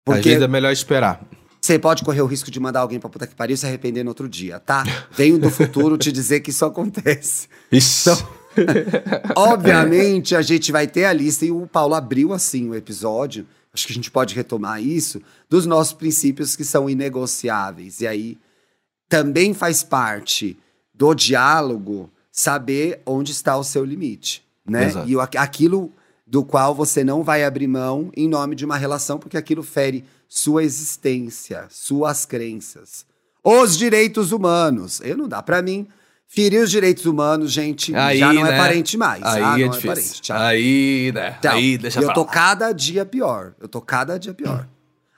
Às 0.08 0.16
Porque 0.16 0.30
vezes 0.30 0.44
é 0.44 0.48
melhor 0.48 0.72
esperar. 0.72 1.26
você 1.60 1.78
pode 1.78 2.04
correr 2.04 2.22
o 2.22 2.26
risco 2.28 2.50
de 2.50 2.60
mandar 2.60 2.82
alguém 2.82 3.00
pra 3.00 3.10
puta 3.10 3.28
que 3.28 3.36
pariu 3.36 3.56
e 3.56 3.58
se 3.58 3.66
arrepender 3.66 4.04
no 4.04 4.12
outro 4.12 4.30
dia, 4.30 4.60
tá? 4.60 4.84
Venho 5.12 5.38
do 5.38 5.50
futuro 5.50 5.98
te 5.98 6.12
dizer 6.12 6.40
que 6.42 6.52
isso 6.52 6.64
acontece. 6.64 7.48
Isso. 7.72 8.12
Obviamente, 9.36 10.36
a 10.36 10.42
gente 10.42 10.72
vai 10.72 10.88
ter 10.88 11.06
a 11.06 11.14
lista, 11.14 11.46
e 11.46 11.52
o 11.52 11.68
Paulo 11.68 11.94
abriu 11.96 12.34
assim 12.34 12.70
o 12.70 12.76
episódio. 12.76 13.46
Acho 13.78 13.86
que 13.88 13.94
a 13.94 13.96
gente 13.96 14.10
pode 14.10 14.34
retomar 14.34 14.82
isso, 14.82 15.22
dos 15.48 15.68
nossos 15.68 15.94
princípios 15.94 16.56
que 16.56 16.64
são 16.66 16.90
inegociáveis. 16.90 18.02
E 18.02 18.08
aí 18.08 18.38
também 19.08 19.54
faz 19.54 19.84
parte 19.84 20.58
do 20.94 21.14
diálogo 21.14 22.10
saber 22.32 23.02
onde 23.06 23.32
está 23.32 23.56
o 23.56 23.64
seu 23.64 23.86
limite, 23.86 24.44
né? 24.66 24.86
Exato. 24.88 25.08
E 25.10 25.16
o- 25.16 25.22
aquilo 25.22 25.92
do 26.26 26.44
qual 26.44 26.74
você 26.74 27.04
não 27.04 27.24
vai 27.24 27.44
abrir 27.44 27.68
mão 27.68 28.12
em 28.18 28.28
nome 28.28 28.56
de 28.56 28.66
uma 28.66 28.78
relação, 28.78 29.18
porque 29.20 29.38
aquilo 29.38 29.62
fere 29.64 30.04
sua 30.28 30.64
existência, 30.64 31.68
suas 31.70 32.26
crenças. 32.26 33.06
Os 33.44 33.78
direitos 33.78 34.32
humanos. 34.32 35.00
Eu 35.02 35.16
não 35.16 35.28
dá 35.28 35.42
pra 35.42 35.62
mim. 35.62 35.88
Ferir 36.30 36.62
os 36.62 36.70
direitos 36.70 37.06
humanos, 37.06 37.52
gente, 37.52 37.96
Aí, 37.96 38.20
já 38.20 38.34
não 38.34 38.46
é 38.46 38.52
né? 38.52 38.58
parente 38.58 38.98
mais. 38.98 39.24
Aí 39.24 39.42
ah, 39.44 39.60
é 39.60 39.64
não 39.64 39.70
difícil. 39.70 39.92
é 39.92 39.96
parente. 39.96 40.22
tchau. 40.22 40.38
Aí, 40.38 41.12
né? 41.16 41.36
Então, 41.40 41.52
aí 41.54 41.78
deixa 41.78 42.00
eu 42.00 42.06
pra 42.06 42.14
tô 42.14 42.22
lá. 42.24 42.28
cada 42.28 42.72
dia 42.74 43.06
pior. 43.06 43.54
Eu 43.62 43.68
tô 43.68 43.80
cada 43.82 44.20
dia 44.20 44.34
pior. 44.34 44.68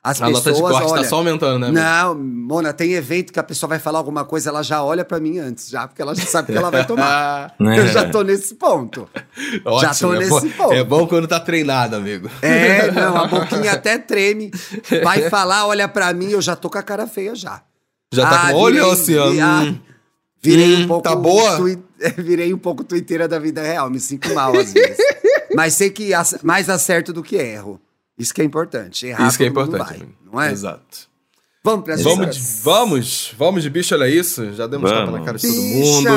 As 0.02 0.22
A 0.22 0.30
nota 0.30 0.44
pessoas, 0.44 0.56
de 0.56 0.62
corte 0.80 0.92
olha, 0.94 1.04
tá 1.04 1.10
só 1.10 1.16
aumentando, 1.18 1.60
né? 1.60 1.72
Não, 1.72 2.16
Mona, 2.16 2.72
tem 2.72 2.94
evento 2.94 3.34
que 3.34 3.40
a 3.40 3.44
pessoa 3.44 3.68
vai 3.68 3.80
falar 3.80 3.98
alguma 4.00 4.24
coisa, 4.24 4.50
ela 4.50 4.64
já 4.64 4.82
olha 4.82 5.04
pra 5.04 5.20
mim 5.20 5.40
antes, 5.40 5.68
já, 5.70 5.86
porque 5.88 6.02
ela 6.02 6.16
já 6.16 6.26
sabe 6.26 6.54
que 6.54 6.58
ela 6.58 6.72
vai 6.72 6.86
tomar. 6.88 7.54
Ah, 7.60 7.64
Eu 7.76 7.88
já 7.88 8.08
tô 8.10 8.22
nesse 8.22 8.56
ponto. 8.56 9.10
ótimo, 9.66 10.10
tô 10.10 10.14
é 10.14 10.20
nesse 10.20 10.30
bom, 10.32 10.50
ponto. 10.52 10.74
É 10.74 10.84
bom 10.86 11.06
quando 11.08 11.28
tá 11.28 11.40
treinado, 11.40 11.98
amigo. 11.98 12.30
É, 12.42 12.90
não, 12.94 13.18
a 13.18 13.28
boquinha 13.28 13.74
até 13.74 13.98
treme. 13.98 14.52
Vai 15.04 15.24
falar, 15.30 15.66
olha 15.68 15.88
pra 15.88 16.14
mim, 16.14 16.30
eu 16.32 16.42
já 16.42 16.56
tô 16.56 16.70
com 16.70 16.78
a 16.78 16.84
cara 16.84 17.06
feia 17.06 17.36
já. 17.36 17.62
Já 18.14 18.30
tá 18.30 18.44
Ah, 18.48 18.52
com 18.52 18.58
olho 18.58 18.76
virei- 18.76 18.90
Virei 20.42 20.76
Hum, 20.78 20.84
um 20.84 20.88
pouco. 20.88 21.04
tá 21.04 21.16
boa? 21.16 21.58
tui- 21.58 21.80
Virei 22.18 22.54
um 22.54 22.58
pouco 22.58 22.84
tuiteira 22.84 23.28
da 23.28 23.38
vida 23.40 23.62
real, 23.62 23.90
me 23.90 24.00
sinto 24.00 24.34
mal 24.34 24.56
às 24.56 24.72
vezes. 24.74 24.98
Mas 25.56 25.74
sei 25.74 25.90
que 25.90 26.14
ac- 26.14 26.40
mais 26.44 26.70
acerto 26.70 27.12
do 27.12 27.22
que 27.24 27.36
erro. 27.36 27.80
Isso 28.18 28.34
que 28.34 28.42
é 28.42 28.46
importante. 28.46 29.08
Errar 29.08 29.28
Isso 29.28 29.38
que 29.38 29.44
é 29.44 29.48
importante, 29.48 29.78
vai, 30.00 30.02
não 30.32 30.42
é? 30.42 30.52
Exato. 30.52 31.10
Vamos 31.64 31.84
pra 31.86 31.96
Vamos 31.98 32.36
de, 32.38 32.42
vamos, 32.64 33.36
vamos 33.38 33.64
de 33.64 33.70
bicho, 33.70 33.94
olha 33.94 34.08
isso. 34.08 34.54
Já 34.54 34.66
demos 34.66 34.90
tapa 34.90 35.06
Vamos. 35.06 35.20
na 35.20 35.26
cara 35.26 35.38
de 35.38 35.46
todo 35.48 35.62
mundo. 35.62 36.10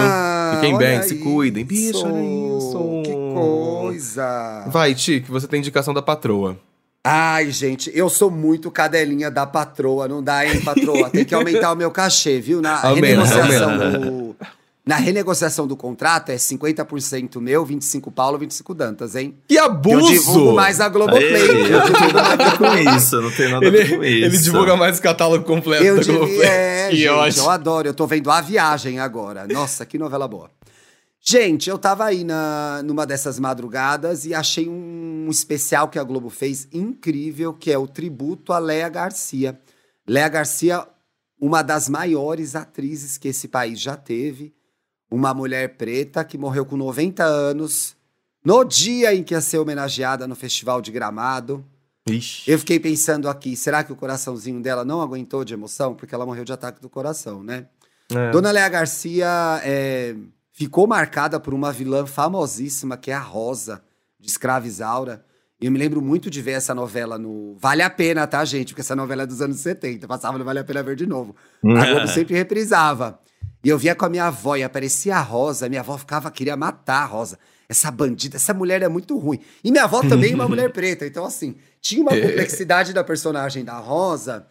Fiquem 0.55 0.79
bem, 0.79 1.03
se 1.03 1.17
cuidem. 1.17 1.65
Bicho, 1.65 2.05
olha 2.07 2.21
isso. 2.59 3.03
Que 3.05 3.13
coisa. 3.35 4.65
Vai, 4.69 4.95
Ti, 4.95 5.21
que 5.21 5.31
você 5.31 5.47
tem 5.49 5.59
indicação 5.59 5.93
da 5.93 6.01
patroa. 6.03 6.57
Ai, 7.05 7.51
gente, 7.51 7.91
eu 7.95 8.09
sou 8.09 8.31
muito 8.31 8.71
cadelinha 8.71 9.29
da 9.31 9.45
patroa, 9.45 10.07
não 10.07 10.23
dá, 10.23 10.47
hein, 10.47 10.61
patroa? 10.61 11.11
Tem 11.11 11.25
que 11.25 11.35
aumentar 11.35 11.73
o 11.73 11.77
meu 11.77 11.91
cachê, 11.91 12.41
viu? 12.41 12.63
Na 12.63 12.77
renegociação 12.81 13.79
do. 13.79 14.37
Na 14.85 14.97
renegociação 14.97 15.65
do 15.67 15.77
contrato 15.77 16.31
é 16.31 16.35
50% 16.35 17.41
meu, 17.41 17.65
25 17.65 18.11
Paulo, 18.11 18.37
25 18.37 18.75
Dantas, 18.75 19.15
hein? 19.15 19.37
Que 19.47 19.55
Eu 19.55 19.67
abuso! 19.67 20.11
divulgo 20.13 20.55
mais 20.55 20.81
a 20.81 20.89
Globoplay. 20.89 21.25
Ei, 21.25 21.41
eu 21.41 21.67
eu 21.79 21.85
divulgo 21.85 22.13
nada 22.15 22.57
com 22.59 22.97
isso, 22.97 23.15
eu 23.17 23.23
não 23.23 23.31
tenho 23.31 23.51
nada 23.51 23.65
Ele, 23.67 23.79
com 23.97 24.03
isso. 24.03 24.25
ele 24.25 24.39
divulga 24.39 24.77
mais 24.77 24.99
o 24.99 25.03
catálogo 25.03 25.45
completo 25.45 25.85
Eu 25.85 25.97
da 25.99 26.03
Globoplay. 26.05 26.41
é, 26.43 26.89
Que 26.91 26.97
gente, 26.97 27.09
ótimo. 27.11 27.45
eu 27.45 27.51
adoro. 27.51 27.89
Eu 27.89 27.95
tô 27.95 28.09
vendo 28.09 28.29
A 28.29 28.41
Viagem 28.41 28.99
agora. 28.99 29.47
Nossa, 29.49 29.87
que 29.87 29.97
novela 29.99 30.27
boa. 30.27 30.51
Gente, 31.25 31.71
eu 31.71 31.79
tava 31.79 32.05
aí 32.05 32.25
na, 32.25 32.83
numa 32.85 33.07
dessas 33.07 33.39
madrugadas 33.39 34.25
e 34.25 34.35
achei 34.35 34.69
um 34.69 35.29
especial 35.31 35.89
que 35.89 35.97
a 35.97 36.03
Globo 36.03 36.29
fez 36.29 36.67
incrível, 36.73 37.55
que 37.55 37.71
é 37.71 37.79
o 37.79 37.87
tributo 37.87 38.53
a 38.53 38.59
Léa 38.59 38.89
Garcia. 38.89 39.61
Léa 40.05 40.29
Garcia, 40.29 40.85
uma 41.41 41.63
das 41.63 41.89
maiores 41.89 42.57
atrizes 42.57 43.19
que 43.19 43.29
esse 43.29 43.47
país 43.47 43.79
já 43.79 43.97
teve. 43.97 44.53
Uma 45.09 45.33
mulher 45.33 45.77
preta 45.77 46.25
que 46.25 46.37
morreu 46.37 46.67
com 46.67 46.77
90 46.77 47.23
anos, 47.23 47.95
no 48.45 48.65
dia 48.65 49.15
em 49.15 49.23
que 49.23 49.33
ia 49.33 49.41
ser 49.41 49.59
homenageada 49.59 50.27
no 50.27 50.35
Festival 50.35 50.83
de 50.83 50.91
Gramado. 50.91 51.65
Ixi. 52.05 52.51
Eu 52.51 52.59
fiquei 52.59 52.81
pensando 52.81 53.29
aqui, 53.29 53.55
será 53.55 53.85
que 53.85 53.93
o 53.93 53.97
coraçãozinho 53.97 54.61
dela 54.61 54.85
não 54.85 55.01
aguentou 55.01 55.45
de 55.45 55.55
emoção? 55.55 55.95
Porque 55.95 56.17
ela 56.17 56.27
morreu 56.27 56.45
de 56.45 56.53
ataque 56.53 56.81
do 56.81 56.91
coração, 56.91 57.45
né? 57.45 57.69
É. 58.11 58.31
Dona 58.33 58.51
Léa 58.51 58.69
Garcia 58.69 59.61
é, 59.63 60.17
ficou 60.53 60.87
marcada 60.87 61.41
por 61.41 61.55
uma 61.55 61.73
vilã 61.73 62.07
famosíssima, 62.07 62.97
que 62.97 63.11
é 63.11 63.15
a 63.15 63.21
Rosa, 63.21 63.83
de 64.21 64.29
Escrava 64.29 64.67
Isaura. 64.67 65.25
E 65.61 65.67
eu 65.67 65.73
me 65.73 65.79
lembro 65.79 66.03
muito 66.03 66.29
de 66.29 66.43
ver 66.43 66.53
essa 66.53 66.75
novela 66.75 67.17
no... 67.17 67.57
Vale 67.59 67.83
a 67.83 67.91
pena, 67.91 68.27
tá, 68.27 68.45
gente? 68.45 68.69
Porque 68.69 68.81
essa 68.81 68.97
novela 68.97 69.23
é 69.23 69.27
dos 69.27 69.41
anos 69.41 69.59
70. 69.59 70.07
Passava 70.09 70.37
no 70.37 70.45
Vale 70.45 70.59
a 70.59 70.65
Pena 70.65 70.83
ver 70.83 70.97
de 70.97 71.07
novo. 71.07 71.37
A 71.65 71.87
Globo 71.87 72.09
sempre 72.09 72.35
reprisava. 72.35 73.21
E 73.65 73.69
eu 73.69 73.79
via 73.79 73.95
com 73.95 74.05
a 74.05 74.09
minha 74.09 74.25
avó 74.25 74.57
e 74.57 74.65
aparecia 74.65 75.17
a 75.17 75.21
Rosa. 75.21 75.69
Minha 75.69 75.81
avó 75.81 75.97
ficava, 75.97 76.31
queria 76.33 76.57
matar 76.57 77.03
a 77.03 77.07
Rosa. 77.07 77.39
Essa 77.69 77.93
bandida, 77.93 78.37
essa 78.37 78.53
mulher 78.53 78.83
é 78.83 78.89
muito 78.89 79.17
ruim. 79.17 79.39
E 79.63 79.71
minha 79.71 79.85
avó 79.85 80.03
também 80.03 80.33
é 80.33 80.35
uma 80.35 80.49
mulher 80.51 80.73
preta. 80.73 81.07
Então, 81.07 81.25
assim, 81.25 81.55
tinha 81.81 82.03
uma 82.03 82.11
complexidade 82.11 82.93
da 82.93 83.05
personagem 83.05 83.65
da 83.65 83.79
Rosa. 83.79 84.47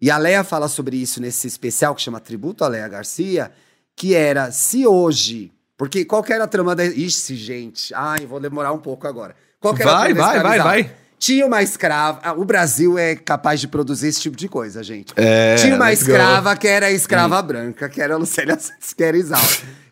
E 0.00 0.10
a 0.10 0.18
Leia 0.18 0.42
fala 0.42 0.66
sobre 0.66 0.96
isso 0.96 1.20
nesse 1.20 1.46
especial 1.46 1.94
que 1.94 2.02
chama 2.02 2.18
Tributo 2.18 2.64
a 2.64 2.68
Leia 2.68 2.88
Garcia, 2.88 3.52
que 3.96 4.14
era 4.14 4.52
se 4.52 4.86
hoje. 4.86 5.50
Porque 5.76 6.04
qual 6.04 6.22
que 6.22 6.32
era 6.32 6.44
a 6.44 6.46
trama 6.46 6.74
da. 6.76 6.84
Ixi, 6.84 7.34
gente. 7.34 7.92
Ai, 7.94 8.24
vou 8.26 8.38
demorar 8.38 8.72
um 8.72 8.78
pouco 8.78 9.06
agora. 9.08 9.34
Qual 9.58 9.74
que 9.74 9.82
era 9.82 9.90
a 9.90 9.94
Vai, 9.98 10.14
trama 10.14 10.26
da 10.26 10.32
vai, 10.42 10.58
vai, 10.58 10.58
vai. 10.84 10.92
Tinha 11.18 11.46
uma 11.46 11.62
escrava. 11.62 12.20
ah, 12.22 12.34
O 12.34 12.44
Brasil 12.44 12.98
é 12.98 13.16
capaz 13.16 13.58
de 13.58 13.66
produzir 13.68 14.08
esse 14.08 14.20
tipo 14.20 14.36
de 14.36 14.48
coisa, 14.48 14.82
gente. 14.82 15.14
É, 15.16 15.54
tinha 15.56 15.74
uma 15.74 15.86
let's 15.88 16.02
go. 16.02 16.10
escrava 16.10 16.54
que 16.56 16.68
era 16.68 16.86
a 16.86 16.90
escrava 16.92 17.40
branca, 17.40 17.88
que 17.88 18.02
era 18.02 18.14
a 18.14 18.16
Lucélia 18.18 18.56
Santos, 18.60 18.92
que 18.92 19.02
era 19.02 19.16
Isaura. 19.16 19.42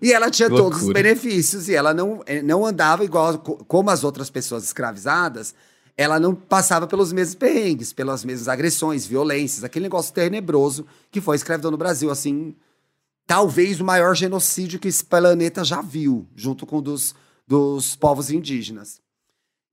E 0.02 0.12
ela 0.12 0.30
tinha 0.30 0.50
Que 0.50 0.54
todos 0.56 0.78
os 0.78 0.84
loucura. 0.84 1.02
benefícios. 1.02 1.66
E 1.68 1.74
ela 1.74 1.94
não, 1.94 2.22
eh, 2.26 2.42
não 2.42 2.64
andava 2.66 3.04
igual 3.04 3.38
co- 3.38 3.64
como 3.66 3.88
as 3.90 4.04
outras 4.04 4.28
pessoas 4.28 4.64
escravizadas. 4.64 5.54
Ela 5.96 6.20
não 6.20 6.34
passava 6.34 6.86
pelos 6.86 7.10
mesmos 7.12 7.34
perrengues, 7.36 7.92
pelas 7.92 8.22
mesmas 8.24 8.48
agressões, 8.48 9.06
violências, 9.06 9.64
aquele 9.64 9.84
negócio 9.84 10.12
tenebroso 10.12 10.86
que 11.10 11.20
foi 11.22 11.34
a 11.34 11.38
escravidão 11.38 11.70
no 11.70 11.76
Brasil. 11.78 12.10
Assim, 12.10 12.54
talvez 13.26 13.80
o 13.80 13.84
maior 13.84 14.14
genocídio 14.14 14.78
que 14.78 14.88
esse 14.88 15.04
planeta 15.04 15.64
já 15.64 15.80
viu, 15.80 16.28
junto 16.34 16.66
com 16.66 16.78
o 16.78 16.82
dos, 16.82 17.14
dos 17.46 17.96
povos 17.96 18.30
indígenas. 18.30 19.00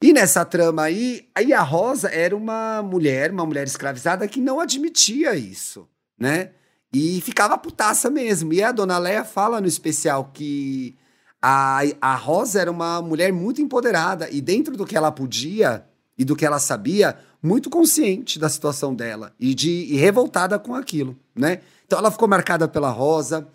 E 0.03 0.11
nessa 0.13 0.43
trama 0.43 0.83
aí, 0.83 1.29
aí 1.35 1.53
a 1.53 1.61
Rosa 1.61 2.09
era 2.09 2.35
uma 2.35 2.81
mulher, 2.81 3.31
uma 3.31 3.45
mulher 3.45 3.67
escravizada 3.67 4.27
que 4.27 4.41
não 4.41 4.59
admitia 4.59 5.35
isso, 5.35 5.87
né? 6.17 6.51
E 6.91 7.21
ficava 7.21 7.57
putaça 7.57 8.09
mesmo. 8.09 8.51
E 8.51 8.63
a 8.63 8.71
dona 8.71 8.97
Leia 8.97 9.23
fala 9.23 9.61
no 9.61 9.67
especial 9.67 10.31
que 10.33 10.97
a, 11.41 11.81
a 12.01 12.15
Rosa 12.15 12.59
era 12.59 12.71
uma 12.71 13.01
mulher 13.01 13.31
muito 13.31 13.61
empoderada 13.61 14.27
e 14.29 14.41
dentro 14.41 14.75
do 14.75 14.85
que 14.85 14.97
ela 14.97 15.11
podia 15.11 15.85
e 16.17 16.25
do 16.25 16.35
que 16.35 16.45
ela 16.45 16.59
sabia, 16.59 17.17
muito 17.41 17.69
consciente 17.69 18.37
da 18.37 18.49
situação 18.49 18.93
dela 18.93 19.33
e 19.39 19.53
de 19.53 19.69
e 19.69 19.95
revoltada 19.95 20.59
com 20.59 20.75
aquilo, 20.75 21.17
né? 21.35 21.61
Então 21.85 21.97
ela 21.99 22.11
ficou 22.11 22.27
marcada 22.27 22.67
pela 22.67 22.89
Rosa. 22.91 23.47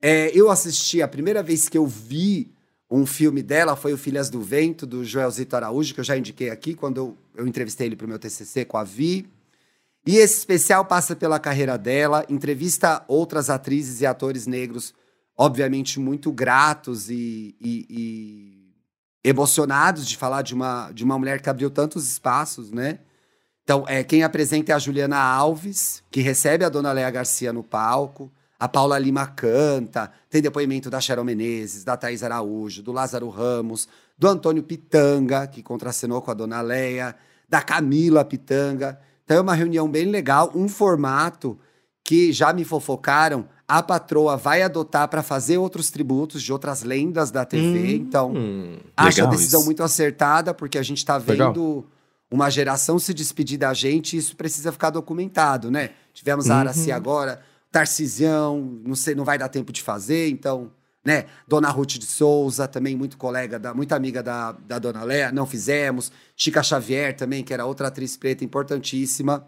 É, 0.00 0.30
eu 0.34 0.50
assisti 0.50 1.02
a 1.02 1.08
primeira 1.08 1.42
vez 1.42 1.68
que 1.68 1.76
eu 1.78 1.86
vi 1.86 2.52
um 2.90 3.06
filme 3.06 3.42
dela 3.42 3.74
foi 3.74 3.92
o 3.94 3.98
Filhas 3.98 4.28
do 4.28 4.40
Vento, 4.42 4.86
do 4.86 5.02
Joelzito 5.02 5.56
Araújo, 5.56 5.94
que 5.94 6.00
eu 6.00 6.04
já 6.04 6.16
indiquei 6.16 6.50
aqui 6.50 6.74
quando 6.74 6.98
eu, 6.98 7.16
eu 7.36 7.46
entrevistei 7.46 7.86
ele 7.86 7.96
para 7.96 8.04
o 8.04 8.08
meu 8.08 8.18
TCC 8.18 8.66
com 8.66 8.76
a 8.76 8.84
Vi. 8.84 9.26
E 10.06 10.16
esse 10.16 10.36
especial 10.38 10.84
passa 10.84 11.16
pela 11.16 11.38
carreira 11.38 11.78
dela, 11.78 12.26
entrevista 12.28 13.02
outras 13.08 13.48
atrizes 13.48 14.00
e 14.02 14.06
atores 14.06 14.46
negros, 14.46 14.92
obviamente 15.38 15.98
muito 15.98 16.30
gratos 16.30 17.08
e, 17.08 17.54
e- 17.60 17.86
e 17.88 18.62
emocionados 19.24 20.06
de 20.06 20.16
falar 20.16 20.42
de 20.42 20.52
uma, 20.54 20.90
de 20.92 21.02
uma 21.04 21.18
mulher 21.18 21.40
que 21.40 21.48
abriu 21.48 21.70
tantos 21.70 22.06
espaços, 22.06 22.70
né? 22.72 22.98
Então, 23.64 23.84
é, 23.86 24.02
quem 24.02 24.22
apresenta 24.22 24.72
é 24.72 24.74
a 24.74 24.78
Juliana 24.78 25.18
Alves, 25.18 26.02
que 26.10 26.20
recebe 26.20 26.64
a 26.64 26.68
dona 26.68 26.92
Léa 26.92 27.10
Garcia 27.10 27.52
no 27.52 27.62
palco. 27.62 28.30
A 28.58 28.68
Paula 28.68 28.98
Lima 28.98 29.26
canta, 29.26 30.12
tem 30.30 30.40
depoimento 30.40 30.88
da 30.88 31.00
Cheryl 31.00 31.24
Menezes, 31.24 31.82
da 31.82 31.96
Thaís 31.96 32.22
Araújo, 32.22 32.82
do 32.82 32.92
Lázaro 32.92 33.28
Ramos, 33.28 33.88
do 34.16 34.28
Antônio 34.28 34.62
Pitanga, 34.62 35.48
que 35.48 35.62
contracenou 35.62 36.22
com 36.22 36.30
a 36.30 36.34
dona 36.34 36.60
Leia, 36.60 37.16
da 37.48 37.60
Camila 37.60 38.24
Pitanga. 38.24 39.00
Então 39.24 39.38
é 39.38 39.40
uma 39.40 39.54
reunião 39.54 39.90
bem 39.90 40.04
legal, 40.04 40.52
um 40.54 40.68
formato 40.68 41.58
que 42.04 42.32
já 42.32 42.52
me 42.52 42.64
fofocaram, 42.64 43.48
a 43.66 43.82
patroa 43.82 44.36
vai 44.36 44.62
adotar 44.62 45.08
para 45.08 45.22
fazer 45.22 45.56
outros 45.58 45.90
tributos 45.90 46.42
de 46.42 46.52
outras 46.52 46.82
lendas 46.82 47.30
da 47.30 47.44
TV. 47.44 47.78
Hum, 47.78 47.86
então, 47.96 48.32
hum, 48.32 48.78
acho 48.96 49.24
a 49.24 49.26
decisão 49.26 49.60
isso. 49.60 49.66
muito 49.66 49.82
acertada, 49.82 50.52
porque 50.52 50.78
a 50.78 50.82
gente 50.82 50.98
está 50.98 51.18
vendo. 51.18 51.86
Uma 52.32 52.48
geração 52.48 52.98
se 52.98 53.12
despedir 53.12 53.58
da 53.58 53.74
gente 53.74 54.16
isso 54.16 54.34
precisa 54.34 54.72
ficar 54.72 54.88
documentado, 54.88 55.70
né? 55.70 55.90
Tivemos 56.14 56.48
a 56.48 56.56
Araci 56.56 56.88
uhum. 56.88 56.96
agora, 56.96 57.42
Tarcisião, 57.70 58.80
não 58.84 58.94
sei, 58.94 59.14
não 59.14 59.24
vai 59.24 59.36
dar 59.36 59.50
tempo 59.50 59.70
de 59.70 59.82
fazer, 59.82 60.30
então, 60.30 60.72
né? 61.04 61.26
Dona 61.46 61.68
Ruth 61.68 61.98
de 61.98 62.06
Souza, 62.06 62.66
também 62.66 62.96
muito 62.96 63.18
colega, 63.18 63.58
da, 63.58 63.74
muito 63.74 63.92
amiga 63.92 64.22
da, 64.22 64.52
da 64.52 64.78
Dona 64.78 65.04
Léa, 65.04 65.30
não 65.30 65.44
fizemos. 65.44 66.10
Chica 66.34 66.62
Xavier 66.62 67.14
também, 67.14 67.44
que 67.44 67.52
era 67.52 67.66
outra 67.66 67.88
atriz 67.88 68.16
preta 68.16 68.42
importantíssima, 68.42 69.46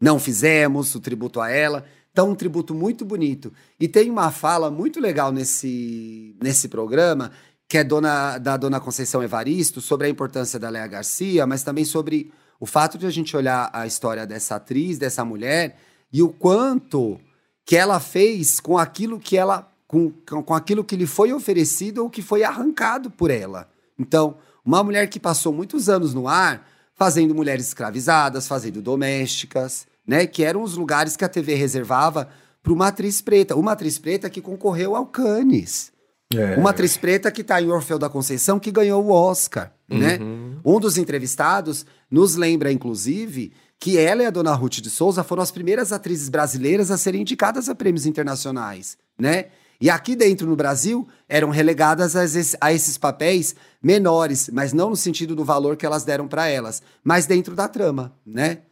não 0.00 0.18
fizemos 0.18 0.92
o 0.94 1.00
tributo 1.00 1.40
a 1.40 1.48
ela. 1.48 1.84
Então, 2.10 2.30
um 2.30 2.34
tributo 2.34 2.74
muito 2.74 3.04
bonito. 3.04 3.52
E 3.78 3.86
tem 3.86 4.10
uma 4.10 4.32
fala 4.32 4.70
muito 4.70 4.98
legal 4.98 5.30
nesse, 5.30 6.34
nesse 6.42 6.66
programa, 6.66 7.30
que 7.68 7.78
é 7.78 7.84
dona, 7.84 8.38
da 8.38 8.56
Dona 8.56 8.80
Conceição 8.80 9.22
Evaristo, 9.22 9.80
sobre 9.80 10.06
a 10.06 10.10
importância 10.10 10.58
da 10.58 10.68
Léa 10.68 10.86
Garcia, 10.86 11.46
mas 11.46 11.62
também 11.62 11.84
sobre 11.84 12.32
o 12.60 12.66
fato 12.66 12.96
de 12.96 13.06
a 13.06 13.10
gente 13.10 13.36
olhar 13.36 13.70
a 13.72 13.86
história 13.86 14.26
dessa 14.26 14.56
atriz, 14.56 14.98
dessa 14.98 15.24
mulher, 15.24 15.78
e 16.12 16.22
o 16.22 16.28
quanto 16.28 17.20
que 17.64 17.76
ela 17.76 17.98
fez 17.98 18.60
com 18.60 18.78
aquilo 18.78 19.18
que 19.18 19.36
ela 19.36 19.70
com, 19.86 20.10
com 20.10 20.54
aquilo 20.54 20.84
que 20.84 20.96
lhe 20.96 21.06
foi 21.06 21.32
oferecido 21.32 22.02
ou 22.02 22.10
que 22.10 22.22
foi 22.22 22.42
arrancado 22.42 23.10
por 23.10 23.30
ela. 23.30 23.68
Então, 23.98 24.36
uma 24.64 24.82
mulher 24.82 25.08
que 25.08 25.20
passou 25.20 25.52
muitos 25.52 25.88
anos 25.88 26.12
no 26.12 26.26
ar 26.26 26.66
fazendo 26.94 27.34
mulheres 27.34 27.68
escravizadas, 27.68 28.48
fazendo 28.48 28.82
domésticas, 28.82 29.86
né, 30.06 30.26
que 30.26 30.42
eram 30.42 30.62
os 30.62 30.76
lugares 30.76 31.16
que 31.16 31.24
a 31.24 31.28
TV 31.28 31.54
reservava 31.54 32.28
para 32.62 32.72
uma 32.72 32.88
atriz 32.88 33.20
preta, 33.20 33.54
uma 33.54 33.72
atriz 33.72 33.98
preta 33.98 34.30
que 34.30 34.40
concorreu 34.40 34.96
ao 34.96 35.06
Cannes. 35.06 35.92
É. 36.34 36.56
Uma 36.56 36.70
atriz 36.70 36.96
preta 36.96 37.30
que 37.30 37.42
está 37.42 37.60
em 37.62 37.70
Orfeu 37.70 37.98
da 37.98 38.08
Conceição, 38.08 38.58
que 38.58 38.72
ganhou 38.72 39.04
o 39.04 39.12
Oscar, 39.12 39.72
né? 39.88 40.18
uhum. 40.18 40.50
né? 40.54 40.60
Um 40.64 40.80
dos 40.80 40.98
entrevistados 40.98 41.86
nos 42.10 42.34
lembra, 42.34 42.72
inclusive, 42.72 43.52
que 43.78 43.96
ela 43.96 44.22
e 44.22 44.26
a 44.26 44.30
dona 44.30 44.52
Ruth 44.54 44.80
de 44.80 44.90
Souza 44.90 45.22
foram 45.22 45.42
as 45.42 45.50
primeiras 45.50 45.92
atrizes 45.92 46.28
brasileiras 46.28 46.90
a 46.90 46.98
serem 46.98 47.20
indicadas 47.20 47.68
a 47.68 47.74
prêmios 47.74 48.06
internacionais, 48.06 48.96
né? 49.18 49.46
E 49.80 49.90
aqui 49.90 50.16
dentro 50.16 50.46
no 50.46 50.56
Brasil 50.56 51.06
eram 51.28 51.50
relegadas 51.50 52.16
a 52.16 52.24
esses, 52.24 52.56
a 52.60 52.72
esses 52.72 52.96
papéis 52.96 53.54
menores, 53.82 54.48
mas 54.52 54.72
não 54.72 54.90
no 54.90 54.96
sentido 54.96 55.36
do 55.36 55.44
valor 55.44 55.76
que 55.76 55.84
elas 55.84 56.02
deram 56.02 56.26
para 56.26 56.48
elas, 56.48 56.82
mas 57.04 57.26
dentro 57.26 57.54
da 57.54 57.68
trama, 57.68 58.12
né? 58.24 58.62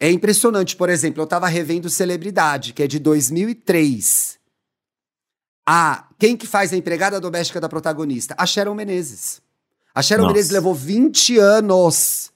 É 0.00 0.10
impressionante, 0.10 0.74
por 0.74 0.88
exemplo, 0.88 1.20
eu 1.20 1.24
estava 1.24 1.46
revendo 1.46 1.88
Celebridade, 1.88 2.72
que 2.72 2.82
é 2.82 2.88
de 2.88 2.98
2003. 2.98 4.36
A 5.74 6.06
quem 6.18 6.36
que 6.36 6.46
faz 6.46 6.70
a 6.72 6.76
empregada 6.76 7.18
doméstica 7.18 7.58
da 7.58 7.66
protagonista? 7.68 8.34
A 8.36 8.44
Sharon 8.44 8.74
Menezes. 8.74 9.40
A 9.94 10.02
Sharon 10.02 10.24
Nossa. 10.24 10.34
Menezes 10.34 10.50
levou 10.50 10.74
20 10.74 11.38
anos 11.38 12.32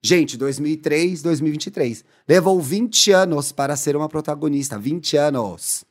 Gente, 0.00 0.36
2003, 0.36 1.22
2023. 1.22 2.04
Levou 2.26 2.60
20 2.60 3.12
anos 3.12 3.52
para 3.52 3.76
ser 3.76 3.96
uma 3.96 4.08
protagonista. 4.08 4.78
20 4.78 5.16
anos. 5.16 5.84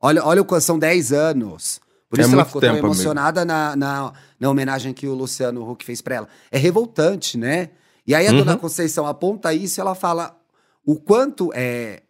Olha, 0.00 0.24
olha 0.24 0.42
o 0.42 0.60
são 0.60 0.78
10 0.78 1.12
anos. 1.12 1.80
Por 2.08 2.20
é 2.20 2.22
isso 2.22 2.32
ela 2.32 2.44
ficou 2.44 2.60
tão 2.60 2.76
emocionada 2.76 3.44
na, 3.44 3.74
na, 3.74 4.12
na, 4.38 4.50
homenagem 4.50 4.92
que 4.92 5.08
o 5.08 5.14
Luciano 5.14 5.68
Huck 5.68 5.84
fez 5.84 6.00
para 6.00 6.14
ela. 6.14 6.28
É 6.52 6.58
revoltante, 6.58 7.36
né? 7.36 7.70
E 8.06 8.14
aí 8.14 8.28
a 8.28 8.30
uhum. 8.30 8.38
dona 8.38 8.56
Conceição 8.56 9.06
aponta 9.06 9.52
isso 9.52 9.80
e 9.80 9.82
ela 9.82 9.94
fala 9.94 10.38
o 10.86 10.94
quanto 10.94 11.50
é. 11.54 12.02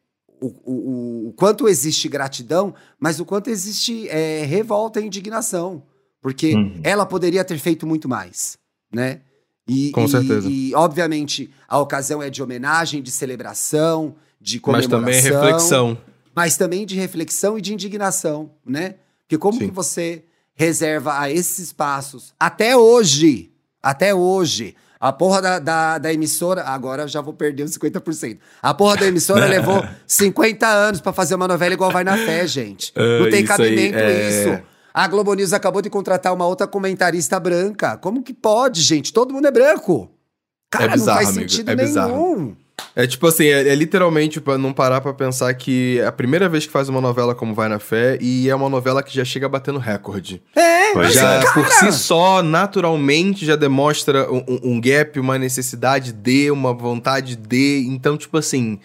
O, 0.44 0.48
o, 0.64 1.28
o 1.28 1.32
quanto 1.32 1.66
existe 1.66 2.06
gratidão, 2.08 2.74
mas 2.98 3.18
o 3.18 3.24
quanto 3.24 3.48
existe 3.48 4.08
é, 4.08 4.44
revolta 4.44 5.00
e 5.00 5.06
indignação. 5.06 5.82
Porque 6.20 6.54
uhum. 6.54 6.80
ela 6.82 7.06
poderia 7.06 7.44
ter 7.44 7.58
feito 7.58 7.86
muito 7.86 8.08
mais, 8.08 8.58
né? 8.92 9.20
E, 9.66 9.90
Com 9.92 10.06
certeza. 10.06 10.48
E, 10.48 10.74
obviamente, 10.74 11.50
a 11.66 11.78
ocasião 11.78 12.22
é 12.22 12.28
de 12.28 12.42
homenagem, 12.42 13.02
de 13.02 13.10
celebração, 13.10 14.14
de 14.38 14.60
comemoração. 14.60 15.00
Mas 15.00 15.22
também 15.22 15.32
é 15.32 15.42
reflexão. 15.42 15.98
Mas 16.34 16.56
também 16.56 16.86
de 16.86 16.96
reflexão 16.96 17.58
e 17.58 17.62
de 17.62 17.72
indignação, 17.72 18.50
né? 18.66 18.96
Porque 19.20 19.38
como 19.38 19.58
Sim. 19.58 19.68
que 19.68 19.74
você 19.74 20.24
reserva 20.54 21.18
a 21.18 21.30
esses 21.30 21.58
espaços, 21.58 22.34
até 22.38 22.76
hoje, 22.76 23.50
até 23.82 24.14
hoje, 24.14 24.76
a 25.04 25.12
porra 25.12 25.42
da, 25.42 25.58
da, 25.58 25.98
da, 25.98 26.14
emissora, 26.14 26.62
agora 26.62 27.06
já 27.06 27.20
vou 27.20 27.34
perder 27.34 27.64
os 27.64 27.76
50%. 27.76 28.38
A 28.62 28.72
porra 28.72 28.96
da 28.96 29.06
emissora 29.06 29.44
levou 29.46 29.84
50 30.06 30.66
anos 30.66 30.98
para 31.02 31.12
fazer 31.12 31.34
uma 31.34 31.46
novela 31.46 31.74
igual 31.74 31.90
Vai 31.90 32.04
na 32.04 32.16
Fé, 32.16 32.46
gente. 32.46 32.90
Não 32.96 33.28
tem 33.28 33.44
cabimento 33.44 33.98
aí, 33.98 34.02
é... 34.02 34.28
isso. 34.30 34.62
A 34.94 35.06
Globo 35.06 35.34
News 35.34 35.52
acabou 35.52 35.82
de 35.82 35.90
contratar 35.90 36.32
uma 36.32 36.46
outra 36.46 36.66
comentarista 36.66 37.38
branca. 37.38 37.98
Como 37.98 38.22
que 38.22 38.32
pode, 38.32 38.80
gente? 38.80 39.12
Todo 39.12 39.34
mundo 39.34 39.46
é 39.46 39.50
branco. 39.50 40.10
Cara, 40.70 40.86
é 40.86 40.88
bizarro, 40.92 41.18
não 41.18 41.24
faz 41.26 41.34
sentido 41.34 41.68
amigo. 41.68 41.82
É 41.82 41.84
nenhum. 41.84 42.46
Bizarro. 42.46 42.56
É 42.96 43.06
tipo 43.06 43.26
assim, 43.26 43.46
é, 43.46 43.68
é 43.68 43.74
literalmente 43.74 44.40
para 44.40 44.56
não 44.56 44.72
parar 44.72 45.00
para 45.00 45.12
pensar 45.12 45.52
que 45.54 45.98
é 46.00 46.06
a 46.06 46.12
primeira 46.12 46.48
vez 46.48 46.66
que 46.66 46.72
faz 46.72 46.88
uma 46.88 47.00
novela 47.00 47.34
como 47.34 47.54
Vai 47.54 47.68
na 47.68 47.78
Fé 47.78 48.18
e 48.20 48.48
é 48.48 48.54
uma 48.54 48.68
novela 48.68 49.02
que 49.02 49.14
já 49.14 49.24
chega 49.24 49.48
batendo 49.48 49.78
recorde. 49.78 50.42
É, 50.54 50.94
mas 50.94 51.14
já 51.14 51.40
cara... 51.40 51.52
por 51.52 51.68
si 51.68 51.92
só, 51.92 52.42
naturalmente, 52.42 53.44
já 53.44 53.56
demonstra 53.56 54.30
um, 54.30 54.44
um 54.62 54.80
gap, 54.80 55.18
uma 55.18 55.38
necessidade 55.38 56.12
de, 56.12 56.50
uma 56.50 56.72
vontade 56.72 57.36
de. 57.36 57.84
Então, 57.88 58.16
tipo 58.16 58.38
assim, 58.38 58.78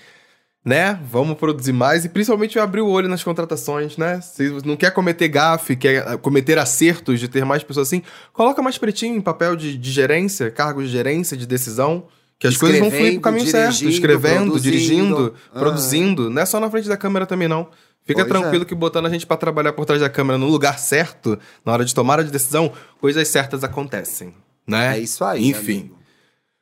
né? 0.64 1.00
Vamos 1.10 1.38
produzir 1.38 1.74
mais 1.74 2.04
e 2.04 2.10
principalmente 2.10 2.60
abrir 2.60 2.82
o 2.82 2.88
olho 2.88 3.08
nas 3.08 3.24
contratações, 3.24 3.96
né? 3.96 4.20
Se 4.22 4.50
não 4.66 4.76
quer 4.76 4.92
cometer 4.92 5.28
gafe, 5.28 5.76
quer 5.76 6.18
cometer 6.18 6.58
acertos 6.58 7.20
de 7.20 7.28
ter 7.28 7.46
mais 7.46 7.64
pessoas 7.64 7.88
assim, 7.88 8.02
coloca 8.34 8.62
mais 8.62 8.78
pretinho 8.78 9.16
em 9.16 9.22
papel 9.22 9.56
de, 9.56 9.78
de 9.78 9.92
gerência, 9.92 10.52
cargos 10.52 10.86
de 10.86 10.92
gerência, 10.92 11.38
de 11.38 11.46
decisão. 11.46 12.08
Que 12.40 12.48
as 12.48 12.58
coisas 12.58 12.80
vão 12.80 12.90
fluir 12.90 13.14
pro 13.14 13.22
caminho 13.22 13.48
certo. 13.48 13.88
Escrevendo, 13.88 14.52
produzindo, 14.52 14.62
dirigindo, 14.62 15.36
ah. 15.54 15.60
produzindo. 15.60 16.30
Não 16.30 16.42
é 16.42 16.46
só 16.46 16.60
na 16.60 16.70
frente 16.72 16.88
da 16.88 16.96
câmera 16.96 17.26
também, 17.26 17.48
não. 17.48 17.68
Fica 18.06 18.26
pois 18.26 18.30
tranquilo 18.30 18.64
é. 18.64 18.66
que 18.66 18.74
botando 18.74 19.06
a 19.06 19.10
gente 19.10 19.28
para 19.28 19.38
trabalhar 19.38 19.74
por 19.74 19.86
trás 19.86 20.02
da 20.02 20.10
câmera 20.10 20.38
no 20.38 20.48
lugar 20.48 20.80
certo, 20.80 21.38
na 21.66 21.74
hora 21.74 21.86
de 21.86 21.94
tomar 21.94 22.20
a 22.20 22.24
decisão, 22.24 22.72
coisas 23.00 23.28
certas 23.28 23.64
acontecem, 23.64 24.34
né? 24.66 24.98
É 24.98 25.00
isso 25.00 25.24
aí. 25.24 25.48
Enfim. 25.48 25.80
Amigo. 25.80 26.00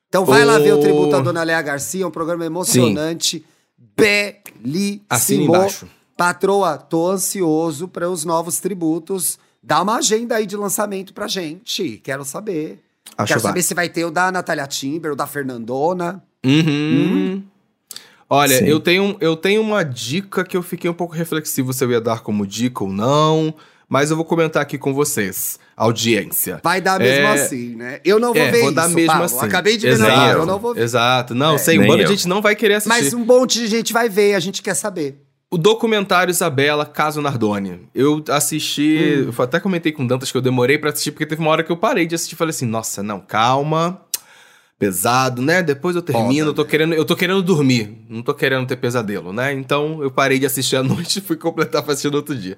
Então 0.09 0.25
vai 0.25 0.43
o... 0.43 0.47
lá 0.47 0.57
ver 0.57 0.73
o 0.73 0.79
tributo 0.79 1.15
à 1.15 1.19
Dona 1.19 1.43
Léa 1.43 1.61
Garcia, 1.61 2.07
um 2.07 2.11
programa 2.11 2.45
emocionante. 2.45 3.37
Sim 3.37 3.57
belíssimo. 3.97 5.05
Assina 5.09 5.43
embaixo. 5.43 5.87
Patroa, 6.15 6.77
tô 6.77 7.09
ansioso 7.09 7.87
para 7.87 8.09
os 8.09 8.23
novos 8.23 8.59
tributos. 8.59 9.39
Dá 9.61 9.81
uma 9.81 9.97
agenda 9.97 10.35
aí 10.35 10.45
de 10.45 10.55
lançamento 10.55 11.13
pra 11.13 11.27
gente. 11.27 11.97
Quero 12.03 12.23
saber. 12.23 12.83
Acho 13.17 13.27
Quero 13.27 13.39
saber 13.41 13.61
se 13.61 13.73
vai 13.73 13.89
ter 13.89 14.05
o 14.05 14.11
da 14.11 14.31
Natália 14.31 14.65
Timber, 14.65 15.11
o 15.11 15.15
da 15.15 15.27
Fernandona. 15.27 16.23
Uhum. 16.45 16.63
Hum. 16.63 17.43
Olha, 18.29 18.67
eu 18.67 18.79
tenho, 18.79 19.15
eu 19.21 19.35
tenho 19.37 19.61
uma 19.61 19.83
dica 19.83 20.43
que 20.43 20.57
eu 20.57 20.63
fiquei 20.63 20.89
um 20.89 20.93
pouco 20.93 21.13
reflexivo 21.13 21.71
se 21.71 21.83
eu 21.83 21.91
ia 21.91 22.01
dar 22.01 22.19
como 22.19 22.45
dica 22.45 22.83
ou 22.83 22.91
não 22.91 23.55
mas 23.89 24.11
eu 24.11 24.17
vou 24.17 24.25
comentar 24.25 24.61
aqui 24.61 24.77
com 24.77 24.93
vocês, 24.93 25.57
audiência. 25.75 26.59
Vai 26.61 26.81
dar 26.81 26.99
mesmo 26.99 27.25
é... 27.25 27.31
assim, 27.31 27.75
né? 27.75 28.01
Eu 28.03 28.19
não 28.19 28.33
vou 28.33 28.43
é, 28.43 28.51
ver 28.51 28.59
vou 28.59 28.67
isso, 28.67 28.75
dar 28.75 28.89
mesmo 28.89 29.07
Paulo. 29.07 29.23
assim. 29.23 29.45
Acabei 29.45 29.77
de 29.77 29.87
ver 29.87 29.93
exato, 29.93 30.11
na 30.11 30.31
eu 30.31 30.45
não 30.45 30.59
vou 30.59 30.73
ver. 30.73 30.83
Exato. 30.83 31.33
Não, 31.33 31.55
é, 31.55 31.57
sei, 31.57 31.79
um 31.79 31.87
bando 31.87 32.03
de 32.03 32.09
gente 32.09 32.27
não 32.27 32.41
vai 32.41 32.55
querer 32.55 32.75
assistir. 32.75 33.03
Mas 33.03 33.13
um 33.13 33.23
monte 33.23 33.59
de 33.59 33.67
gente 33.67 33.93
vai 33.93 34.09
ver, 34.09 34.33
a 34.35 34.39
gente 34.39 34.61
quer 34.61 34.73
saber. 34.73 35.23
O 35.49 35.57
documentário 35.57 36.29
Isabela, 36.29 36.85
Caso 36.85 37.21
Nardoni. 37.21 37.87
Eu 37.95 38.21
assisti, 38.29 39.25
hum. 39.27 39.33
eu 39.37 39.43
até 39.43 39.59
comentei 39.61 39.93
com 39.93 40.05
Dantas 40.05 40.29
que 40.29 40.37
eu 40.37 40.41
demorei 40.41 40.77
para 40.77 40.89
assistir, 40.89 41.11
porque 41.11 41.25
teve 41.25 41.41
uma 41.41 41.49
hora 41.51 41.63
que 41.63 41.71
eu 41.71 41.77
parei 41.77 42.05
de 42.05 42.15
assistir 42.15 42.35
e 42.35 42.37
falei 42.37 42.49
assim, 42.49 42.65
nossa, 42.65 43.01
não, 43.01 43.21
calma, 43.21 44.01
pesado, 44.77 45.41
né? 45.41 45.63
Depois 45.63 45.95
eu 45.95 46.01
termino, 46.01 46.47
Foda, 46.47 46.49
eu 46.49 46.53
tô 46.53 46.63
né? 46.63 46.69
querendo, 46.69 46.93
eu 46.93 47.05
tô 47.05 47.15
querendo 47.15 47.41
dormir, 47.41 47.97
não 48.09 48.21
tô 48.21 48.33
querendo 48.33 48.67
ter 48.67 48.75
pesadelo, 48.75 49.31
né? 49.31 49.53
Então 49.53 50.03
eu 50.03 50.11
parei 50.11 50.37
de 50.37 50.45
assistir 50.45 50.75
à 50.75 50.83
noite 50.83 51.19
e 51.19 51.21
fui 51.21 51.37
completar 51.37 51.81
pra 51.81 51.93
assistir 51.93 52.11
no 52.11 52.17
outro 52.17 52.35
dia. 52.35 52.57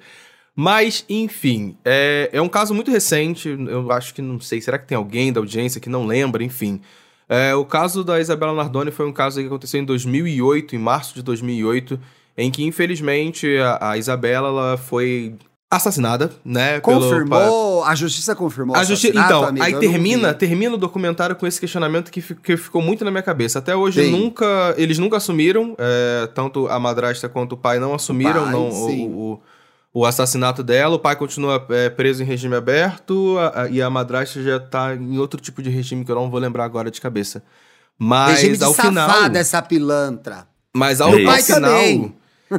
Mas, 0.56 1.06
enfim, 1.08 1.78
é, 1.86 2.30
é 2.34 2.42
um 2.42 2.50
caso 2.50 2.74
muito 2.74 2.90
recente. 2.90 3.48
Eu 3.48 3.92
acho 3.92 4.16
que 4.16 4.22
não 4.22 4.40
sei, 4.40 4.60
será 4.60 4.80
que 4.80 4.88
tem 4.88 4.98
alguém 4.98 5.32
da 5.32 5.40
audiência 5.40 5.80
que 5.80 5.90
não 5.90 6.08
lembra? 6.08 6.44
Enfim. 6.44 6.82
É, 7.30 7.54
o 7.54 7.64
caso 7.64 8.04
da 8.04 8.20
Isabela 8.20 8.54
Nardoni 8.56 8.90
foi 8.90 9.06
um 9.06 9.14
caso 9.14 9.40
que 9.40 9.46
aconteceu 9.46 9.80
em 9.80 9.86
2008, 9.86 10.76
em 10.76 10.80
março 10.80 11.14
de 11.14 11.22
2008, 11.22 12.00
em 12.40 12.50
que, 12.50 12.64
infelizmente, 12.64 13.58
a, 13.58 13.92
a 13.92 13.98
Isabela 13.98 14.48
ela 14.48 14.78
foi 14.78 15.36
assassinada, 15.70 16.32
né? 16.44 16.80
Confirmou, 16.80 17.84
a 17.84 17.94
justiça 17.94 18.36
confirmou 18.36 18.76
a 18.76 18.84
justi 18.84 19.10
Então, 19.10 19.44
amigo, 19.44 19.64
aí 19.64 19.76
termina, 19.78 20.34
termina 20.34 20.74
o 20.74 20.78
documentário 20.78 21.36
com 21.36 21.46
esse 21.46 21.60
questionamento 21.60 22.10
que, 22.10 22.22
que 22.22 22.58
ficou 22.58 22.82
muito 22.82 23.06
na 23.06 23.12
minha 23.12 23.22
cabeça. 23.22 23.60
Até 23.60 23.76
hoje 23.76 24.04
sim. 24.06 24.12
nunca, 24.12 24.74
eles 24.78 24.98
nunca 24.98 25.18
assumiram, 25.18 25.76
é, 25.78 26.28
tanto 26.34 26.68
a 26.70 26.80
madrasta 26.80 27.30
quanto 27.30 27.54
o 27.54 27.58
pai 27.58 27.78
não 27.78 27.94
assumiram 27.94 28.46
pai, 28.46 28.52
não, 28.52 28.70
o, 28.70 29.34
o, 29.34 29.42
o, 29.94 30.06
assassinato 30.06 30.64
dela. 30.64 30.96
O 30.96 31.00
pai 31.00 31.16
continua 31.16 31.64
é, 31.70 31.90
preso 31.90 32.24
em 32.24 32.26
regime 32.26 32.56
aberto 32.56 33.38
a, 33.38 33.64
a, 33.64 33.70
e 33.70 33.80
a 33.80 33.90
madrasta 33.90 34.42
já 34.42 34.60
tá 34.60 34.96
em 34.96 35.20
outro 35.20 35.40
tipo 35.40 35.62
de 35.62 35.70
regime 35.70 36.04
que 36.04 36.12
eu 36.12 36.16
não 36.16 36.32
vou 36.32 36.40
lembrar 36.40 36.64
agora 36.64 36.90
de 36.90 37.00
cabeça. 37.00 37.44
Mas 37.98 38.40
regime 38.40 38.58
de 38.58 38.64
ao 38.64 38.74
final, 38.74 39.10
essa 39.36 39.62
pilantra. 39.62 40.48
Mas 40.76 41.00
ao, 41.00 41.10
ao 41.10 41.16
final, 41.16 41.44
também. 41.46 42.16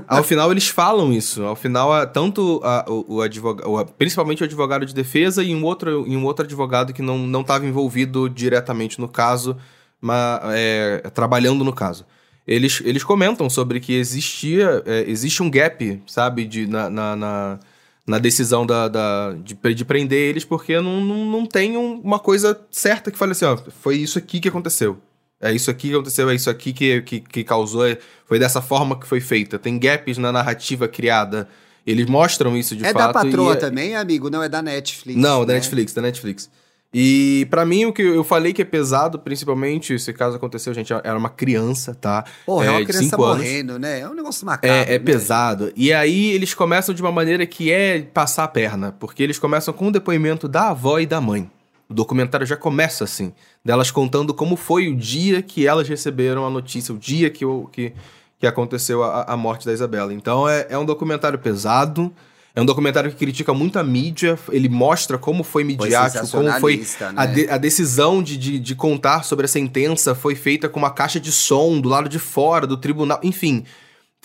Ao 0.07 0.22
final 0.22 0.51
eles 0.51 0.68
falam 0.68 1.12
isso. 1.12 1.43
Ao 1.43 1.57
final, 1.57 2.07
tanto 2.09 2.61
a, 2.62 2.84
o, 2.88 3.16
o 3.16 3.22
advogado, 3.22 3.93
principalmente 3.99 4.43
o 4.43 4.45
advogado 4.45 4.86
de 4.86 4.95
defesa 4.95 5.43
e 5.43 5.55
um 5.55 5.64
outro, 5.64 6.07
e 6.07 6.16
um 6.16 6.24
outro 6.24 6.45
advogado 6.45 6.93
que 6.93 7.03
não 7.03 7.41
estava 7.41 7.66
envolvido 7.66 8.28
diretamente 8.28 9.01
no 9.01 9.09
caso, 9.09 9.57
mas 10.01 10.41
é, 10.55 10.99
trabalhando 11.12 11.64
no 11.64 11.72
caso. 11.72 12.07
Eles, 12.47 12.82
eles 12.84 13.05
comentam 13.05 13.49
sobre 13.49 13.80
que 13.80 13.93
existia, 13.95 14.82
é, 14.86 15.05
existe 15.09 15.43
um 15.43 15.51
gap, 15.51 16.03
sabe, 16.07 16.45
de, 16.45 16.66
na, 16.66 16.91
na, 16.91 17.16
na, 17.16 17.61
na 18.07 18.18
decisão 18.18 18.66
da, 18.66 18.88
da, 18.88 19.32
de, 19.34 19.55
de 19.74 19.84
prender 19.84 20.18
eles, 20.18 20.45
porque 20.45 20.80
não, 20.80 21.01
não, 21.01 21.24
não 21.26 21.47
tem 21.47 21.76
uma 21.76 22.18
coisa 22.18 22.61
certa 22.70 23.11
que 23.11 23.18
fale 23.18 23.32
assim, 23.32 23.45
ó, 23.45 23.57
foi 23.57 23.97
isso 23.97 24.18
aqui 24.18 24.41
que 24.41 24.49
aconteceu. 24.49 24.99
É 25.41 25.53
isso 25.53 25.70
aqui 25.70 25.88
que 25.88 25.95
aconteceu, 25.95 26.28
é 26.28 26.34
isso 26.34 26.51
aqui 26.51 26.72
que, 26.72 27.01
que, 27.03 27.20
que 27.20 27.45
causou, 27.45 27.86
é, 27.86 27.97
foi 28.26 28.38
dessa 28.38 28.61
forma 28.61 28.99
que 28.99 29.07
foi 29.07 29.20
feita. 29.20 29.59
Tem 29.59 29.78
gaps 29.78 30.18
na 30.18 30.30
narrativa 30.30 30.86
criada. 30.86 31.49
Eles 31.86 32.07
mostram 32.07 32.57
isso 32.57 32.76
de 32.76 32.84
é 32.84 32.93
fato. 32.93 33.03
É 33.03 33.07
da 33.07 33.12
patroa 33.12 33.55
é... 33.55 33.57
também, 33.57 33.97
amigo? 33.97 34.28
Não, 34.28 34.43
é 34.43 34.49
da 34.49 34.61
Netflix. 34.61 35.18
Não, 35.18 35.41
né? 35.41 35.47
da 35.47 35.53
Netflix, 35.55 35.95
da 35.95 36.03
Netflix. 36.03 36.51
E 36.93 37.47
para 37.49 37.64
mim, 37.64 37.84
o 37.84 37.93
que 37.93 38.03
eu 38.03 38.24
falei 38.24 38.53
que 38.53 38.61
é 38.61 38.64
pesado, 38.64 39.18
principalmente, 39.18 39.95
esse 39.95 40.12
caso 40.12 40.36
aconteceu, 40.36 40.74
gente, 40.74 40.93
era 40.93 41.16
uma 41.16 41.30
criança, 41.30 41.95
tá? 41.95 42.24
Porra, 42.45 42.64
é, 42.64 42.68
é 42.68 42.70
uma 42.72 42.84
criança 42.84 43.16
morrendo, 43.16 43.70
anos. 43.74 43.82
né? 43.82 44.01
É 44.01 44.09
um 44.09 44.14
negócio 44.14 44.45
macabro. 44.45 44.76
É, 44.76 44.95
é 44.95 44.99
né? 44.99 44.99
pesado. 44.99 45.72
E 45.76 45.93
aí 45.93 46.32
eles 46.32 46.53
começam 46.53 46.93
de 46.93 47.01
uma 47.01 47.12
maneira 47.12 47.47
que 47.47 47.70
é 47.70 48.03
passar 48.03 48.45
a 48.45 48.49
perna, 48.49 48.93
porque 48.99 49.22
eles 49.22 49.38
começam 49.38 49.72
com 49.72 49.86
o 49.86 49.93
depoimento 49.93 50.49
da 50.49 50.70
avó 50.70 50.99
e 50.99 51.07
da 51.07 51.20
mãe. 51.20 51.49
O 51.91 51.95
documentário 51.95 52.47
já 52.47 52.57
começa 52.57 53.03
assim, 53.03 53.32
delas 53.64 53.91
contando 53.91 54.32
como 54.32 54.55
foi 54.55 54.86
o 54.86 54.95
dia 54.95 55.43
que 55.43 55.66
elas 55.66 55.88
receberam 55.88 56.47
a 56.47 56.51
notícia, 56.51 56.95
o 56.95 56.99
dia 56.99 57.28
que, 57.28 57.45
o, 57.45 57.68
que, 57.72 57.93
que 58.38 58.47
aconteceu 58.47 59.03
a, 59.03 59.24
a 59.24 59.36
morte 59.36 59.66
da 59.66 59.72
Isabela. 59.72 60.14
Então 60.14 60.49
é, 60.49 60.68
é 60.70 60.78
um 60.78 60.84
documentário 60.84 61.36
pesado, 61.36 62.14
é 62.55 62.61
um 62.61 62.64
documentário 62.64 63.11
que 63.11 63.16
critica 63.16 63.53
muito 63.53 63.76
a 63.76 63.82
mídia, 63.82 64.38
ele 64.51 64.68
mostra 64.68 65.18
como 65.18 65.43
foi 65.43 65.64
midiático, 65.64 66.24
foi 66.28 66.45
como 66.45 66.61
foi 66.61 66.76
né? 66.76 67.12
a, 67.16 67.26
de, 67.26 67.51
a, 67.51 67.59
decisão 67.59 68.22
de, 68.22 68.36
de, 68.36 68.59
de, 68.61 68.74
contar 68.76 69.24
sobre 69.24 69.47
a 69.47 69.49
sentença 69.49 70.14
foi 70.14 70.36
feita 70.36 70.68
com 70.68 70.78
uma 70.78 70.93
caixa 70.93 71.18
de 71.18 71.32
som 71.32 71.80
do 71.80 71.88
lado 71.88 72.09
de 72.09 72.20
fora 72.20 72.68
do 72.68 72.76
tribunal, 72.76 73.18
enfim. 73.22 73.64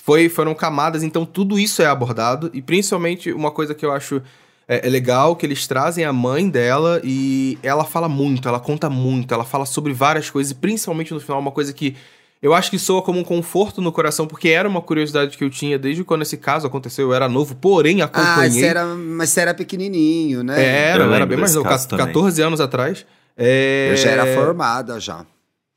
Foi, 0.03 0.29
foram 0.29 0.53
camadas, 0.53 1.01
então 1.01 1.25
tudo 1.25 1.57
isso 1.57 1.81
é 1.81 1.87
abordado, 1.87 2.51
e 2.53 2.61
principalmente 2.61 3.31
uma 3.31 3.49
coisa 3.49 3.73
que 3.73 3.83
eu 3.83 3.91
acho 3.91 4.21
é, 4.67 4.87
é, 4.87 4.89
legal 4.89 5.35
que 5.35 5.45
eles 5.45 5.67
trazem 5.67 6.05
a 6.05 6.13
mãe 6.13 6.49
dela 6.49 6.99
e 7.03 7.57
ela 7.61 7.83
fala 7.83 8.09
muito, 8.09 8.47
ela 8.47 8.59
conta 8.59 8.89
muito, 8.89 9.33
ela 9.33 9.43
fala 9.43 9.65
sobre 9.65 9.93
várias 9.93 10.29
coisas, 10.29 10.51
e 10.51 10.55
principalmente 10.55 11.13
no 11.13 11.19
final, 11.19 11.39
uma 11.39 11.51
coisa 11.51 11.71
que 11.73 11.95
eu 12.41 12.53
acho 12.53 12.69
que 12.69 12.77
soa 12.77 13.01
como 13.01 13.19
um 13.19 13.23
conforto 13.23 13.81
no 13.81 13.91
coração, 13.91 14.27
porque 14.27 14.49
era 14.49 14.67
uma 14.69 14.81
curiosidade 14.81 15.35
que 15.35 15.43
eu 15.43 15.49
tinha 15.49 15.79
desde 15.79 16.03
quando 16.03 16.21
esse 16.21 16.37
caso 16.37 16.67
aconteceu. 16.67 17.07
Eu 17.07 17.13
era 17.15 17.27
novo, 17.27 17.55
porém 17.55 18.03
acompanhei. 18.03 18.45
Ah, 18.45 18.49
você 18.51 18.65
era, 18.65 18.85
mas 18.85 19.29
você 19.31 19.41
era 19.41 19.53
pequenininho, 19.53 20.43
né? 20.43 20.63
Era, 20.63 21.05
eu 21.05 21.13
era 21.13 21.25
bem 21.25 21.39
mais 21.39 21.55
novo, 21.55 21.67
14 21.67 22.41
anos 22.43 22.61
atrás. 22.61 23.03
É... 23.35 23.89
Eu 23.91 23.97
já 23.97 24.11
era 24.11 24.35
formada 24.35 24.99
já. 24.99 25.25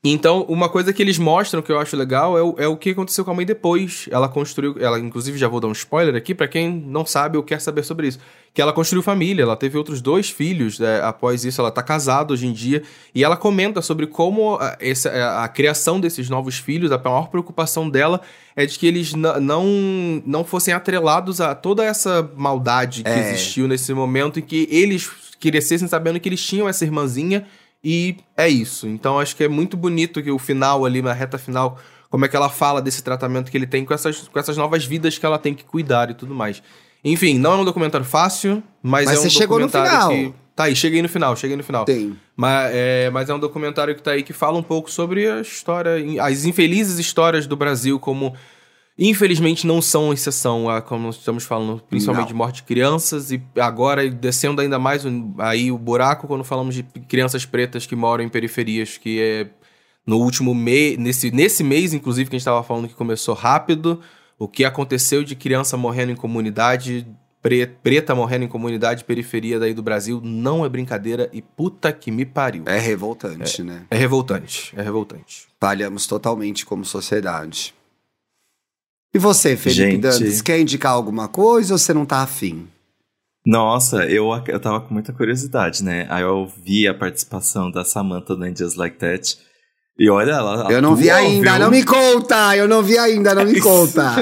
Então, 0.01 0.43
uma 0.47 0.69
coisa 0.69 0.93
que 0.93 1.01
eles 1.01 1.17
mostram 1.17 1.61
que 1.61 1.69
eu 1.69 1.77
acho 1.77 1.97
legal 1.97 2.37
é 2.37 2.41
o, 2.41 2.55
é 2.57 2.67
o 2.69 2.77
que 2.77 2.91
aconteceu 2.91 3.25
com 3.25 3.31
a 3.31 3.33
mãe 3.33 3.45
depois. 3.45 4.07
Ela 4.09 4.29
construiu, 4.29 4.77
ela 4.79 4.97
inclusive 4.97 5.37
já 5.37 5.49
vou 5.49 5.59
dar 5.59 5.67
um 5.67 5.73
spoiler 5.73 6.15
aqui 6.15 6.33
para 6.33 6.47
quem 6.47 6.71
não 6.71 7.05
sabe 7.05 7.35
ou 7.35 7.43
quer 7.43 7.59
saber 7.59 7.83
sobre 7.83 8.07
isso, 8.07 8.17
que 8.53 8.61
ela 8.61 8.71
construiu 8.71 9.03
família, 9.03 9.43
ela 9.43 9.57
teve 9.57 9.77
outros 9.77 9.99
dois 9.99 10.29
filhos 10.29 10.79
né, 10.79 11.01
após 11.01 11.43
isso, 11.43 11.59
ela 11.59 11.69
tá 11.69 11.83
casada 11.83 12.31
hoje 12.31 12.47
em 12.47 12.53
dia 12.53 12.81
e 13.13 13.25
ela 13.25 13.35
comenta 13.35 13.81
sobre 13.81 14.07
como 14.07 14.55
a, 14.55 14.77
essa, 14.79 15.09
a, 15.09 15.43
a 15.43 15.47
criação 15.49 15.99
desses 15.99 16.29
novos 16.29 16.57
filhos, 16.57 16.93
a 16.93 16.97
maior 16.97 17.27
preocupação 17.27 17.89
dela 17.89 18.21
é 18.55 18.65
de 18.65 18.79
que 18.79 18.87
eles 18.87 19.13
não 19.13 19.65
não 20.25 20.45
fossem 20.45 20.73
atrelados 20.73 21.41
a 21.41 21.53
toda 21.53 21.83
essa 21.83 22.29
maldade 22.37 23.03
que 23.03 23.09
é. 23.09 23.19
existiu 23.19 23.67
nesse 23.67 23.93
momento 23.93 24.39
em 24.39 24.43
que 24.43 24.65
eles 24.71 25.09
crescessem 25.41 25.89
sabendo 25.89 26.19
que 26.21 26.29
eles 26.29 26.41
tinham 26.41 26.69
essa 26.69 26.85
irmãzinha 26.85 27.45
e 27.83 28.17
é 28.35 28.47
isso. 28.47 28.87
Então 28.87 29.19
acho 29.19 29.35
que 29.35 29.43
é 29.43 29.47
muito 29.47 29.77
bonito 29.77 30.21
que 30.21 30.31
o 30.31 30.39
final 30.39 30.85
ali, 30.85 31.01
na 31.01 31.13
reta 31.13 31.37
final, 31.37 31.77
como 32.09 32.25
é 32.25 32.27
que 32.27 32.35
ela 32.35 32.49
fala 32.49 32.81
desse 32.81 33.03
tratamento 33.03 33.49
que 33.49 33.57
ele 33.57 33.67
tem 33.67 33.85
com 33.85 33.93
essas, 33.93 34.27
com 34.27 34.39
essas 34.39 34.57
novas 34.57 34.85
vidas 34.85 35.17
que 35.17 35.25
ela 35.25 35.37
tem 35.37 35.53
que 35.53 35.63
cuidar 35.63 36.09
e 36.09 36.13
tudo 36.13 36.33
mais. 36.33 36.61
Enfim, 37.03 37.37
não 37.37 37.53
é 37.53 37.55
um 37.57 37.65
documentário 37.65 38.05
fácil, 38.05 38.61
mas, 38.83 39.05
mas 39.05 39.17
é 39.17 39.19
um 39.19 39.29
você 39.29 39.39
documentário 39.39 39.89
chegou 39.89 40.07
no 40.07 40.15
final. 40.15 40.33
que. 40.33 40.49
Tá 40.55 40.65
aí, 40.65 40.75
cheguei 40.75 41.01
no 41.01 41.07
final, 41.07 41.33
cheguei 41.37 41.55
no 41.55 41.63
final. 41.63 41.85
Tem. 41.85 42.17
Mas 42.35 42.71
é, 42.73 43.09
mas 43.11 43.29
é 43.29 43.33
um 43.33 43.39
documentário 43.39 43.95
que 43.95 44.03
tá 44.03 44.11
aí 44.11 44.23
que 44.23 44.33
fala 44.33 44.57
um 44.57 44.63
pouco 44.63 44.91
sobre 44.91 45.25
a 45.25 45.39
história, 45.39 45.91
as 46.21 46.43
infelizes 46.43 46.99
histórias 46.99 47.47
do 47.47 47.55
Brasil 47.55 47.97
como 47.97 48.35
Infelizmente 49.01 49.65
não 49.65 49.81
são 49.81 50.11
exceção, 50.11 50.69
a, 50.69 50.81
como 50.81 51.09
estamos 51.09 51.45
falando, 51.45 51.81
principalmente 51.89 52.23
não. 52.23 52.27
de 52.27 52.33
morte 52.33 52.55
de 52.57 52.63
crianças, 52.63 53.31
e 53.31 53.41
agora 53.57 54.09
descendo 54.09 54.59
ainda 54.59 54.77
mais 54.77 55.03
aí 55.37 55.71
o 55.71 55.77
buraco 55.77 56.27
quando 56.27 56.43
falamos 56.43 56.75
de 56.75 56.83
crianças 56.83 57.45
pretas 57.45 57.85
que 57.85 57.95
moram 57.95 58.25
em 58.25 58.29
periferias, 58.29 58.97
que 58.97 59.21
é 59.21 59.47
no 60.05 60.17
último 60.17 60.53
mês, 60.53 60.97
nesse, 60.97 61.31
nesse 61.31 61.63
mês, 61.63 61.93
inclusive, 61.93 62.29
que 62.29 62.35
a 62.35 62.37
gente 62.37 62.41
estava 62.41 62.61
falando 62.61 62.89
que 62.89 62.93
começou 62.93 63.33
rápido, 63.33 64.01
o 64.37 64.49
que 64.49 64.65
aconteceu 64.65 65.23
de 65.23 65.33
criança 65.33 65.77
morrendo 65.77 66.11
em 66.11 66.15
comunidade, 66.15 67.07
pre, 67.41 67.67
preta 67.67 68.13
morrendo 68.13 68.43
em 68.43 68.47
comunidade 68.49 69.05
periferia 69.05 69.59
daí 69.59 69.73
do 69.73 69.81
Brasil, 69.81 70.19
não 70.21 70.65
é 70.65 70.67
brincadeira 70.67 71.29
e 71.31 71.41
puta 71.41 71.93
que 71.93 72.11
me 72.11 72.25
pariu. 72.25 72.63
É 72.65 72.77
revoltante, 72.77 73.61
é, 73.61 73.63
né? 73.63 73.85
É 73.89 73.97
revoltante, 73.97 74.73
é 74.75 74.81
revoltante. 74.81 75.47
Falhamos 75.57 76.05
totalmente 76.05 76.65
como 76.65 76.83
sociedade. 76.83 77.73
E 79.13 79.17
você, 79.17 79.57
Felipe 79.57 79.91
Gente... 79.91 80.01
Dantas, 80.01 80.41
quer 80.41 80.59
indicar 80.59 80.91
alguma 80.91 81.27
coisa 81.27 81.73
ou 81.73 81.77
você 81.77 81.93
não 81.93 82.05
tá 82.05 82.21
afim? 82.21 82.67
Nossa, 83.45 84.05
eu, 84.05 84.29
eu 84.47 84.59
tava 84.59 84.81
com 84.81 84.93
muita 84.93 85.11
curiosidade, 85.11 85.83
né? 85.83 86.05
Aí 86.09 86.21
eu 86.21 86.51
vi 86.63 86.87
a 86.87 86.93
participação 86.93 87.71
da 87.71 87.83
Samantha 87.83 88.35
no 88.35 88.55
Just 88.55 88.77
Like 88.77 88.97
That. 88.97 89.37
E 89.99 90.09
olha, 90.09 90.31
ela. 90.31 90.71
Eu 90.71 90.81
não 90.81 90.95
vi 90.95 91.09
ainda, 91.09 91.51
viu? 91.51 91.59
não 91.59 91.71
me 91.71 91.83
conta! 91.83 92.55
Eu 92.55 92.69
não 92.69 92.81
vi 92.81 92.97
ainda, 92.97 93.35
não 93.35 93.43
me 93.43 93.59
conta! 93.61 94.15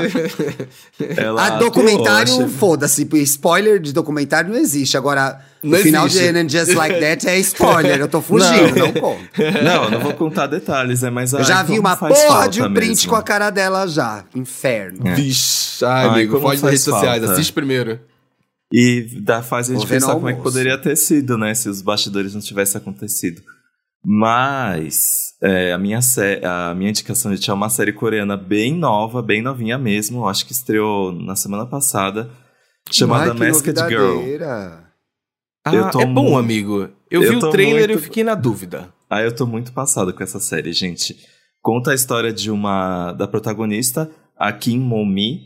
ela 1.15 1.45
a 1.45 1.49
documentário, 1.59 2.33
atuou, 2.33 2.49
foda-se. 2.49 3.07
Spoiler 3.13 3.79
de 3.79 3.93
documentário 3.93 4.49
não 4.49 4.57
existe. 4.57 4.97
Agora, 4.97 5.39
não 5.61 5.77
o 5.77 5.81
final 5.81 6.07
de 6.07 6.19
And 6.19 6.49
Just 6.49 6.73
Like 6.73 6.99
That 6.99 7.29
é 7.29 7.37
spoiler. 7.39 7.99
Eu 7.99 8.07
tô 8.07 8.21
fugindo, 8.23 8.75
não, 8.75 8.87
não 8.87 8.93
conto. 8.93 9.23
Não, 9.63 9.91
não 9.91 9.99
vou 9.99 10.13
contar 10.15 10.47
detalhes, 10.47 11.03
é 11.03 11.11
mais 11.11 11.31
Eu 11.31 11.43
já 11.43 11.61
vi 11.61 11.77
uma 11.77 11.95
porra 11.95 12.49
de 12.49 12.63
um 12.63 12.73
print 12.73 12.89
mesmo. 12.89 13.09
com 13.11 13.15
a 13.15 13.21
cara 13.21 13.51
dela 13.51 13.85
já. 13.85 14.23
Inferno. 14.33 15.07
É. 15.07 15.13
Vixe, 15.13 15.85
ai, 15.85 16.05
ai 16.05 16.09
amigo, 16.09 16.39
pode 16.41 16.59
nas 16.59 16.71
redes 16.71 16.83
sociais, 16.85 17.23
assiste 17.23 17.53
primeiro. 17.53 17.99
E 18.73 19.07
dá, 19.21 19.43
faz 19.43 19.69
a 19.69 19.75
gente 19.75 19.85
pensar 19.85 20.13
como 20.13 20.27
é 20.27 20.33
que 20.33 20.41
poderia 20.41 20.77
ter 20.77 20.95
sido, 20.95 21.37
né? 21.37 21.53
Se 21.53 21.69
os 21.69 21.83
bastidores 21.83 22.33
não 22.33 22.41
tivessem 22.41 22.81
acontecido. 22.81 23.41
Mas 24.09 25.33
é, 25.43 25.73
a, 25.73 25.77
minha 25.77 25.99
a 26.45 26.73
minha 26.73 26.91
indicação 26.91 27.35
de 27.35 27.49
é 27.49 27.53
uma 27.53 27.67
série 27.67 27.91
coreana 27.91 28.37
bem 28.37 28.73
nova, 28.73 29.21
bem 29.21 29.41
novinha 29.41 29.77
mesmo. 29.77 30.25
Acho 30.29 30.45
que 30.45 30.53
estreou 30.53 31.11
na 31.11 31.35
semana 31.35 31.65
passada. 31.65 32.29
Chamada 32.89 33.33
Ai, 33.33 33.37
Masked 33.37 33.77
Girl. 33.89 34.21
Ah, 35.65 35.91
é 35.99 36.05
bom, 36.05 36.37
amigo. 36.37 36.87
Eu, 37.11 37.21
eu 37.21 37.31
vi 37.31 37.35
o 37.35 37.49
trailer 37.49 37.89
muito... 37.89 37.99
e 37.99 38.03
fiquei 38.03 38.23
na 38.23 38.33
dúvida. 38.33 38.87
Ah, 39.09 39.21
eu 39.21 39.35
tô 39.35 39.45
muito 39.45 39.73
passado 39.73 40.13
com 40.13 40.23
essa 40.23 40.39
série, 40.39 40.71
gente. 40.71 41.17
Conta 41.61 41.91
a 41.91 41.95
história 41.95 42.31
de 42.31 42.49
uma 42.49 43.11
da 43.11 43.27
protagonista, 43.27 44.09
a 44.37 44.53
Kim 44.53 44.79
Momi, 44.79 45.41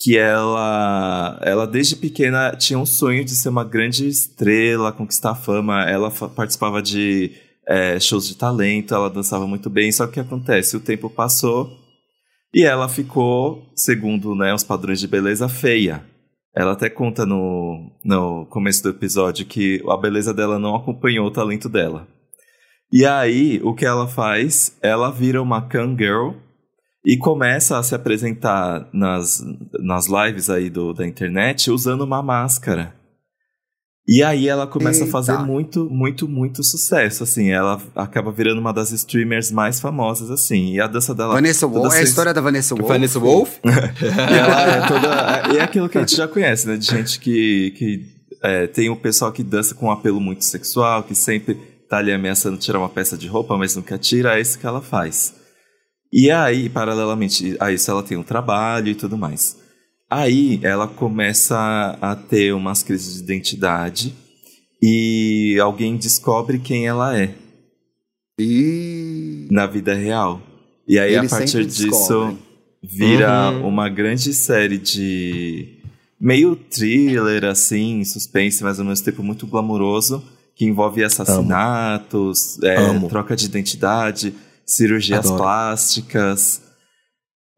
que 0.00 0.16
ela, 0.16 1.38
ela 1.42 1.66
desde 1.66 1.96
pequena 1.96 2.56
tinha 2.56 2.78
um 2.78 2.86
sonho 2.86 3.22
de 3.26 3.32
ser 3.32 3.50
uma 3.50 3.64
grande 3.64 4.08
estrela, 4.08 4.90
conquistar 4.90 5.34
fama. 5.34 5.84
Ela 5.84 6.10
participava 6.10 6.80
de 6.80 7.44
é, 7.68 7.98
shows 7.98 8.28
de 8.28 8.36
talento, 8.36 8.94
ela 8.94 9.10
dançava 9.10 9.46
muito 9.46 9.68
bem, 9.68 9.90
só 9.90 10.06
que 10.06 10.10
o 10.10 10.14
que 10.14 10.20
acontece? 10.20 10.76
O 10.76 10.80
tempo 10.80 11.10
passou 11.10 11.70
e 12.54 12.64
ela 12.64 12.88
ficou, 12.88 13.70
segundo 13.74 14.34
né, 14.34 14.54
os 14.54 14.64
padrões 14.64 15.00
de 15.00 15.08
beleza, 15.08 15.48
feia. 15.48 16.04
Ela 16.54 16.72
até 16.72 16.88
conta 16.88 17.26
no, 17.26 17.90
no 18.02 18.46
começo 18.46 18.82
do 18.82 18.88
episódio 18.88 19.44
que 19.44 19.82
a 19.86 19.96
beleza 19.96 20.32
dela 20.32 20.58
não 20.58 20.74
acompanhou 20.74 21.26
o 21.26 21.30
talento 21.30 21.68
dela. 21.68 22.08
E 22.90 23.04
aí, 23.04 23.60
o 23.62 23.74
que 23.74 23.84
ela 23.84 24.08
faz? 24.08 24.74
Ela 24.80 25.10
vira 25.10 25.42
uma 25.42 25.60
can 25.60 25.94
girl 25.98 26.30
e 27.04 27.18
começa 27.18 27.76
a 27.76 27.82
se 27.82 27.94
apresentar 27.94 28.88
nas, 28.92 29.44
nas 29.80 30.06
lives 30.06 30.48
aí 30.48 30.70
do, 30.70 30.94
da 30.94 31.06
internet 31.06 31.70
usando 31.70 32.02
uma 32.02 32.22
máscara. 32.22 32.94
E 34.08 34.22
aí 34.22 34.48
ela 34.48 34.68
começa 34.68 35.00
Eita. 35.00 35.08
a 35.08 35.12
fazer 35.12 35.38
muito, 35.38 35.90
muito, 35.90 36.28
muito 36.28 36.62
sucesso, 36.62 37.24
assim. 37.24 37.50
Ela 37.50 37.80
acaba 37.94 38.30
virando 38.30 38.60
uma 38.60 38.72
das 38.72 38.92
streamers 38.92 39.50
mais 39.50 39.80
famosas, 39.80 40.30
assim. 40.30 40.74
E 40.74 40.80
a 40.80 40.86
dança 40.86 41.12
dela... 41.12 41.34
Vanessa 41.34 41.66
Wolf, 41.66 41.92
é 41.92 41.98
a 41.98 42.02
história 42.02 42.32
da 42.32 42.40
Vanessa 42.40 42.74
Wolf. 42.76 42.88
Vanessa 42.88 43.18
Wolf? 43.18 43.58
E 43.66 44.38
ela 44.38 44.62
é 44.62 44.86
toda... 44.86 45.54
E 45.54 45.58
é 45.58 45.62
aquilo 45.62 45.88
que 45.88 45.98
a 45.98 46.02
gente 46.02 46.16
já 46.16 46.28
conhece, 46.28 46.68
né? 46.68 46.76
De 46.76 46.86
gente 46.86 47.18
que... 47.18 47.72
que 47.76 48.16
é, 48.42 48.66
tem 48.68 48.88
o 48.88 48.96
pessoal 48.96 49.32
que 49.32 49.42
dança 49.42 49.74
com 49.74 49.86
um 49.86 49.90
apelo 49.90 50.20
muito 50.20 50.44
sexual, 50.44 51.02
que 51.02 51.14
sempre 51.14 51.54
tá 51.88 51.98
ali 51.98 52.12
ameaçando 52.12 52.56
tirar 52.56 52.78
uma 52.78 52.88
peça 52.88 53.16
de 53.16 53.26
roupa, 53.26 53.56
mas 53.56 53.74
nunca 53.74 53.98
tira, 53.98 54.38
é 54.38 54.40
isso 54.40 54.58
que 54.58 54.66
ela 54.66 54.80
faz. 54.80 55.34
E 56.12 56.30
aí, 56.30 56.68
paralelamente 56.68 57.56
a 57.58 57.72
isso, 57.72 57.90
ela 57.90 58.02
tem 58.02 58.16
um 58.16 58.22
trabalho 58.22 58.88
e 58.88 58.94
tudo 58.94 59.16
mais. 59.16 59.56
Aí 60.08 60.60
ela 60.62 60.86
começa 60.86 61.98
a 62.00 62.14
ter 62.14 62.54
umas 62.54 62.82
crises 62.82 63.16
de 63.16 63.22
identidade 63.24 64.14
e 64.82 65.58
alguém 65.60 65.96
descobre 65.96 66.58
quem 66.58 66.86
ela 66.86 67.18
é 67.18 67.34
E... 68.38 69.48
na 69.50 69.66
vida 69.66 69.94
real. 69.94 70.40
E 70.86 70.98
aí, 70.98 71.14
Eles 71.14 71.32
a 71.32 71.38
partir 71.38 71.64
disso, 71.66 71.86
descobrem. 71.88 72.38
vira 72.82 73.50
Uhum. 73.50 73.66
uma 73.68 73.88
grande 73.88 74.32
série 74.32 74.78
de 74.78 75.78
meio 76.20 76.54
thriller, 76.54 77.44
assim, 77.44 78.04
suspense, 78.04 78.62
mas 78.62 78.78
ao 78.78 78.86
mesmo 78.86 79.04
tempo 79.04 79.22
muito 79.22 79.46
glamuroso, 79.46 80.22
que 80.54 80.64
envolve 80.64 81.02
assassinatos, 81.02 82.62
é, 82.62 82.76
Amo. 82.76 83.08
troca 83.08 83.34
de 83.34 83.46
identidade, 83.46 84.32
cirurgias 84.64 85.26
Adoro. 85.26 85.36
plásticas. 85.42 86.62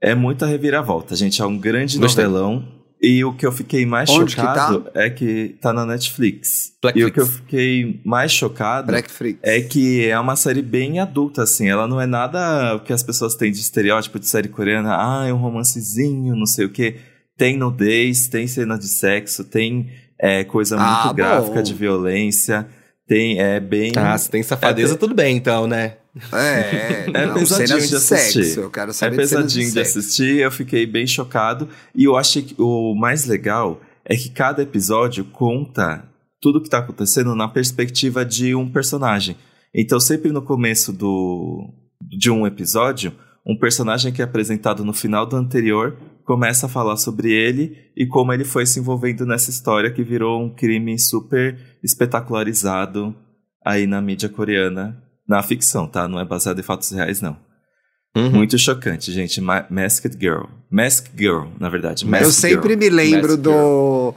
É 0.01 0.14
muita 0.14 0.46
reviravolta, 0.46 1.14
gente. 1.16 1.40
É 1.42 1.44
um 1.44 1.59
grande 1.59 1.99
Gostei. 1.99 2.24
novelão. 2.24 2.76
E 3.01 3.24
o 3.24 3.32
que 3.32 3.46
eu 3.46 3.53
fiquei 3.53 3.86
mais 3.86 4.11
Onde 4.11 4.34
que 4.34 4.40
chocado 4.40 4.90
é 4.92 5.09
que 5.09 5.57
tá 5.61 5.72
na 5.72 5.86
Netflix. 5.86 6.72
Blackflix. 6.82 7.07
E 7.07 7.11
o 7.11 7.14
que 7.14 7.20
eu 7.20 7.26
fiquei 7.26 8.01
mais 8.05 8.32
chocado 8.32 8.92
é 9.40 9.61
que 9.61 10.05
é 10.09 10.18
uma 10.18 10.34
série 10.34 10.62
bem 10.62 10.99
adulta, 10.99 11.44
assim. 11.44 11.68
Ela 11.68 11.86
não 11.86 12.01
é 12.01 12.07
nada 12.07 12.74
o 12.74 12.80
que 12.80 12.92
as 12.92 13.05
pessoas 13.05 13.36
têm 13.36 13.53
de 13.53 13.61
estereótipo 13.61 14.18
de 14.18 14.26
série 14.26 14.49
coreana. 14.49 14.96
Ah, 14.99 15.26
é 15.28 15.32
um 15.32 15.36
romancezinho, 15.36 16.34
não 16.34 16.46
sei 16.46 16.64
o 16.66 16.70
quê. 16.70 16.96
Tem 17.36 17.57
nudez, 17.57 18.26
tem 18.26 18.49
cena 18.49 18.76
de 18.76 18.88
sexo, 18.88 19.44
tem 19.44 19.90
é, 20.18 20.42
coisa 20.42 20.76
Ah, 20.76 21.05
muito 21.05 21.14
gráfica 21.14 21.55
bom. 21.55 21.62
de 21.62 21.74
violência. 21.74 22.66
Tem, 23.07 23.40
é 23.40 23.61
bem... 23.61 23.92
Ah, 23.96 24.18
se 24.18 24.28
tem 24.28 24.42
safadeza, 24.42 24.94
É, 24.94 24.96
tudo 24.96 25.14
bem, 25.14 25.36
então, 25.36 25.68
né? 25.68 25.94
É, 26.32 27.06
É 27.12 27.26
não, 27.26 27.34
pesadinho 27.34 27.80
de 27.80 27.88
de 27.88 27.94
assistir. 27.96 28.44
sexo. 28.44 28.61
Eu 28.61 28.70
quero 28.70 28.90
É 28.90 28.92
saber 28.94 29.16
de 29.18 29.26
cenas 29.28 29.44
pesadinho 29.44 29.66
de, 29.66 29.72
sexo. 29.72 29.98
assistir, 29.98 30.36
eu 30.38 30.50
fiquei 30.50 30.86
bem 30.86 31.06
chocado. 31.06 31.68
E 31.94 32.04
eu 32.04 32.16
achei 32.16 32.42
que 32.42 32.54
o 32.59 32.94
mais 32.94 33.24
legal 33.26 33.80
é 34.04 34.16
que 34.16 34.30
cada 34.30 34.62
episódio 34.62 35.24
conta 35.24 36.04
tudo 36.40 36.62
que 36.62 36.70
tá 36.70 36.78
acontecendo 36.78 37.34
na 37.34 37.48
perspectiva 37.48 38.24
de 38.24 38.54
um 38.54 38.70
personagem. 38.70 39.36
Então, 39.74 39.98
sempre 40.00 40.30
no 40.32 40.40
começo 40.42 40.92
do, 40.92 41.68
de 42.00 42.30
um 42.30 42.46
episódio, 42.46 43.12
um 43.46 43.56
personagem 43.59 44.12
que 44.12 44.22
é 44.22 44.24
apresentado 44.24 44.84
no 44.84 44.92
final 44.92 45.26
do 45.26 45.36
anterior 45.36 45.96
começa 46.24 46.66
a 46.66 46.68
falar 46.68 46.96
sobre 46.96 47.32
ele 47.32 47.76
e 47.96 48.06
como 48.06 48.32
ele 48.32 48.44
foi 48.44 48.66
se 48.66 48.78
envolvendo 48.78 49.24
nessa 49.24 49.50
história 49.50 49.90
que 49.90 50.02
virou 50.02 50.42
um 50.42 50.54
crime 50.54 50.98
super 50.98 51.59
espetacularizado 51.82 53.14
aí 53.64 53.86
na 53.86 54.00
mídia 54.00 54.28
coreana, 54.28 55.02
na 55.29 55.43
ficção, 55.43 55.87
tá? 55.87 56.09
Não 56.09 56.18
é 56.18 56.24
baseado 56.24 56.59
em 56.59 56.62
fatos 56.62 56.91
reais, 56.91 57.20
não. 57.20 57.37
Uhum. 58.16 58.31
Muito 58.31 58.59
chocante, 58.59 59.12
gente. 59.12 59.41
Ma 59.41 59.66
Masked 59.68 60.16
Girl. 60.18 60.45
Masked 60.70 61.12
Girl, 61.16 61.49
na 61.61 61.68
verdade. 61.68 62.07
Masked 62.07 62.26
Eu 62.26 62.33
sempre 62.33 62.70
Girl. 62.70 62.79
me 62.79 62.89
lembro 62.89 63.29
Masked 63.29 63.43
do 63.43 64.14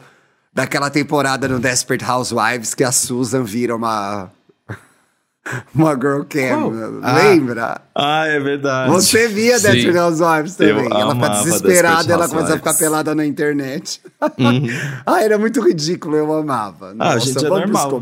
daquela 0.54 0.90
temporada 0.90 1.48
no 1.48 1.60
Desperate 1.60 2.04
Housewives 2.04 2.74
que 2.74 2.84
a 2.84 2.92
Susan 2.92 3.44
vira 3.44 3.76
uma 3.76 4.32
uma 5.76 5.94
girl 5.94 6.24
cam. 6.24 7.00
Ah. 7.04 7.18
Lembra? 7.18 7.82
Ah, 7.94 8.28
é 8.28 8.40
verdade. 8.40 8.92
Você 8.92 9.28
via. 9.28 9.60
Desperate 9.60 9.98
Housewives 9.98 10.60
Eu 10.60 10.76
também. 10.76 11.00
Ela 11.00 11.16
fica 11.16 11.30
desesperada, 11.30 12.14
ela 12.14 12.30
começa 12.30 12.54
a 12.54 12.58
ficar 12.58 12.74
pelada 12.74 13.14
na 13.14 13.26
internet. 13.26 14.02
Uhum. 14.38 14.68
ah, 15.06 15.22
era 15.22 15.38
muito 15.38 15.62
ridículo, 15.62 16.16
eu 16.16 16.34
amava. 16.34 16.92
Ah, 16.92 17.16
Nossa, 17.16 17.20
gente, 17.20 17.46
é 17.46 17.50
normal. 17.50 18.02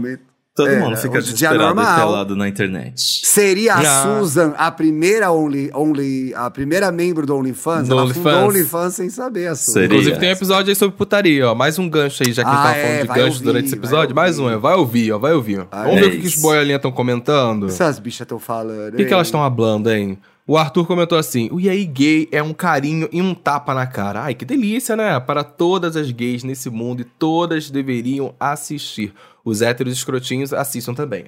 Todo 0.59 0.69
É, 0.71 0.79
mundo 0.79 0.97
fica 0.97 1.17
hoje 1.17 1.31
em 1.31 1.35
dia 1.35 1.47
é 1.47 1.51
desesperado 1.51 1.63
e 1.63 1.75
normal. 1.83 2.07
pelado 2.09 2.35
na 2.35 2.47
internet. 2.47 2.91
Seria 3.25 3.75
a 3.75 3.79
Ah. 3.79 4.03
Susan 4.19 4.53
a 4.57 4.69
primeira 4.69 5.31
only, 5.31 5.71
only, 5.73 6.33
a 6.35 6.49
primeira 6.49 6.91
membro 6.91 7.25
do 7.25 7.35
OnlyFans? 7.35 7.87
Do 7.87 7.97
Ela 7.97 8.13
fundou 8.13 8.31
o 8.33 8.35
OnlyFans. 8.35 8.49
OnlyFans 8.73 8.93
sem 8.95 9.09
saber 9.09 9.47
a 9.47 9.55
Susan. 9.55 9.71
Seria. 9.73 9.85
Inclusive 9.87 10.17
tem 10.19 10.29
um 10.29 10.31
episódio 10.33 10.69
aí 10.69 10.75
sobre 10.75 10.97
putaria, 10.97 11.49
ó. 11.49 11.55
Mais 11.55 11.79
um 11.79 11.89
gancho 11.89 12.23
aí, 12.25 12.33
já 12.33 12.43
que 12.43 12.49
Ah, 12.49 12.53
ele 12.53 12.61
tava 12.63 12.75
é, 12.77 12.81
falando 12.83 13.01
de 13.01 13.07
gancho 13.07 13.33
ouvir, 13.33 13.43
durante 13.43 13.65
esse 13.67 13.75
episódio. 13.75 14.15
Mais 14.15 14.37
um, 14.39 14.49
é. 14.49 14.57
Vai 14.57 14.75
ouvir, 14.75 15.11
ó. 15.13 15.17
Vai 15.17 15.33
ouvir. 15.33 15.65
Ah, 15.71 15.83
Vamos 15.83 15.97
é 15.97 16.01
ver 16.01 16.17
o 16.17 16.21
que, 16.21 16.27
os 16.27 16.35
boiolinhas 16.35 16.77
estão 16.79 16.91
comentando. 16.91 17.63
O 17.63 17.67
que 17.67 17.71
essas 17.73 17.99
bichas 17.99 18.21
estão 18.21 18.39
falando? 18.39 18.93
O 18.93 18.97
que, 18.97 19.05
que 19.05 19.13
elas 19.13 19.27
estão 19.27 19.43
hablando, 19.43 19.89
hein? 19.89 20.17
O 20.49 20.57
Arthur 20.57 20.87
comentou 20.87 21.15
assim: 21.15 21.47
o 21.51 21.59
E 21.59 21.69
aí 21.69 21.85
gay 21.85 22.27
é 22.31 22.41
um 22.41 22.53
carinho 22.53 23.07
e 23.11 23.21
um 23.21 23.35
tapa 23.35 23.71
na 23.71 23.85
cara. 23.85 24.23
Ai, 24.23 24.33
que 24.33 24.43
delícia, 24.43 24.95
né? 24.95 25.19
Para 25.19 25.43
todas 25.43 25.95
as 25.95 26.09
gays 26.09 26.43
nesse 26.43 26.71
mundo 26.71 27.01
e 27.01 27.03
todas 27.03 27.69
deveriam 27.69 28.33
assistir. 28.39 29.13
Os 29.45 29.61
héteros 29.61 29.93
escrotinhos 29.93 30.51
assistam 30.51 30.95
também. 30.95 31.25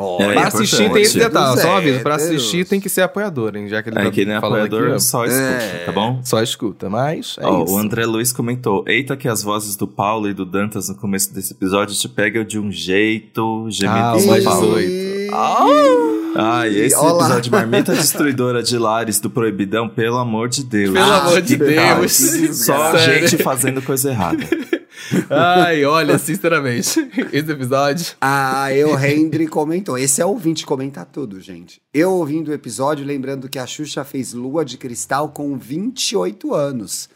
É, 0.00 0.32
pra 0.32 0.42
é 0.42 0.44
assistir 0.44 0.92
tem 0.92 1.02
esse 1.02 1.18
Dos 1.18 1.26
detalhe, 1.28 1.60
só 1.62 1.68
um 1.70 1.76
aviso. 1.76 2.00
Pra 2.00 2.14
assistir 2.16 2.64
tem 2.68 2.78
que 2.78 2.88
ser 2.90 3.00
apoiador, 3.00 3.56
hein? 3.56 3.68
Já 3.68 3.82
que 3.82 3.88
ele 3.88 3.98
É, 3.98 4.04
tá 4.04 4.10
quem 4.10 4.26
não 4.26 4.34
é 4.34 4.40
falando 4.40 4.66
apoiador, 4.66 4.90
aqui, 4.92 5.02
só 5.02 5.24
escuta, 5.24 5.42
É. 5.44 5.84
tá 5.86 5.92
bom? 5.92 6.20
Só 6.22 6.42
escuta, 6.42 6.90
mas 6.90 7.36
é 7.40 7.46
Ó, 7.46 7.64
isso. 7.64 7.74
o 7.74 7.78
André 7.78 8.04
Luiz 8.04 8.32
comentou: 8.34 8.84
Eita, 8.86 9.16
que 9.16 9.26
as 9.26 9.42
vozes 9.42 9.76
do 9.76 9.88
Paulo 9.88 10.28
e 10.28 10.34
do 10.34 10.44
Dantas 10.44 10.90
no 10.90 10.94
começo 10.94 11.32
desse 11.34 11.54
episódio 11.54 11.96
te 11.96 12.06
pegam 12.08 12.44
de 12.44 12.58
um 12.60 12.70
jeito, 12.70 13.64
Ah, 13.66 13.70
gemidos 13.70 14.22
o 14.22 14.26
do 14.26 14.30
mais 14.30 14.44
Paulo. 14.44 14.74
18. 14.78 15.17
Ai, 15.32 16.74
esse 16.76 16.96
Olá. 16.96 17.24
episódio 17.26 17.52
Marmita 17.52 17.92
Destruidora 17.96 18.62
de 18.62 18.76
Lares 18.78 19.20
do 19.20 19.30
Proibidão, 19.30 19.88
pelo 19.88 20.16
amor 20.18 20.48
de 20.48 20.64
Deus. 20.64 20.92
Pelo 20.94 21.04
Ah, 21.04 21.26
amor 21.26 21.42
de 21.42 21.56
Deus. 21.56 22.12
Só 22.64 22.96
Sério. 22.96 23.28
gente 23.28 23.42
fazendo 23.42 23.82
coisa 23.82 24.10
errada. 24.10 24.44
Ai, 25.30 25.84
olha, 25.84 26.18
sinceramente, 26.18 27.08
esse 27.32 27.50
episódio. 27.52 28.06
A 28.20 28.72
Eu 28.74 28.98
Hendry 28.98 29.46
comentou. 29.46 29.96
Esse 29.96 30.20
é 30.20 30.26
ouvinte 30.26 30.66
comenta 30.66 31.04
tudo, 31.04 31.40
gente. 31.40 31.80
Eu 31.94 32.12
ouvindo 32.12 32.48
o 32.48 32.54
episódio, 32.54 33.06
lembrando 33.06 33.48
que 33.48 33.58
a 33.58 33.66
Xuxa 33.66 34.04
fez 34.04 34.32
Lua 34.32 34.64
de 34.64 34.76
Cristal 34.76 35.28
com 35.30 35.56
28 35.56 36.52
anos, 36.52 37.08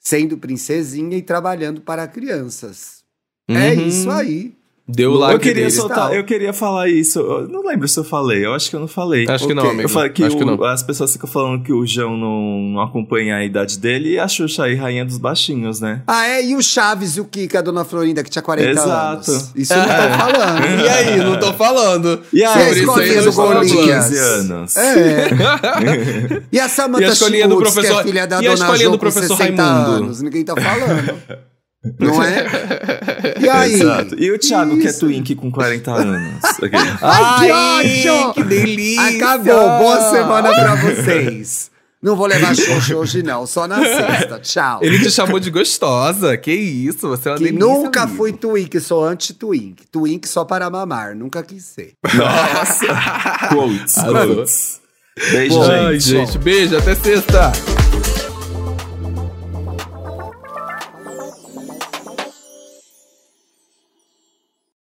sendo 0.00 0.38
princesinha 0.38 1.16
e 1.16 1.22
trabalhando 1.22 1.80
para 1.80 2.06
crianças. 2.08 3.04
É 3.48 3.72
Uhum. 3.74 3.86
isso 3.86 4.10
aí. 4.10 4.54
Deu 4.88 5.14
o 5.14 5.30
eu 5.32 5.38
queria 5.40 5.68
soltar, 5.68 6.14
eu 6.14 6.22
queria 6.22 6.52
falar 6.52 6.88
isso. 6.88 7.18
Eu 7.18 7.48
não 7.48 7.66
lembro 7.66 7.88
se 7.88 7.98
eu 7.98 8.04
falei, 8.04 8.46
eu 8.46 8.54
acho 8.54 8.70
que 8.70 8.76
eu 8.76 8.80
não 8.80 8.86
falei. 8.86 9.26
Acho 9.28 9.44
que 9.48 9.52
não, 9.52 9.64
amigo. 9.68 9.82
Eu 9.82 9.88
falei 9.88 10.10
que, 10.10 10.22
Acho 10.22 10.36
que 10.36 10.44
o- 10.44 10.46
não. 10.46 10.62
as 10.64 10.80
pessoas 10.84 11.12
ficam 11.12 11.28
falando 11.28 11.64
que 11.64 11.72
o 11.72 11.84
João 11.84 12.16
não, 12.16 12.60
não 12.74 12.80
acompanha 12.80 13.34
a 13.36 13.44
idade 13.44 13.80
dele 13.80 14.10
e 14.12 14.18
a 14.20 14.28
Xuxa 14.28 14.62
aí, 14.62 14.76
rainha 14.76 15.04
dos 15.04 15.18
baixinhos, 15.18 15.80
né? 15.80 16.02
Ah, 16.06 16.26
é? 16.28 16.44
E 16.44 16.54
o 16.54 16.62
Chaves 16.62 17.16
e 17.16 17.20
o 17.20 17.24
Kika, 17.24 17.58
a 17.58 17.62
dona 17.62 17.84
Florinda, 17.84 18.22
que 18.22 18.30
tinha 18.30 18.42
40 18.42 18.70
Exato. 18.70 19.30
anos. 19.32 19.50
Isso 19.56 19.72
eu 19.72 19.78
não 19.78 19.86
tô 19.86 20.18
falando. 20.18 20.66
E 20.86 20.88
aí, 20.88 21.16
não 21.18 21.38
tô 21.40 21.52
falando. 21.54 22.20
E 22.32 22.44
a 22.44 22.54
aí 22.54 22.74
do. 22.84 22.92
15 23.66 24.18
anos. 24.18 24.76
É. 24.76 25.26
E 26.52 26.60
a 26.60 26.66
E 26.66 26.68
Samantha 26.68 27.08
a 27.08 27.12
escolinha 27.12 27.48
do 27.48 27.54
Schmutz, 27.56 27.68
que 27.70 27.74
professor- 27.80 28.00
é 28.00 28.04
filha 28.04 28.26
da 28.26 28.36
e 28.36 28.46
a 28.46 28.50
dona 28.52 28.54
escolinha 28.54 28.84
Jo 28.84 28.90
do 28.92 28.98
com 28.98 28.98
professor 29.00 29.36
60 29.36 29.62
Raimundo? 29.62 29.90
anos. 30.04 30.22
Ninguém 30.22 30.44
tá 30.44 30.54
falando. 30.54 31.14
Não 31.98 32.22
é? 32.22 32.46
E 33.40 33.48
aí? 33.48 33.74
Exato. 33.74 34.14
E 34.18 34.30
o 34.30 34.38
Thiago, 34.38 34.76
que 34.78 34.86
é 34.86 34.90
Isso. 34.90 35.00
twink 35.00 35.34
com 35.34 35.50
40 35.50 35.90
anos. 35.92 36.40
Ok. 36.62 36.70
Ai, 37.02 37.94
que 37.98 38.10
ódio! 38.10 38.32
Que 38.34 38.44
delícia! 38.44 39.16
Acabou. 39.16 39.78
Boa 39.78 40.10
semana 40.10 40.48
pra 40.54 40.74
vocês. 40.76 41.70
Não 42.02 42.14
vou 42.16 42.26
levar 42.26 42.54
xoxo 42.54 42.96
hoje, 42.96 43.22
não. 43.22 43.46
Só 43.46 43.66
na 43.66 43.78
sexta. 43.82 44.38
Tchau. 44.40 44.78
Ele 44.82 44.98
te 45.00 45.10
chamou 45.10 45.40
de 45.40 45.50
gostosa. 45.50 46.36
Que 46.36 46.52
isso, 46.52 47.08
você 47.08 47.28
é 47.28 47.32
uma 47.32 47.38
Que 47.38 47.44
delícia. 47.44 47.66
nunca 47.66 48.02
amigo. 48.02 48.16
fui 48.16 48.32
twink, 48.32 48.78
sou 48.80 49.04
anti-twink. 49.04 49.86
Twink 49.90 50.26
só 50.28 50.44
para 50.44 50.70
mamar, 50.70 51.14
nunca 51.16 51.42
quis 51.42 51.64
ser. 51.64 51.92
Nossa. 52.14 52.86
Quotes, 53.48 53.94
quotes. 53.94 54.80
Beijo, 55.32 55.62
Ai, 55.62 55.98
gente. 55.98 56.26
gente, 56.26 56.38
beijo, 56.38 56.76
até 56.76 56.94
sexta. 56.94 57.52